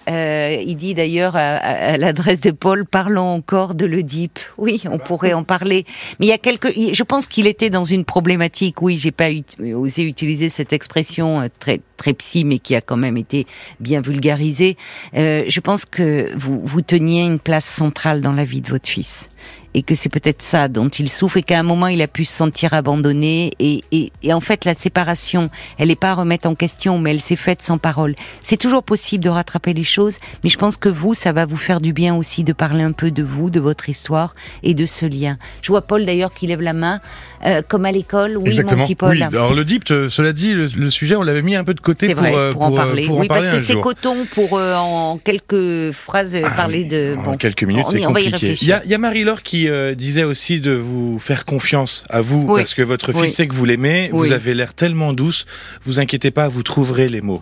Euh, 0.10 0.58
il 0.66 0.76
dit 0.78 0.94
d'ailleurs 0.96 1.36
à, 1.36 1.56
à- 1.58 1.94
à 1.94 1.98
l'adresse 1.98 2.42
de 2.42 2.52
Paul, 2.52 2.86
parlons 2.86 3.28
encore 3.28 3.76
de 3.76 3.86
l'Oedipe. 3.86 4.40
Oui, 4.58 4.82
on 4.92 4.98
pourrait 4.98 5.34
en 5.34 5.44
parler. 5.44 5.86
Mais 6.20 6.26
il 6.26 6.30
y 6.30 6.34
a 6.34 6.38
quelques, 6.38 6.74
je 6.76 7.04
pense 7.04 7.28
qu'il 7.28 7.46
était 7.48 7.70
dans 7.70 7.84
une 7.84 8.06
problématique. 8.06 8.82
Oui, 8.82 8.98
j'ai 8.98 9.12
pas 9.12 9.30
ut- 9.32 9.44
osé 9.76 10.04
utiliser 10.04 10.50
cette 10.50 10.74
expression 10.74 11.42
euh, 11.42 11.48
très 11.60 11.82
très 11.98 12.14
psy, 12.14 12.46
mais 12.46 12.60
qui 12.60 12.76
a 12.76 12.79
quand 12.82 12.98
même 12.98 13.18
été 13.18 13.46
bien 13.80 14.02
vulgarisée. 14.02 14.78
Euh, 15.16 15.44
je 15.48 15.60
pense 15.60 15.86
que 15.86 16.32
vous 16.38 16.62
vous 16.64 16.82
teniez 16.82 17.24
une 17.24 17.40
place 17.40 17.66
centrale 17.66 18.22
dans 18.22 18.34
la 18.34 18.44
vie 18.44 18.62
de 18.62 18.70
votre 18.70 18.88
fils 18.88 19.30
et 19.74 19.84
que 19.84 19.96
c'est 19.96 20.10
peut-être 20.10 20.42
ça 20.42 20.68
dont 20.68 20.90
il 20.90 21.10
souffre 21.10 21.38
et 21.38 21.44
qu'à 21.44 21.60
un 21.60 21.64
moment 21.64 21.88
il 21.88 22.02
a 22.02 22.08
pu 22.08 22.26
se 22.26 22.34
sentir 22.34 22.74
abandonné 22.74 23.52
et, 23.60 23.84
et, 23.92 24.12
et 24.24 24.34
en 24.34 24.40
fait 24.40 24.66
la 24.66 24.74
séparation 24.74 25.50
elle 25.78 25.90
n'est 25.90 25.96
pas 25.96 26.12
à 26.12 26.16
remettre 26.16 26.48
en 26.48 26.56
question 26.56 26.98
mais 26.98 27.12
elle 27.12 27.22
s'est 27.22 27.36
faite 27.36 27.62
sans 27.62 27.78
parole. 27.78 28.16
C'est 28.42 28.58
toujours 28.58 28.84
possible 28.84 29.24
de 29.24 29.30
rattraper 29.30 29.74
les 29.74 29.84
choses 29.84 30.18
mais 30.44 30.50
je 30.50 30.58
pense 30.58 30.78
que 30.78 30.90
vous 30.90 31.14
ça 31.14 31.32
va 31.32 31.46
vous 31.46 31.58
faire 31.58 31.82
du 31.82 31.94
bien 31.94 32.16
aussi 32.16 32.44
de 32.44 32.54
parler 32.54 32.84
un 32.84 32.92
peu 32.92 33.12
de 33.12 33.24
vous 33.24 33.50
de 33.50 33.60
votre 33.60 33.90
histoire 33.90 34.36
et 34.64 34.74
de 34.74 34.86
ce 34.86 35.06
lien. 35.06 35.38
Je 35.62 35.72
vois 35.72 35.82
Paul 35.82 36.06
d'ailleurs 36.06 36.34
qui 36.34 36.48
lève 36.48 36.62
la 36.62 36.74
main 36.74 37.00
euh, 37.46 37.62
comme 37.68 37.86
à 37.86 37.92
l'école 37.92 38.38
oui 38.38 38.48
Exactement. 38.48 38.80
mon 38.80 38.84
petit 38.86 38.96
Paul 38.96 39.12
Oui. 39.12 39.24
Alors 39.24 39.54
le 39.54 39.64
DIPT, 39.64 39.92
euh, 39.92 40.10
cela 40.10 40.34
dit, 40.34 40.54
le, 40.54 40.68
le 40.76 40.90
sujet, 40.92 41.16
on 41.16 41.22
l'avait 41.24 41.42
mis 41.42 41.56
un 41.56 41.64
peu 41.64 41.74
de 41.74 41.80
côté 41.80 42.08
c'est 42.08 42.14
pour, 42.16 42.24
vrai, 42.24 42.36
euh, 42.36 42.52
pour, 42.52 42.62
en 42.64 42.72
parler. 42.72 43.06
pour 43.06 43.18
en 43.18 43.22
oui, 43.22 43.28
parce 43.28 43.48
que 43.48 43.60
c'est 43.60 43.80
coton 43.80 44.26
pour 44.34 44.58
euh, 44.58 44.76
en 44.76 45.18
quelques 45.18 45.92
phrases 45.94 46.38
Ah 46.44 46.50
parler 46.52 46.84
de. 46.84 47.16
En 47.18 47.24
Bon, 47.24 47.38
quelques 47.38 47.64
minutes, 47.64 47.88
c'est 47.90 48.02
compliqué. 48.02 48.56
Il 48.62 48.68
y 48.68 48.74
a, 48.74 48.82
il 48.84 48.92
y 48.92 48.94
a 48.94 48.98
Marie-Laure 48.98 49.42
qui 49.44 49.70
euh, 49.70 49.96
disait 49.96 50.24
aussi 50.24 50.60
de 50.62 50.72
vous 50.72 51.20
faire 51.20 51.46
confiance 51.46 52.04
à 52.10 52.22
vous, 52.22 52.46
Oui. 52.48 52.62
parce 52.62 52.74
que 52.74 52.82
votre 52.82 53.12
fils 53.14 53.36
sait 53.36 53.48
que 53.48 53.54
vous 53.54 53.66
l'aimez, 53.66 54.10
vous 54.12 54.32
avez 54.32 54.54
l'air 54.54 54.74
tellement 54.74 55.14
douce, 55.14 55.46
vous 55.86 56.00
inquiétez 56.00 56.32
pas, 56.32 56.48
vous 56.48 56.64
trouverez 56.64 57.10
les 57.10 57.22
mots. 57.22 57.42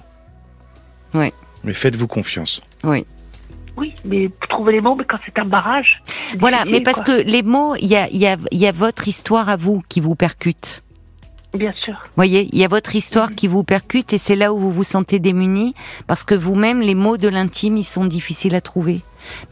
Oui. 1.14 1.32
Mais 1.64 1.74
faites-vous 1.74 2.08
confiance. 2.08 2.62
oui. 2.84 3.06
Oui, 3.78 3.94
mais 4.06 4.30
trouver 4.50 4.74
les 4.74 4.82
mots, 4.82 4.96
mais 4.96 5.06
quand 5.06 5.20
c'est 5.26 5.38
un 5.40 5.46
barrage. 5.46 6.02
Voilà, 6.40 6.66
mais 6.66 6.82
parce 6.82 7.02
quoi. 7.02 7.06
que 7.18 7.22
les 7.22 7.44
mots, 7.44 7.76
il 7.76 7.88
y 7.88 7.96
a, 7.96 8.08
il 8.10 8.18
y, 8.18 8.26
a, 8.28 8.36
il 8.52 8.58
y 8.60 8.66
a 8.68 8.72
votre 8.72 9.08
histoire 9.08 9.50
à 9.50 9.56
vous 9.56 9.84
qui 9.88 10.02
vous 10.02 10.16
percute. 10.16 10.84
Bien 11.54 11.74
sûr. 11.86 11.96
voyez, 12.16 12.50
il 12.52 12.60
y 12.60 12.66
a 12.66 12.68
votre 12.68 12.96
histoire 12.96 13.32
qui 13.32 13.48
vous 13.48 13.64
percute 13.64 14.14
et 14.14 14.18
c'est 14.18 14.36
là 14.36 14.52
où 14.54 14.60
vous 14.60 14.72
vous 14.72 14.84
sentez 14.84 15.18
démuni 15.20 15.74
parce 16.06 16.24
que 16.24 16.36
vous-même, 16.36 16.82
les 16.82 16.94
mots 16.94 17.18
de 17.18 17.28
l'intime, 17.30 17.78
ils 17.78 17.84
sont 17.86 18.06
difficiles 18.06 18.54
à 18.54 18.62
trouver. 18.62 19.02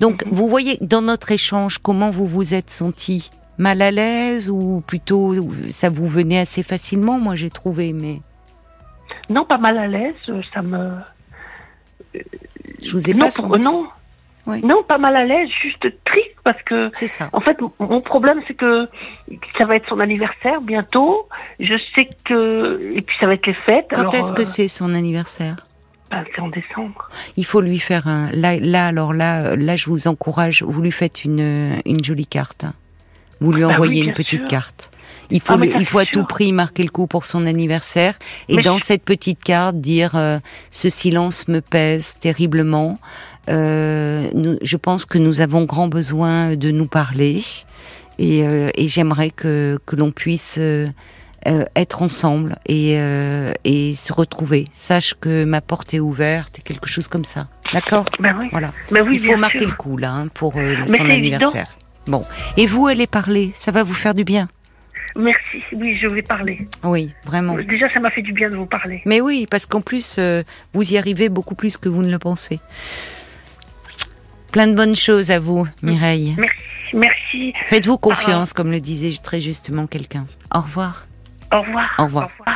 Donc, 0.01 0.23
Mhm. 0.25 0.33
vous 0.33 0.47
voyez 0.49 0.77
dans 0.81 1.01
notre 1.01 1.31
échange 1.31 1.77
comment 1.79 2.09
vous 2.11 2.27
vous 2.27 2.53
êtes 2.53 2.69
senti? 2.69 3.31
Mal 3.57 3.81
à 3.81 3.89
l'aise 3.91 4.49
ou 4.49 4.83
plutôt 4.85 5.33
ça 5.69 5.89
vous 5.89 6.07
venait 6.07 6.39
assez 6.39 6.61
facilement, 6.63 7.17
moi 7.19 7.35
j'ai 7.35 7.49
trouvé, 7.49 7.93
mais 7.93 8.19
Non, 9.29 9.45
pas 9.45 9.57
mal 9.57 9.77
à 9.77 9.87
l'aise, 9.87 10.13
ça 10.53 10.61
me. 10.61 10.91
je 12.83 12.91
vous 12.91 13.09
ai 13.09 13.13
non, 13.13 13.19
pas 13.19 13.31
senti. 13.31 13.63
non. 13.65 13.87
Oui. 14.47 14.61
Non, 14.63 14.83
pas 14.83 14.97
mal 14.97 15.15
à 15.15 15.23
l'aise, 15.25 15.49
juste 15.61 15.81
triste 16.05 16.35
parce 16.43 16.61
que 16.63 16.89
C'est 16.93 17.07
ça. 17.07 17.29
En 17.33 17.41
fait, 17.41 17.57
mon 17.79 18.01
problème, 18.01 18.41
c'est 18.47 18.53
que 18.53 18.87
ça 19.57 19.65
va 19.65 19.75
être 19.75 19.87
son 19.89 19.99
anniversaire 19.99 20.61
bientôt. 20.61 21.27
Je 21.59 21.73
sais 21.95 22.09
que. 22.25 22.79
Et 22.95 23.01
puis, 23.01 23.15
ça 23.19 23.25
va 23.27 23.33
être 23.33 23.45
les 23.47 23.53
fêtes. 23.65 23.87
Quand 23.93 24.13
est-ce 24.13 24.33
que 24.33 24.41
euh, 24.41 24.45
c'est 24.45 24.67
son 24.67 24.93
anniversaire? 24.93 25.55
ben, 26.11 26.23
C'est 26.35 26.41
en 26.41 26.49
décembre. 26.49 27.09
Il 27.37 27.45
faut 27.45 27.61
lui 27.61 27.79
faire 27.79 28.07
un. 28.07 28.29
Là, 28.31 28.57
là, 28.59 28.87
alors 28.87 29.13
là, 29.13 29.55
là, 29.55 29.75
je 29.75 29.89
vous 29.89 30.07
encourage. 30.07 30.61
Vous 30.63 30.81
lui 30.81 30.91
faites 30.91 31.25
une, 31.25 31.79
une 31.85 32.03
jolie 32.03 32.27
carte. 32.27 32.65
Vous 33.41 33.51
lui 33.51 33.61
Bah 33.61 33.67
oui, 33.69 33.73
envoyez 33.73 34.03
une 34.03 34.13
petite 34.13 34.41
sûr. 34.41 34.47
carte. 34.47 34.91
Il 35.31 35.41
faut, 35.41 35.53
Ah, 35.53 35.57
le- 35.57 35.71
ça, 35.71 35.77
il 35.79 35.85
faut 35.85 35.97
à 35.99 36.05
tout 36.05 36.23
prix 36.23 36.53
marquer 36.53 36.83
le 36.83 36.89
coup 36.89 37.07
pour 37.07 37.25
son 37.25 37.47
anniversaire. 37.47 38.13
Et 38.47 38.57
Mais 38.57 38.61
dans 38.61 38.77
je- 38.77 38.83
cette 38.83 39.03
petite 39.03 39.43
carte, 39.43 39.77
dire 39.77 40.11
euh, 40.15 40.37
ce 40.69 40.89
silence 40.89 41.47
me 41.47 41.61
pèse 41.61 42.15
terriblement. 42.19 42.99
Euh, 43.49 44.29
nous- 44.33 44.57
je 44.61 44.77
pense 44.77 45.05
que 45.05 45.17
nous 45.17 45.41
avons 45.41 45.65
grand 45.65 45.87
besoin 45.87 46.55
de 46.55 46.71
nous 46.71 46.87
parler. 46.87 47.43
Et, 48.17 48.47
euh, 48.47 48.69
et 48.75 48.87
j'aimerais 48.87 49.29
que, 49.29 49.77
que 49.85 49.95
l'on 49.95 50.11
puisse 50.11 50.57
euh, 50.57 50.85
être 51.75 52.01
ensemble 52.01 52.55
et, 52.65 52.93
et 53.65 53.93
se 53.93 54.11
retrouver. 54.13 54.65
Sache 54.73 55.13
que 55.19 55.43
ma 55.43 55.61
porte 55.61 55.93
est 55.93 55.99
ouverte 55.99 56.57
et 56.57 56.61
quelque 56.61 56.87
chose 56.87 57.07
comme 57.07 57.25
ça. 57.25 57.47
D'accord? 57.71 58.05
Ben 58.19 58.35
oui. 58.39 58.47
Voilà. 58.51 58.71
Ben 58.89 59.05
oui, 59.07 59.17
Il 59.21 59.25
faut 59.25 59.37
marquer 59.37 59.59
sûr. 59.59 59.67
le 59.69 59.75
coup 59.75 59.97
là 59.97 60.11
hein, 60.11 60.27
pour 60.33 60.53
son 60.53 61.09
anniversaire. 61.09 61.67
Bon. 62.07 62.23
Et 62.57 62.65
vous, 62.67 62.87
allez 62.87 63.05
parler. 63.07 63.51
Ça 63.53 63.71
va 63.71 63.83
vous 63.83 63.93
faire 63.93 64.13
du 64.15 64.23
bien. 64.23 64.47
Merci. 65.17 65.61
Oui, 65.73 65.93
je 65.93 66.07
vais 66.07 66.21
parler. 66.21 66.67
Oui, 66.83 67.11
vraiment. 67.25 67.55
Déjà, 67.57 67.87
ça 67.93 67.99
m'a 67.99 68.09
fait 68.11 68.21
du 68.21 68.33
bien 68.33 68.49
de 68.49 68.55
vous 68.55 68.65
parler. 68.65 69.01
Mais 69.05 69.21
oui, 69.21 69.47
parce 69.49 69.65
qu'en 69.65 69.81
plus, 69.81 70.19
vous 70.73 70.93
y 70.93 70.97
arrivez 70.97 71.29
beaucoup 71.29 71.55
plus 71.55 71.77
que 71.77 71.87
vous 71.89 72.01
ne 72.03 72.11
le 72.11 72.19
pensez. 72.19 72.59
Plein 74.55 74.67
de 74.67 74.73
bonnes 74.73 74.95
choses 74.95 75.31
à 75.31 75.39
vous, 75.39 75.67
Mireille. 75.81 76.33
Merci. 76.37 76.55
Merci. 76.93 77.53
Faites-vous 77.65 77.97
confiance, 77.97 78.53
comme 78.53 78.71
le 78.71 78.79
disait 78.79 79.11
très 79.21 79.41
justement 79.41 79.85
quelqu'un. 79.85 80.25
Au 80.53 80.61
revoir. 80.61 81.07
Au 81.51 81.59
revoir. 81.59 81.93
Au 81.99 82.03
revoir. 82.05 82.23
Au 82.23 82.27
revoir. 82.29 82.45